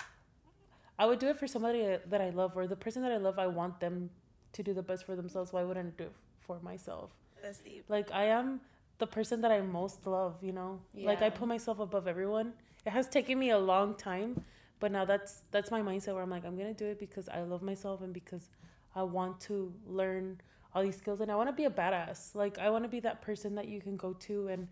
[0.97, 3.41] I would do it for somebody that I love or the person that I love.
[3.41, 4.11] I want them
[4.53, 5.53] to do the best for themselves.
[5.53, 6.13] Why wouldn't I do it
[6.47, 7.11] for myself?
[7.43, 7.85] That's deep.
[7.89, 8.61] Like I am
[8.99, 10.81] the person that I most love, you know?
[10.95, 11.09] yeah.
[11.09, 12.53] Like I put myself above everyone.
[12.87, 14.41] It has taken me a long time,
[14.79, 17.41] but now that's that's my mindset where I'm like I'm to do it because I
[17.43, 18.51] love myself and because
[18.95, 20.41] I want to learn
[20.75, 22.35] all these skills and I want to be a badass.
[22.35, 24.69] Like I want to be that person that you can go to and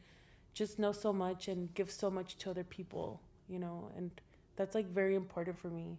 [0.55, 3.91] just know so much and give so much to other people, you know?
[3.97, 4.11] And
[4.57, 5.99] that's like very important for me.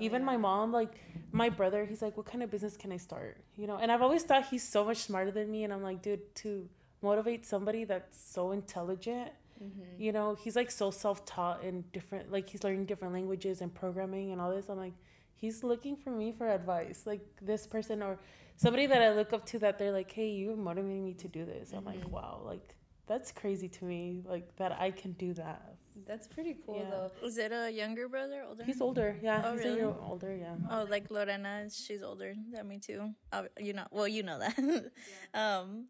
[0.00, 0.94] Even my mom, like
[1.32, 4.00] my brother, he's like, "What kind of business can I start?" You know, and I've
[4.00, 6.66] always thought he's so much smarter than me, and I'm like, dude, to
[7.02, 9.32] motivate somebody that's so intelligent,
[9.62, 9.82] mm-hmm.
[9.98, 14.32] you know, he's like so self-taught and different, like he's learning different languages and programming
[14.32, 14.70] and all this.
[14.70, 14.94] I'm like,
[15.34, 18.18] he's looking for me for advice, like this person or
[18.56, 21.44] somebody that I look up to that they're like, hey, you motivating me to do
[21.44, 21.72] this.
[21.72, 22.76] I'm like, wow, like
[23.06, 25.74] that's crazy to me, like that I can do that.
[26.06, 26.90] That's pretty cool Yeah.
[26.90, 27.26] though.
[27.26, 28.64] Is it a younger brother, older?
[28.64, 29.72] He's older, yeah, Oh, he's really?
[29.72, 30.54] a year older, yeah.
[30.70, 33.10] Oh, like Lorena, she's older than me too.
[33.32, 34.56] Uh, you know, well, you know that.
[35.34, 35.88] um,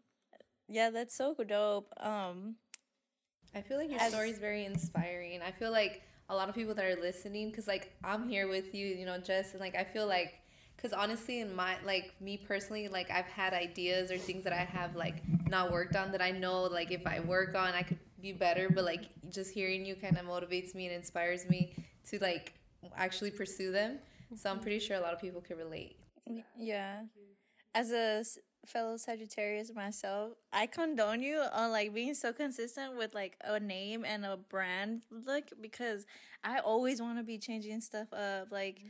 [0.67, 1.89] yeah, that's so dope.
[1.97, 2.55] Um,
[3.55, 5.41] I feel like your As- story is very inspiring.
[5.41, 8.73] I feel like a lot of people that are listening, because like I'm here with
[8.73, 10.33] you, you know, just and like I feel like,
[10.75, 14.63] because honestly, in my like me personally, like I've had ideas or things that I
[14.63, 17.99] have like not worked on that I know like if I work on, I could
[18.21, 18.69] be better.
[18.69, 21.75] But like just hearing you kind of motivates me and inspires me
[22.09, 22.53] to like
[22.95, 23.99] actually pursue them.
[24.35, 24.63] So I'm mm-hmm.
[24.63, 25.97] pretty sure a lot of people could relate.
[26.57, 27.01] yeah,
[27.75, 28.23] as a
[28.65, 34.05] fellow Sagittarius myself, I condone you on like being so consistent with like a name
[34.05, 36.05] and a brand look because
[36.43, 38.51] I always want to be changing stuff up.
[38.51, 38.81] Like,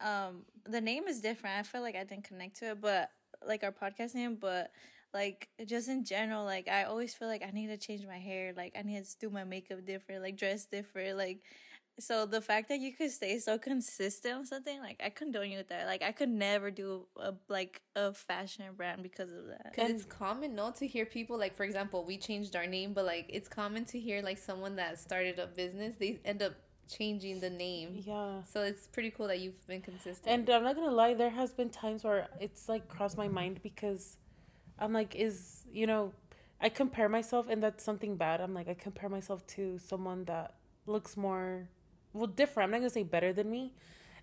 [0.00, 1.58] um, the name is different.
[1.58, 3.10] I feel like I didn't connect to it, but
[3.46, 4.70] like our podcast name, but
[5.14, 8.52] like just in general, like I always feel like I need to change my hair.
[8.56, 11.40] Like I need to do my makeup different, like dress different, like.
[11.98, 15.58] So the fact that you could stay so consistent with something, like I condone you
[15.58, 15.86] with that.
[15.86, 19.72] Like I could never do a like a fashion brand because of that.
[19.72, 23.04] Because it's common, no, to hear people like, for example, we changed our name, but
[23.04, 26.54] like it's common to hear like someone that started a business, they end up
[26.88, 28.02] changing the name.
[28.04, 28.42] Yeah.
[28.44, 30.26] So it's pretty cool that you've been consistent.
[30.26, 33.60] And I'm not gonna lie, there has been times where it's like crossed my mind
[33.62, 34.16] because
[34.78, 36.12] I'm like, is you know,
[36.60, 38.40] I compare myself and that's something bad.
[38.40, 40.54] I'm like, I compare myself to someone that
[40.86, 41.68] looks more
[42.12, 42.66] well different.
[42.66, 43.72] I'm not gonna say better than me.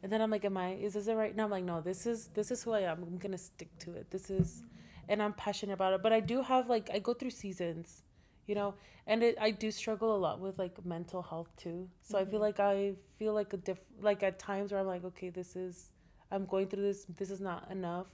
[0.01, 1.45] And then I'm like, am I is this it right now?
[1.45, 3.03] I'm like, no, this is this is who I am.
[3.03, 4.09] I'm gonna stick to it.
[4.11, 4.63] This is
[5.07, 6.03] and I'm passionate about it.
[6.03, 8.03] But I do have like I go through seasons,
[8.47, 8.75] you know,
[9.07, 11.89] and it, I do struggle a lot with like mental health too.
[12.03, 12.41] So I feel mm-hmm.
[12.41, 15.91] like I feel like a diff like at times where I'm like, okay, this is
[16.31, 17.05] I'm going through this.
[17.17, 18.07] This is not enough.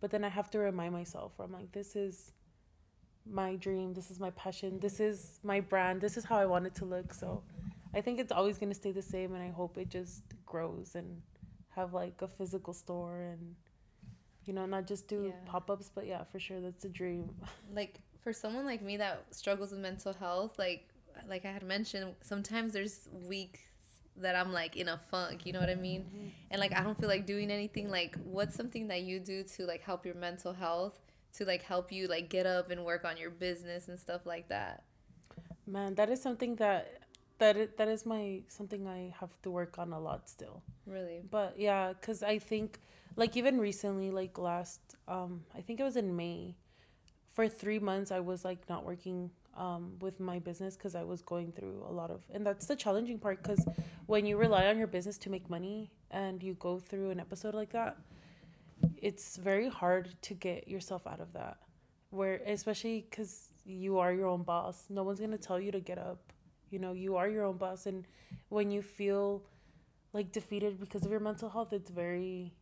[0.00, 2.32] But then I have to remind myself, where I'm like, this is
[3.24, 3.94] my dream.
[3.94, 4.80] This is my passion.
[4.80, 6.00] This is my brand.
[6.00, 7.14] This is how I want it to look.
[7.14, 7.44] So
[7.94, 9.34] I think it's always going to stay the same.
[9.34, 11.22] And I hope it just grows and
[11.70, 13.54] have like a physical store and,
[14.44, 15.32] you know, not just do Yeah.
[15.46, 15.90] pop ups.
[15.94, 17.30] But yeah, for sure, that's a dream.
[17.74, 20.88] like for someone like me that struggles with mental health like
[21.28, 23.60] like i had mentioned sometimes there's weeks
[24.16, 26.28] that i'm like in a funk you know what i mean mm-hmm.
[26.50, 29.64] and like i don't feel like doing anything like what's something that you do to
[29.66, 31.00] like help your mental health
[31.34, 34.48] to like help you like get up and work on your business and stuff like
[34.48, 34.84] that
[35.66, 37.01] Man, that is something that.
[37.38, 40.62] That is, that is my something I have to work on a lot still.
[40.86, 42.80] really But yeah, because I think,
[43.16, 46.54] like, even recently, like last, um, I think it was in May,
[47.32, 51.22] for three months, I was like not working um, with my business because I was
[51.22, 53.66] going through a lot of, and that's the challenging part because
[54.06, 57.54] when you rely on your business to make money and you go through an episode
[57.54, 57.96] like that,
[58.96, 61.58] it's very hard to get yourself out of that.
[62.10, 65.98] Where, especially because you are your own boss, no one's gonna tell you to get
[65.98, 66.32] up.
[66.72, 68.04] You know, you are your own boss, and
[68.48, 69.42] when you feel
[70.12, 72.52] like defeated because of your mental health, it's very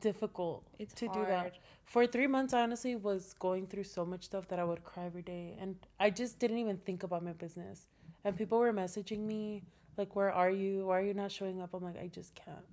[0.00, 1.58] difficult It's to do that.
[1.84, 5.04] For three months, I honestly was going through so much stuff that I would cry
[5.06, 7.88] every day, and I just didn't even think about my business.
[8.24, 9.62] And people were messaging me
[9.96, 10.86] like, "Where are you?
[10.86, 12.66] Why are you not showing up?" I'm like, I just can't.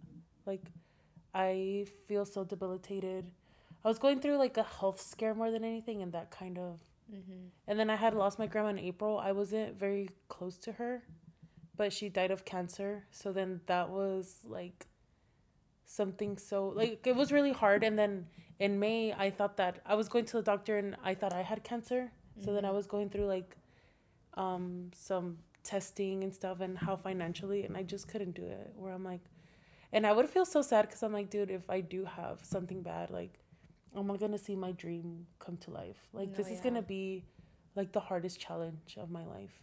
[0.46, 0.66] Like,
[1.34, 3.32] I feel so debilitated.
[3.84, 6.80] I was going through like a health scare more than anything, and that kind of.
[7.68, 9.20] And then I had lost my grandma in April.
[9.20, 11.04] I wasn't very close to her,
[11.76, 13.06] but she died of cancer.
[13.12, 14.88] So then that was like
[15.86, 17.84] something so like it was really hard.
[17.84, 18.28] And then
[18.60, 21.42] in May, I thought that I was going to the doctor and I thought I
[21.42, 22.12] had cancer.
[22.44, 23.58] So then I was going through like
[24.36, 28.74] um some testing and stuff and how financially and I just couldn't do it.
[28.76, 29.22] Where I'm like,
[29.94, 32.82] and I would feel so sad because I'm like, dude, if I do have something
[32.82, 33.40] bad, like,
[33.96, 35.98] am I gonna see my dream come to life?
[36.14, 37.26] Like, No, this is gonna be
[37.76, 39.60] like the hardest challenge of my life.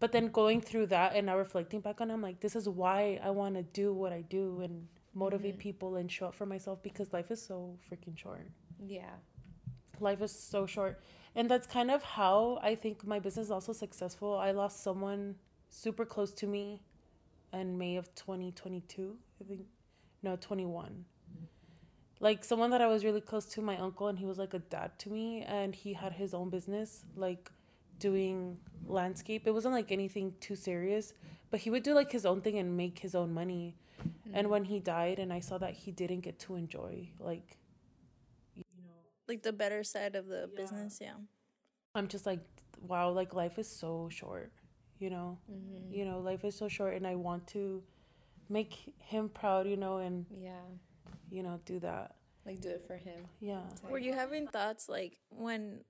[0.00, 2.68] But then going through that and now reflecting back on, it, I'm like, this is
[2.68, 5.60] why I want to do what I do and motivate mm-hmm.
[5.60, 8.48] people and show up for myself because life is so freaking short.
[8.84, 9.10] Yeah.
[10.00, 11.00] Life is so short.
[11.34, 14.36] And that's kind of how i think my business is also successful.
[14.36, 15.36] I lost someone
[15.70, 16.82] super close to me
[17.52, 19.60] in may of 2022 i think.
[20.24, 21.04] No 21
[22.22, 24.60] like someone that i was really close to my uncle and he was like a
[24.74, 27.50] dad to me and he had his own business like
[27.98, 29.46] doing landscape.
[29.46, 31.14] It wasn't like anything too serious
[31.50, 33.76] but he would do like his own thing and make his own money.
[34.32, 37.58] And when he died and i saw that he didn't get to enjoy like
[38.54, 38.94] you know,
[39.28, 41.18] Like the better side of the business, yeah.
[41.94, 42.40] I'm just like,
[42.80, 44.50] wow, like life is so short,
[44.98, 45.38] you know?
[45.50, 45.92] Mm-hmm.
[45.92, 47.82] You know, life is so short, and I want to
[48.48, 50.64] make him proud, you know, and, yeah
[51.32, 52.14] you know, do that.
[52.44, 53.62] like do it for him Yeah.
[53.88, 55.80] Were you having thoughts like when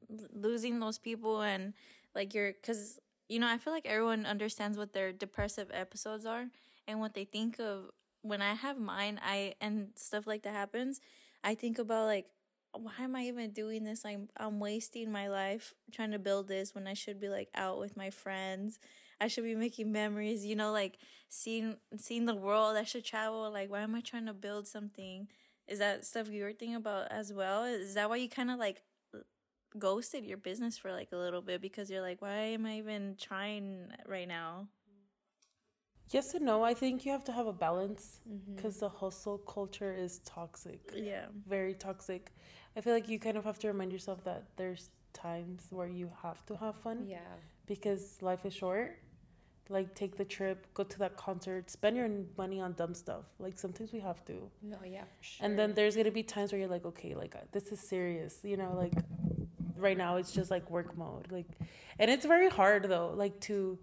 [0.47, 1.73] losing those people and
[2.14, 6.47] like you're because you know I feel like everyone understands what their depressive episodes are
[6.86, 7.90] and what they think of
[8.23, 11.01] when I have mine I and stuff like that happens
[11.43, 12.27] I think about like
[12.74, 16.74] why am I even doing this I'm I'm wasting my life trying to build this
[16.74, 18.78] when I should be like out with my friends
[19.20, 20.98] I should be making memories you know like
[21.32, 25.28] seeing seeing the world I should travel like why am I trying to build something
[25.68, 27.64] is that stuff you were thinking about as well?
[27.64, 28.82] Is that why you kind of like
[29.78, 33.16] ghosted your business for like a little bit because you're like, why am I even
[33.18, 34.68] trying right now?
[36.10, 36.62] Yes and no.
[36.62, 38.54] I think you have to have a balance mm-hmm.
[38.54, 41.26] because the hustle culture is toxic, Yeah.
[41.48, 42.32] very toxic.
[42.76, 46.10] I feel like you kind of have to remind yourself that there's times where you
[46.22, 47.18] have to have fun yeah
[47.66, 48.98] because life is short.
[49.73, 53.24] Like, take the trip, go to that concert, spend your money on dumb stuff.
[53.39, 54.35] Like, sometimes we have to.
[54.62, 57.35] no yeah for sure And then there's gonna be times where you're like, okay, like
[57.35, 58.93] uh, this is serious, you know, like
[59.77, 61.49] right now it's just like work mode, like,
[61.99, 63.78] and it's very hard though, like to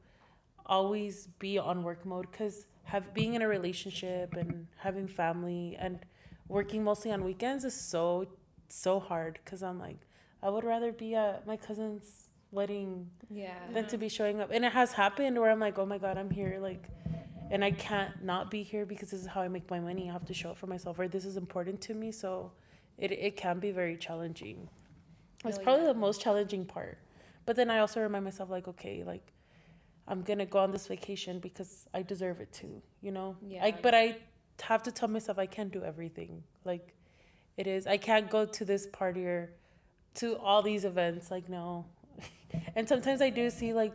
[0.66, 6.00] always be on work mode because have being in a relationship and having family and
[6.48, 8.26] working mostly on weekends is so
[8.68, 9.98] so hard because I'm like,
[10.44, 14.16] I would rather be at my cousin's wedding yeah than to be uh-huh.
[14.16, 14.50] showing up.
[14.52, 16.58] And it has happened where I'm like, oh my God, I'm here.
[16.60, 16.90] Like,
[17.52, 20.10] and I can't not be here because this is how I make my money.
[20.10, 22.12] I have to show up for myself, or this is important to me.
[22.12, 22.52] So
[22.98, 24.70] it, it can be very challenging.
[25.46, 25.94] It's No, probably yeah.
[25.94, 26.98] the most challenging part.
[27.46, 29.34] But then I also remind myself, like, okay, like,
[30.08, 33.38] I'm going to go on this vacation because I deserve it too, you know?
[33.48, 33.64] Yeah.
[33.64, 34.18] Like, but I
[34.62, 36.44] have to tell myself I can't do everything.
[36.66, 36.94] Like,
[37.58, 39.52] it is, I can't go to this party or
[40.16, 41.32] to all these events.
[41.32, 41.86] Like, no.
[42.76, 43.94] And sometimes I do see, like,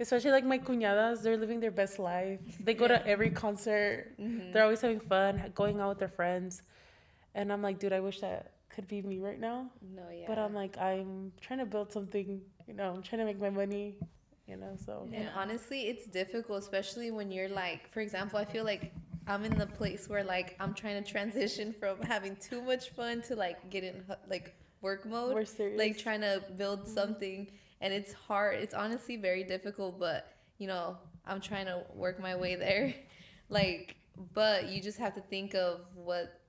[0.00, 2.40] especially like my cuñadas, they're living their best life.
[2.60, 4.14] They go to every concert.
[4.20, 4.52] Mm-hmm.
[4.52, 6.62] They're always having fun, going out with their friends.
[7.34, 9.70] and I'm like, dude, I wish that could be me right now.
[9.94, 10.26] No, yeah.
[10.28, 12.40] But I'm like, I'm trying to build something.
[12.66, 13.96] You know, I'm trying to make my money.
[14.46, 18.64] You know, so And honestly, it's difficult, especially when you're like, for example, I feel
[18.64, 18.92] like
[19.26, 23.20] I'm in the place where like I'm trying to transition from having too much fun
[23.28, 25.78] to like getting like work mode, More serious.
[25.78, 27.50] like trying to build something,
[27.80, 28.56] and it's hard.
[28.56, 30.96] It's honestly very difficult, but you know,
[31.26, 32.94] I'm trying to work my way there.
[33.48, 33.96] like,
[34.34, 36.40] but you just have to think of what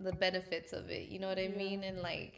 [0.00, 1.08] the benefits of it.
[1.08, 1.84] You know what I mean?
[1.84, 2.34] And like.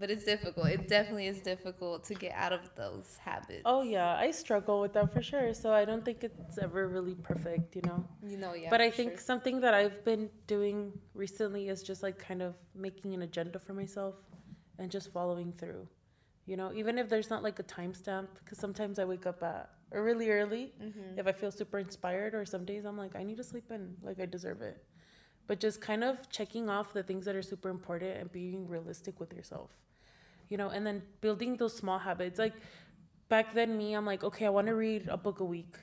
[0.00, 0.68] But it's difficult.
[0.68, 3.60] It definitely is difficult to get out of those habits.
[3.66, 5.52] Oh yeah, I struggle with that for sure.
[5.52, 8.02] So I don't think it's ever really perfect, you know.
[8.26, 8.70] You know, yeah.
[8.70, 9.20] but I think sure.
[9.20, 13.74] something that I've been doing recently is just like kind of making an agenda for
[13.74, 14.14] myself
[14.78, 15.86] and just following through.
[16.46, 19.70] You know, even if there's not like a timestamp, because sometimes I wake up at
[19.92, 21.18] really early Mm-hmm.
[21.18, 23.96] if I feel super inspired, or some days I'm like, I need to sleep in,
[24.02, 24.82] like I deserve it.
[25.46, 29.20] But just kind of checking off the things that are super important and being realistic
[29.20, 29.70] with yourself,
[30.48, 32.38] you know, and then building those small habits.
[32.38, 32.54] Like
[33.28, 35.76] back then, me, I'm like, okay, I want to read a book a week,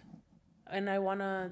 [0.68, 1.52] and I want to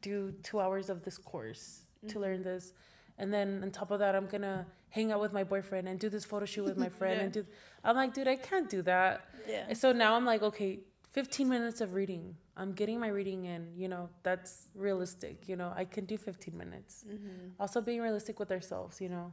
[0.00, 2.72] do two hours of this course to learn this.
[3.18, 6.08] And then on top of that, I'm gonna hang out with my boyfriend and do
[6.08, 7.46] this photo shoot with my friend and do.
[7.84, 9.26] I'm like, dude, I can't do that.
[9.48, 9.64] Yeah.
[9.68, 10.80] And so now I'm like, okay,
[11.12, 12.36] 15 minutes of reading.
[12.56, 13.68] I'm getting my reading in.
[13.76, 15.48] You know, that's realistic.
[15.48, 17.04] You know, I can do 15 minutes.
[17.08, 17.60] Mm-hmm.
[17.60, 19.00] Also being realistic with ourselves.
[19.00, 19.32] You know,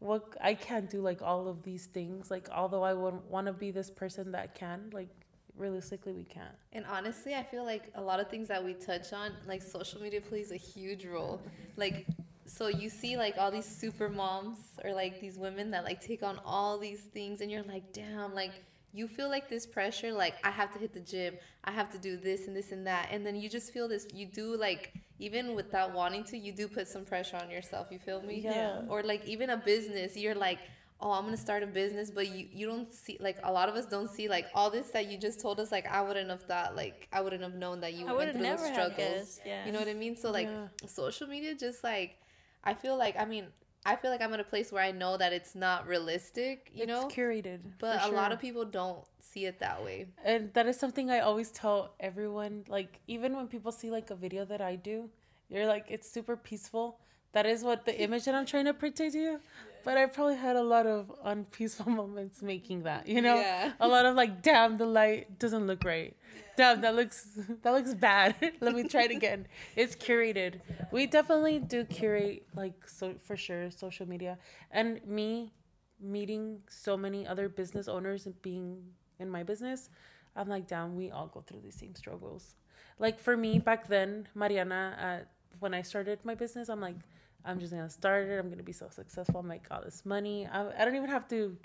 [0.00, 2.30] what I can't do like all of these things.
[2.30, 5.08] Like although I would want to be this person that can, like
[5.56, 6.56] realistically we can't.
[6.72, 10.00] And honestly, I feel like a lot of things that we touch on, like social
[10.00, 11.40] media plays a huge role.
[11.76, 12.06] Like,
[12.56, 16.22] so you see like all these super moms or like these women that like take
[16.22, 18.52] on all these things, and you're like, damn, like
[18.92, 21.98] you feel like this pressure, like I have to hit the gym, I have to
[21.98, 24.06] do this and this and that, and then you just feel this.
[24.12, 27.88] You do like even without wanting to, you do put some pressure on yourself.
[27.90, 28.40] You feel me?
[28.40, 28.82] Yeah.
[28.88, 30.58] Or like even a business, you're like.
[31.02, 33.74] Oh, I'm gonna start a business, but you, you don't see like a lot of
[33.74, 35.72] us don't see like all this that you just told us.
[35.72, 38.42] Like I wouldn't have thought, like I wouldn't have known that you I went through
[38.42, 39.40] those never struggles.
[39.46, 39.64] yeah.
[39.64, 40.14] You know what I mean?
[40.14, 40.66] So like Yeah.
[40.86, 42.18] social media, just like
[42.64, 43.46] I feel like I mean
[43.84, 46.70] I feel like I'm at a place where I know that it's not realistic.
[46.74, 47.60] You it's know, curated.
[47.78, 50.08] but for a lot of people don't see it that way.
[50.22, 52.64] and that is something I always tell everyone.
[52.68, 55.08] Like even when people see like a video that I do,
[55.48, 57.00] you're like, it's super peaceful.
[57.32, 59.40] That is what the image that I'm trying to portray to you.
[59.82, 63.06] But I probably had a lot of unpeaceful moments making that.
[63.08, 63.72] You know, Yeah.
[63.80, 66.14] a lot of like, damn, the light doesn't look right.
[66.56, 68.34] Damn, that looks that looks bad.
[68.60, 69.46] Let me try it again.
[69.76, 70.60] It's curated.
[70.92, 74.36] We definitely do curate like so for sure social media.
[74.70, 75.52] And me
[75.98, 78.82] meeting so many other business owners and being
[79.18, 79.88] in my business,
[80.36, 82.54] I'm like, damn, we all go through the same struggles.
[82.98, 85.24] Like for me back then, Mariana, uh,
[85.60, 86.96] when I started my business, I'm like,
[87.44, 88.38] I'm just gonna start it.
[88.38, 89.40] I'm gonna be so successful.
[89.40, 90.46] I'm make all this money.
[90.46, 91.56] I, I don't even have to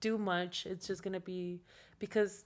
[0.00, 0.66] do much.
[0.66, 1.60] It's just gonna be
[1.98, 2.44] because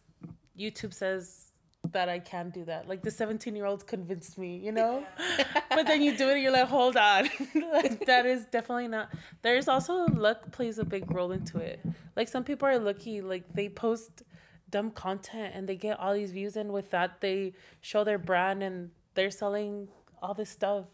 [0.59, 1.53] YouTube says
[1.91, 2.89] that I can do that.
[2.89, 5.05] Like the 17 year olds convinced me, you know?
[5.69, 7.29] but then you do it and you're like, hold on.
[7.73, 9.09] like that is definitely not.
[9.43, 11.81] There's also luck plays a big role into it.
[12.17, 14.23] Like some people are lucky, like they post
[14.71, 18.63] dumb content and they get all these views, and with that, they show their brand
[18.63, 19.89] and they're selling
[20.23, 20.87] all this stuff.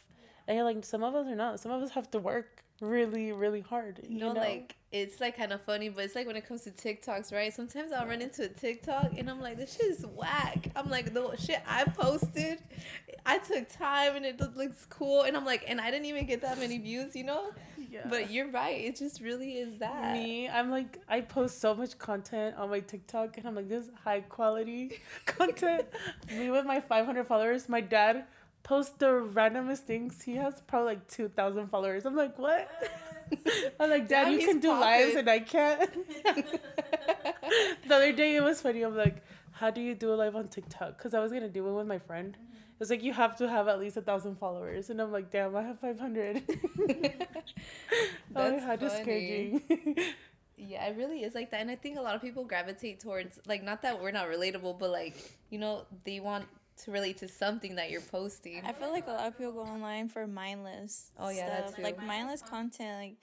[0.48, 1.60] And like, some of us are not.
[1.60, 4.00] Some of us have to work really, really hard.
[4.02, 6.62] You You know, like it's like kind of funny, but it's like when it comes
[6.62, 7.52] to TikToks, right?
[7.52, 10.70] Sometimes I'll run into a TikTok and I'm like, this shit is whack.
[10.74, 12.60] I'm like, the shit I posted,
[13.26, 16.40] I took time and it looks cool, and I'm like, and I didn't even get
[16.42, 17.50] that many views, you know.
[17.90, 18.06] Yeah.
[18.08, 18.78] But you're right.
[18.80, 20.12] It just really is that.
[20.12, 23.84] Me, I'm like, I post so much content on my TikTok, and I'm like, this
[23.84, 25.86] is high quality content.
[26.30, 28.24] Me with my 500 followers, my dad
[28.68, 30.20] posts the randomest things.
[30.20, 32.04] He has probably like 2,000 followers.
[32.04, 32.68] I'm like, what?
[33.80, 35.90] I'm like, Dad, Damn, you can do lives and I can't.
[37.88, 38.82] the other day it was funny.
[38.82, 40.98] I'm like, how do you do a live on TikTok?
[40.98, 42.34] Because I was gonna do it with my friend.
[42.34, 42.54] Mm-hmm.
[42.80, 45.56] It's like you have to have at least a thousand followers, and I'm like, damn,
[45.56, 46.42] I have 500.
[46.46, 46.54] oh,
[48.30, 48.76] That's how funny.
[48.76, 49.62] discouraging.
[50.58, 51.60] Yeah, it really is like that.
[51.60, 54.78] And I think a lot of people gravitate towards like not that we're not relatable,
[54.78, 55.16] but like,
[55.50, 56.46] you know, they want
[56.84, 58.64] to relate to something that you're posting.
[58.64, 61.10] I feel like a lot of people go online for mindless.
[61.18, 61.76] Oh, yeah, that stuff.
[61.76, 61.82] too.
[61.82, 62.98] Like mindless content.
[62.98, 63.16] Like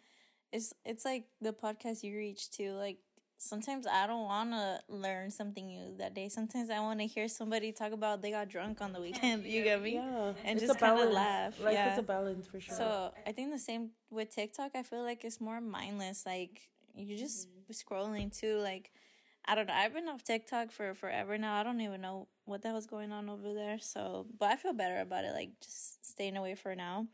[0.51, 2.71] it's it's like the podcast you reach to.
[2.73, 2.97] Like
[3.37, 6.29] sometimes I don't want to learn something new that day.
[6.29, 9.45] Sometimes I want to hear somebody talk about they got drunk on the weekend.
[9.55, 9.95] You get me?
[9.95, 11.93] Yeah, And it's just kinda laugh, Life yeah.
[11.93, 12.75] is a balance for sure.
[12.75, 14.71] So I think the same with TikTok.
[14.75, 16.25] I feel like it's more mindless.
[16.25, 17.71] Like you're just mm-hmm.
[17.71, 18.57] scrolling too.
[18.59, 18.91] Like
[19.45, 19.73] I don't know.
[19.73, 21.55] I've been off TikTok for forever now.
[21.55, 23.77] I don't even know what the hell's going on over there.
[23.79, 25.33] So, but I feel better about it.
[25.33, 27.07] Like just staying away for now.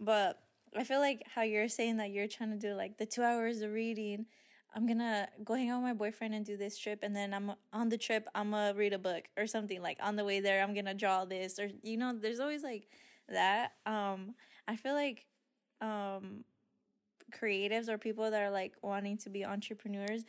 [0.00, 0.38] But
[0.76, 3.60] I feel like how you're saying that you're trying to do like the two hours
[3.60, 4.26] of reading.
[4.74, 7.52] I'm gonna go hang out with my boyfriend and do this trip, and then I'm
[7.74, 8.26] on the trip.
[8.34, 9.82] I'm gonna read a book or something.
[9.82, 12.88] Like on the way there, I'm gonna draw this, or you know, there's always like
[13.28, 13.72] that.
[13.84, 14.34] Um,
[14.66, 15.26] I feel like
[15.82, 16.44] um,
[17.32, 20.24] creatives or people that are like wanting to be entrepreneurs,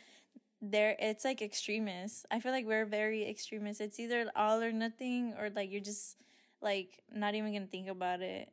[0.70, 2.26] there it's like extremists.
[2.30, 3.80] I feel like we're very extremists.
[3.80, 6.16] It's either all or nothing, or like you're just
[6.60, 8.50] like not even gonna think about it.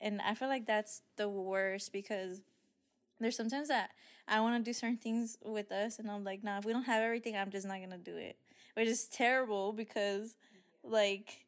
[0.00, 2.40] And I feel like that's the worst because
[3.20, 3.90] there's sometimes that
[4.26, 6.84] I want to do certain things with us, and I'm like, nah, if we don't
[6.84, 8.36] have everything, I'm just not gonna do it.
[8.74, 10.36] Which is terrible because,
[10.82, 11.44] like,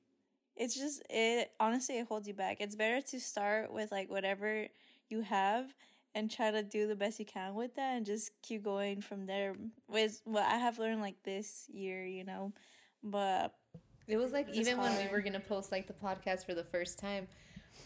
[0.56, 1.52] it's just it.
[1.58, 2.58] Honestly, it holds you back.
[2.60, 4.66] It's better to start with like whatever
[5.08, 5.72] you have
[6.14, 9.26] and try to do the best you can with that, and just keep going from
[9.26, 9.54] there.
[9.88, 12.52] With what I have learned like this year, you know,
[13.02, 13.54] but
[14.08, 16.64] It was like It's even when we were gonna post like the podcast for the
[16.64, 17.28] first time,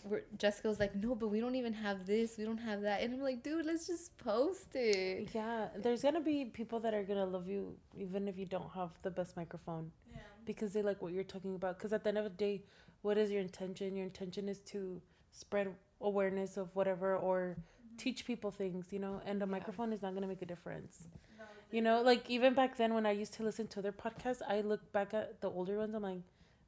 [0.03, 3.03] we're, Jessica was like, "No, but we don't even have this, we don't have that,"
[3.03, 7.05] and I'm like, "Dude, let's just post it." Yeah, there's gonna be people that are
[7.05, 9.93] gonna love you even if you don't have the best microphone.
[10.13, 10.19] Yeah.
[10.45, 11.79] Because they like what you're talking about.
[11.79, 12.65] Because at the end of the day,
[13.03, 13.95] what is your intention?
[13.95, 15.01] Your intention is to
[15.31, 15.69] spread
[16.01, 17.57] awareness of whatever or
[17.99, 19.21] teach people things, you know.
[19.27, 21.05] And a microphone is not gonna make a difference.
[21.73, 24.61] You know, like even back then when I used to listen to other podcasts, I
[24.61, 25.95] look back at the older ones.
[25.95, 26.21] I'm like,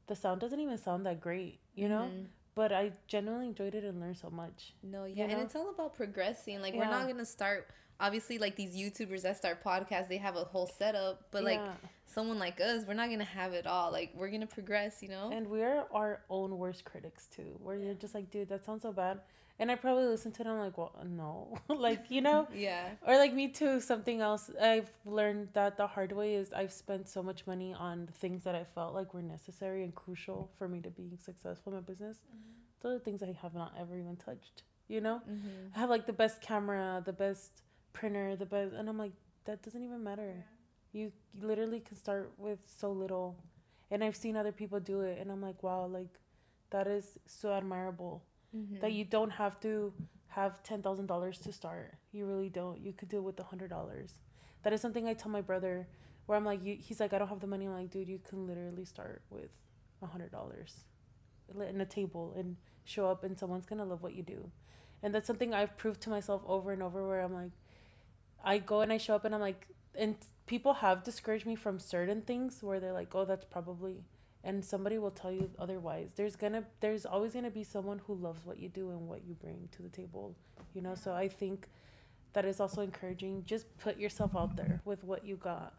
[0.08, 2.08] the sound doesn't even sound that great, you know.
[2.10, 2.22] Mm-hmm.
[2.54, 4.74] But I genuinely enjoyed it and learned so much.
[4.82, 6.60] No, yeah, You and it's all about progressing.
[6.60, 7.68] Like we're not gonna start.
[8.00, 11.28] Obviously, like these YouTubers that start podcasts, they have a whole setup.
[11.30, 11.72] But like Yeah.
[12.06, 13.92] someone like us, we're not gonna have it all.
[13.92, 15.30] Like we're gonna progress, you know.
[15.32, 18.92] And we're our own worst critics too, where you're just like, dude, that sounds so
[18.92, 19.20] bad.
[19.60, 21.58] And I probably listen to it, I'm like, well, no.
[21.68, 22.46] like, you know?
[22.54, 22.90] yeah.
[23.06, 27.08] Or like me too, something else I've learned that the hard way is I've spent
[27.08, 30.80] so much money on things that I felt like were necessary and crucial for me
[30.82, 32.18] to be successful in my business.
[32.82, 35.20] Those are things I have not ever even touched, you know?
[35.28, 35.74] Mm-hmm.
[35.74, 37.62] I have like the best camera, the best
[37.92, 39.12] printer, the best, and I'm like,
[39.46, 40.34] that doesn't even matter.
[40.92, 43.36] You, you literally can start with so little,
[43.90, 46.20] and I've seen other people do it, and I'm like, wow, like
[46.70, 48.22] that is so admirable
[48.56, 48.80] Mm-hmm.
[48.80, 49.92] that you don't have to
[50.28, 51.94] have ten thousand dollars to start.
[52.12, 52.80] You really don't.
[52.80, 54.14] You could do it with a hundred dollars.
[54.62, 55.86] That is something I tell my brother,
[56.26, 57.66] where I'm like, you, he's like, I don't have the money.
[57.66, 59.50] I'm like, dude, you can literally start with
[60.02, 60.84] a hundred dollars,
[61.68, 64.50] in a table and show up, and someone's gonna love what you do,
[65.02, 67.06] and that's something I've proved to myself over and over.
[67.06, 67.52] Where I'm like,
[68.44, 70.16] I go and I show up, and I'm like, and
[70.46, 74.04] people have discouraged me from certain things where they're like, oh, that's probably
[74.44, 78.44] and somebody will tell you otherwise there's gonna there's always gonna be someone who loves
[78.44, 80.34] what you do and what you bring to the table
[80.74, 81.66] you know so i think
[82.34, 85.74] that is also encouraging just put yourself out there with what you got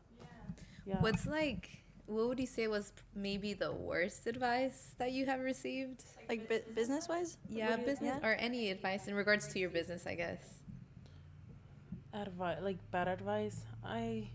[0.85, 1.69] yeah What's like?
[2.07, 6.03] What would you say was maybe the worst advice that you have received?
[6.27, 8.27] like bu- business wise, Yeah, business yeah.
[8.27, 10.41] or any advice in regards to your business, I guess.
[12.13, 14.27] advice like bad advice i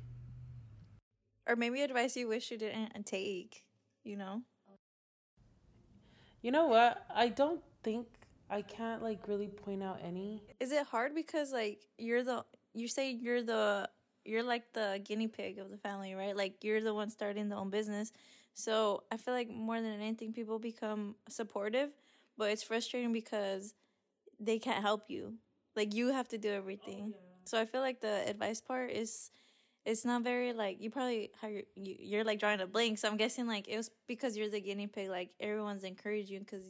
[1.48, 3.64] or maybe advice you wish you didn't take.
[4.05, 4.43] You know,
[6.43, 8.06] you know what i don't think
[8.51, 12.44] i can't like really point out any is it hard because like you're the
[12.74, 13.89] you say you're the
[14.24, 16.36] you're like the guinea pig of the family, right?
[16.36, 18.12] Like you're the one starting the own business.
[18.55, 21.90] So I feel like more than anything, people become supportive,
[22.39, 23.74] but it's frustrating because
[24.40, 25.35] they can't help you.
[25.76, 27.12] Like you have to do everything.
[27.14, 29.31] Oh, so I feel like the advice part is
[29.85, 32.98] it's not very like you probably how you're, you, you're like drawing a blank.
[32.98, 35.09] So I'm guessing like it was because you're the guinea pig.
[35.09, 36.65] Like everyone's encouraging you because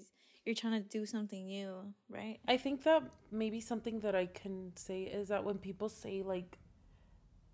[0.44, 2.38] you're trying to do something new, right?
[2.46, 6.58] I think that maybe something that I can say is that when people say like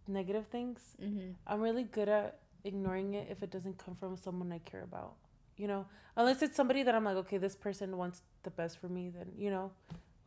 [0.08, 1.32] negative things, Mm-hmm.
[1.46, 5.14] I'm really good at ignoring it if it doesn't come from someone I care about.
[5.56, 8.88] You know, unless it's somebody that I'm like, okay, this person wants the best for
[8.88, 9.72] me, then, you know,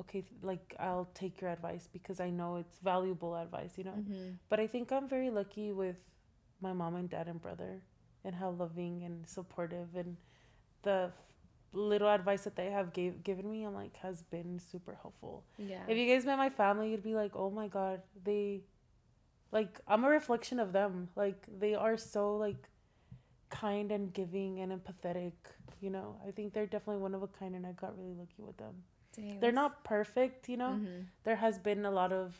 [0.01, 3.91] okay, like I'll take your advice because I know it's valuable advice, you know.
[3.91, 4.31] Mm-hmm.
[4.49, 5.97] But I think I'm very lucky with
[6.61, 7.81] my mom and dad and brother
[8.23, 10.17] and how loving and supportive and
[10.83, 11.13] the f-
[11.73, 15.43] little advice that they have gave given me I'm like has been super helpful.
[15.57, 15.81] Yeah.
[15.87, 18.61] If you guys met my family, you'd be like, "Oh my god, they
[19.51, 21.09] like I'm a reflection of them.
[21.15, 22.69] Like they are so like
[23.49, 25.33] kind and giving and empathetic,
[25.79, 26.17] you know.
[26.27, 28.83] I think they're definitely one of a kind and I got really lucky with them.
[29.15, 30.79] Dang, They're not perfect, you know.
[30.81, 31.07] Mhm.
[31.23, 32.35] There has been a lot of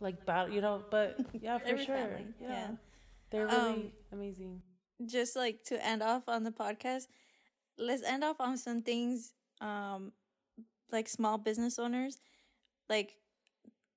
[0.00, 1.94] like bad, you know, but yeah, for sure.
[1.96, 2.48] family, Yeah.
[2.48, 2.70] yeah.
[3.30, 4.62] They're really Um, amazing.
[5.06, 7.06] just like to end off on the podcast,
[7.78, 10.12] let's end off on some things um
[10.90, 12.20] like small business owners,
[12.88, 13.16] like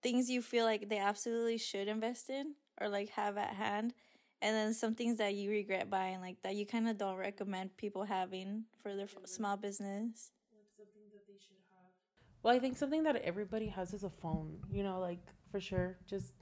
[0.03, 3.93] things you feel like they absolutely should invest in or like have at hand,
[4.41, 7.75] and then some things that you regret buying, like that you kind of don't recommend
[7.77, 10.31] people having for their f- small business.
[12.43, 14.57] Well, I think something that everybody has is a phone.
[14.71, 15.97] You know, like for sure.
[16.07, 16.33] Just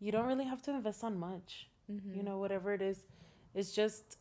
[0.00, 1.68] you don't really have to invest on much.
[1.90, 2.14] Mm-hmm.
[2.14, 3.04] You know, whatever it is,
[3.54, 4.18] it's just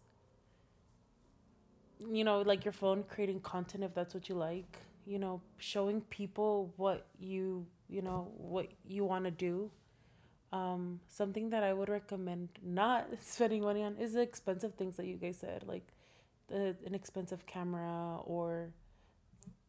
[2.11, 4.79] you know, like your phone creating content if that's what you like.
[5.05, 9.71] You know, showing people what you you know what you want to do.
[10.51, 15.07] Um, something that I would recommend not spending money on is the expensive things that
[15.07, 15.87] you guys said, like
[16.47, 18.69] the an expensive camera or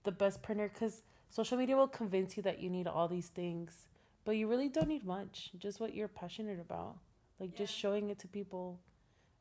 [0.04, 1.02] the best printer, because
[1.38, 3.86] social media will convince you that you need all these things,
[4.24, 5.50] but you really don't need much.
[5.58, 6.92] Just what you're passionate about,
[7.40, 8.66] like just showing it to people.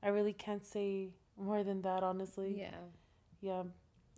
[0.01, 2.51] I really can't say more than that, honestly.
[2.65, 2.81] Yeah.
[3.41, 3.63] Yeah,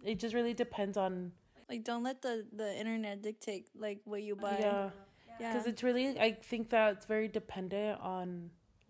[0.03, 1.31] it just really depends on
[1.69, 4.57] Like, don't let the the internet dictate like what you buy.
[4.59, 4.89] yeah.
[5.41, 5.51] yeah.
[5.53, 8.27] because it's really i think that it's very dependent on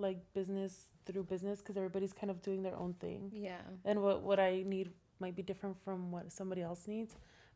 [0.05, 0.73] like business
[1.05, 3.61] through business because everybody's kind of doing their own thing Yeah.
[3.89, 4.87] and what what i need
[5.23, 7.15] might be different from what somebody else needs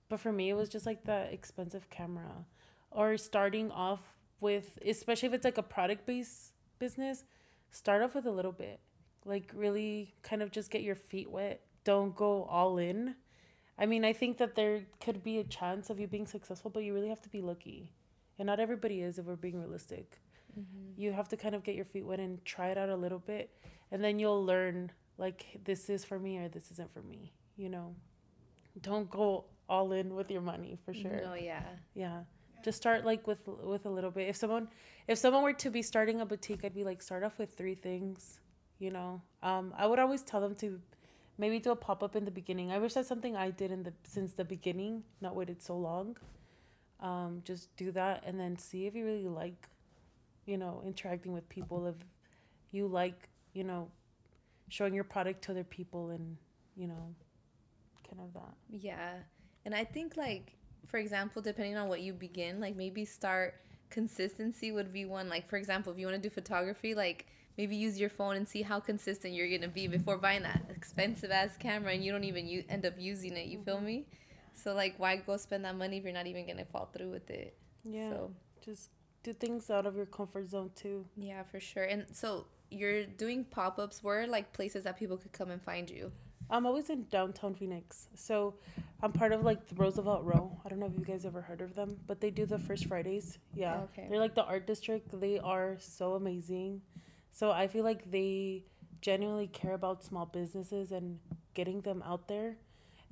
[0.10, 2.46] but for me it was just like that expensive camera
[2.92, 4.02] or starting off
[4.42, 7.24] with especially if it's like a product based business
[7.72, 8.80] start off with a little bit.
[9.26, 11.62] Like really kind of just get your feet wet.
[11.84, 13.16] Don't go all in.
[13.78, 16.84] I mean i think that there could be a chance of you being successful but
[16.84, 17.94] you really have to be lucky.
[18.38, 20.20] And not everybody is if we're being realistic.
[20.60, 21.02] Mm-hmm.
[21.02, 23.20] You have to kind of get your feet wet and try it out a little
[23.20, 23.52] bit
[23.92, 27.70] and then you'll learn like this is for me or this isn't for me you
[27.70, 27.94] know?
[28.82, 31.22] Don't go all in with your money for sure.
[31.24, 31.64] No, yeah.
[31.94, 32.24] yeah.
[32.66, 34.28] Just start like with with a little bit.
[34.28, 34.68] If someone
[35.10, 37.76] if someone were to be starting a boutique i'd be like start off with three
[37.76, 38.40] things
[38.78, 39.22] you know?
[39.44, 40.80] Um i would always tell them to
[41.38, 42.72] maybe do a pop-up in the beginning.
[42.72, 46.16] I wish that's something i did in the since the beginning not waited so long.
[47.02, 49.68] Um just do that and then see if you really like
[50.46, 51.88] you know interacting with people.
[51.88, 51.96] If
[52.72, 53.90] you like you know
[54.70, 56.38] showing your product to other people and
[56.76, 57.16] you know
[58.08, 58.54] kind of that.
[58.70, 59.14] Yeah.
[59.66, 60.56] And I think like
[60.86, 63.56] for example, depending on what you begin, like maybe start
[63.90, 65.30] consistency would be one.
[65.30, 67.28] Like for example, if you want to do photography, like
[67.58, 71.32] maybe use your phone and see how consistent you're gonna be before buying that expensive
[71.32, 73.48] ass camera and you don't even u- end up using it.
[73.48, 73.86] You feel mm-hmm.
[73.86, 74.06] me?
[74.54, 77.30] So like, why go spend that money if you're not even gonna fall through with
[77.30, 77.56] it?
[77.84, 78.32] yeah So
[78.66, 78.90] just
[79.24, 81.84] do things out of your comfort zone too yeah, for sure.
[81.84, 84.04] And so you're doing pop ups.
[84.04, 86.12] Where are, like places that people could come and find you?
[86.50, 88.08] I'm always in downtown Phoenix.
[88.16, 88.56] So
[89.02, 90.60] I'm part of like the Roosevelt Row.
[90.66, 92.86] I don't know if you guys ever heard of them, but they do the first
[92.88, 93.38] Fridays.
[93.56, 93.78] Yeah.
[93.78, 94.08] Oh, okay.
[94.10, 95.20] They're like the art district.
[95.20, 96.82] They are so amazing.
[97.32, 98.64] So I feel like they
[99.02, 101.20] genuinely care about small businesses and
[101.54, 102.58] getting them out there.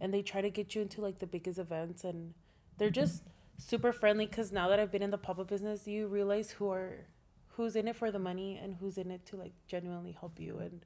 [0.02, 2.34] And they try to get you into like the biggest events and
[2.78, 3.24] they're just
[3.58, 7.08] super friendly cuz now that I've been in the pop-up business, you realize who are
[7.50, 10.58] who's in it for the money and who's in it to like genuinely help you
[10.60, 10.86] and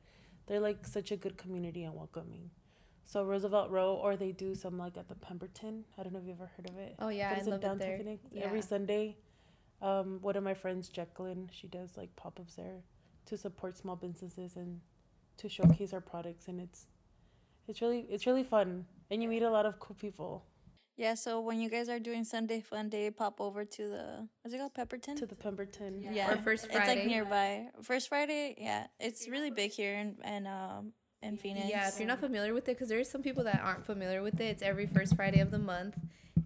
[0.52, 2.50] they're like such a good community and welcoming.
[3.06, 5.86] So Roosevelt Row, or they do some like at the Pemberton.
[5.98, 6.96] I don't know if you've ever heard of it.
[7.00, 7.98] Oh yeah, I love it there.
[7.98, 8.22] Phoenix.
[8.34, 8.44] Yeah.
[8.44, 9.16] Every Sunday,
[9.82, 12.82] um, one of my friends, Jacqueline, she does like pop ups there
[13.28, 14.82] to support small businesses and
[15.38, 16.88] to showcase our products, and it's
[17.70, 20.44] it's really it's really fun, and you meet a lot of cool people.
[21.02, 24.54] Yeah, so when you guys are doing Sunday Fun Day, pop over to the what's
[24.54, 25.16] it called, Pepperton?
[25.16, 26.92] To the Pemberton, yeah, Or First Friday.
[26.92, 27.70] It's like nearby.
[27.82, 31.66] First Friday, yeah, it's really big here in in um in Phoenix.
[31.68, 34.22] Yeah, if you're not familiar with it, because there are some people that aren't familiar
[34.22, 34.44] with it.
[34.44, 35.98] It's every first Friday of the month,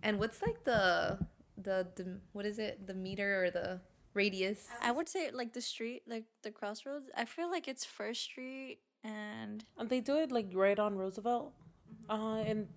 [0.02, 1.20] and what's like the
[1.58, 2.88] the, the what is it?
[2.88, 3.82] The meter or the
[4.14, 4.70] radius?
[4.82, 7.10] I would say like the street, like the crossroads.
[7.14, 11.52] I feel like it's First Street and and they do it like right on Roosevelt,
[12.10, 12.68] uh, and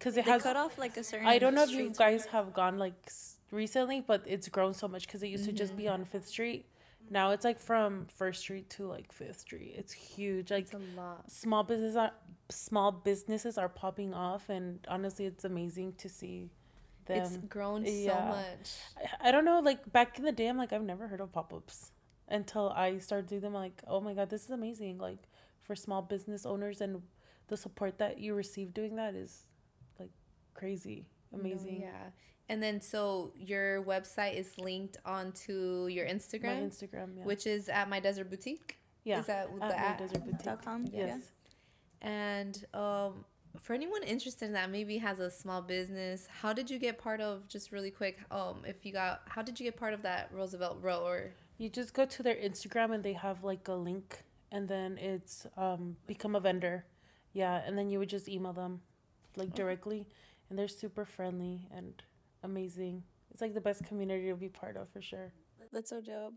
[0.00, 1.26] because it they has cut off like a certain.
[1.26, 3.12] I don't know if you guys have gone like
[3.50, 5.92] recently, but it's grown so much because it used to just be mm-hmm.
[5.92, 6.66] on Fifth Street.
[7.10, 9.74] Now it's like from First Street to like Fifth Street.
[9.76, 10.50] It's huge.
[10.50, 11.30] Like It's a lot.
[11.30, 12.12] small business are
[12.48, 16.48] small businesses are popping off, and honestly, it's amazing to see
[17.04, 17.18] them.
[17.18, 18.78] It's grown so much.
[18.96, 19.60] I, I don't know.
[19.60, 21.92] Like back in the day, I'm like I've never heard of pop ups
[22.26, 23.52] until I started doing them.
[23.52, 24.96] Like, oh my god, this is amazing.
[24.96, 25.28] Like
[25.60, 27.02] for small business owners and
[27.48, 29.44] the support that you receive doing that is
[30.60, 30.98] crazy,
[31.32, 31.80] No, amazing.
[31.80, 32.10] yeah.
[32.50, 37.24] And then so your website is linked onto your instagram My Instagram, yeah.
[37.30, 38.70] which is at my desert boutique.
[39.04, 39.98] yeah, Is that at the at?
[39.98, 40.62] desert boutique.
[40.64, 41.08] Com, Yes.
[41.08, 41.18] yeah.
[42.02, 43.24] And um,
[43.60, 47.20] for anyone interested in that, maybe has a small business, how did you get part
[47.20, 47.46] of?
[47.48, 50.78] Just really quick, um, if you got, how did you get part of that Roosevelt
[50.80, 51.00] Row?
[51.04, 54.98] Or You just go to their Instagram and they have like a link, and then
[54.98, 56.84] it's um become a vendor,
[57.32, 58.80] yeah, and then you would just email them,
[59.36, 60.06] like directly,
[60.50, 62.02] and they're super friendly and
[62.42, 63.04] amazing.
[63.30, 65.32] It's like the best community to be part of for sure.
[65.72, 66.34] That's so dope.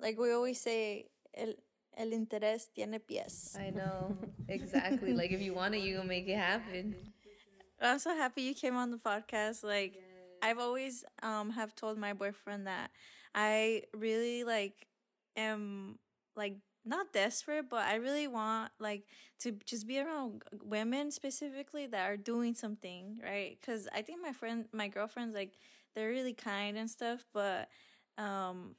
[0.00, 1.54] Like we always say, el
[1.96, 3.56] el interés tiene pies.
[3.58, 4.16] I know
[4.48, 5.14] exactly.
[5.14, 6.96] like if you want it, you can make it happen.
[7.80, 9.62] I'm so happy you came on the podcast.
[9.62, 9.94] Like,
[10.42, 12.90] I've always um have told my boyfriend that
[13.34, 14.88] I really like
[15.36, 15.98] am
[16.36, 19.04] like not desperate, but I really want like
[19.40, 23.58] to just be around women specifically that are doing something, right?
[23.64, 25.54] Cuz I think my friend my girlfriends like
[25.94, 27.68] they're really kind and stuff, but
[28.18, 28.76] um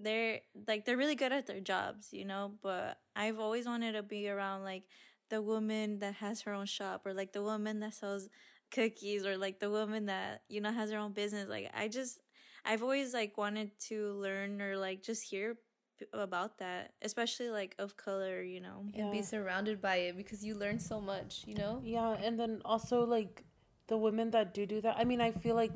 [0.00, 4.02] they're like they're really good at their jobs, you know, but I've always wanted to
[4.02, 4.84] be around like
[5.30, 8.28] the woman that has her own shop or like the woman that sells
[8.70, 12.18] cookies or like the woman that you know has her own business like i just
[12.64, 15.56] i've always like wanted to learn or like just hear
[16.12, 20.54] about that especially like of color you know and be surrounded by it because you
[20.54, 21.80] learn so much, you know?
[21.84, 23.44] Yeah, and then also like
[23.86, 24.96] the women that do do that.
[24.98, 25.72] I mean, I feel like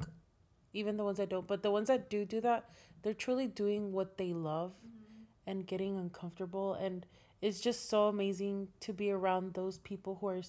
[0.73, 2.71] even the ones that don't, but the ones that do do that,
[3.03, 5.51] they're truly doing what they love mm-hmm.
[5.51, 7.07] and getting uncomfortable and
[7.41, 10.43] it's just so amazing to be around those people who are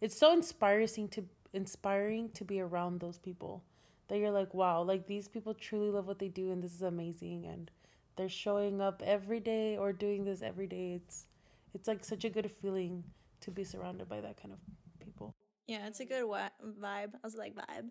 [0.00, 3.64] it's so inspiring to inspiring to be around those people
[4.08, 6.82] that you're like, wow, like these people truly love what they do and this is
[6.82, 7.70] amazing and
[8.16, 10.94] they're showing up every day or doing this every day.
[10.94, 11.26] It's
[11.74, 13.04] it's like such a good feeling
[13.42, 14.58] to be surrounded by that kind of
[14.98, 15.34] people.
[15.66, 16.50] yeah it's a good wa-
[16.82, 17.88] vibe i was like vibe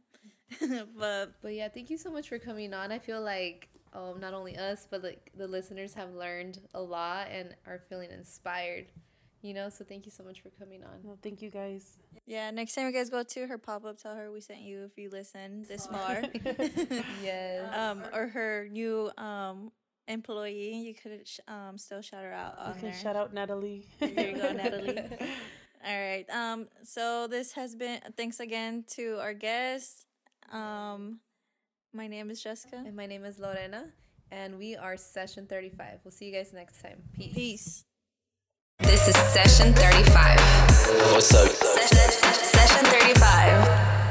[0.97, 2.91] but But yeah, thank you so much for coming on.
[2.91, 7.27] I feel like um, not only us, but like the listeners have learned a lot
[7.31, 8.87] and are feeling inspired,
[9.41, 9.69] you know?
[9.69, 10.97] So thank you so much for coming on.
[11.03, 11.97] Well, thank you guys.
[12.27, 14.97] yeah next time you guys go to her pop-up tell her we sent you if
[15.01, 16.21] you listen this far
[17.23, 17.73] Yes.
[17.75, 19.71] um or her new um
[20.09, 23.33] employee you could sh- um still shout her out on You can there shout out
[23.33, 23.87] Natalie.
[23.99, 24.97] There you go, Natalie.
[25.87, 26.25] All right.
[26.29, 26.67] Um.
[26.83, 27.99] So this has been.
[28.17, 30.05] Thanks again to our guest.
[30.51, 31.19] Um.
[31.93, 32.75] My name is Jessica.
[32.85, 33.85] and my name is Lorena,
[34.29, 35.99] and we are Session 35.
[36.03, 37.01] We'll see you guys next time.
[37.15, 37.33] Peace.
[37.33, 37.85] Peace.
[38.79, 40.39] This is session 35.
[41.13, 41.49] What's up?
[41.49, 44.08] Session, session 35.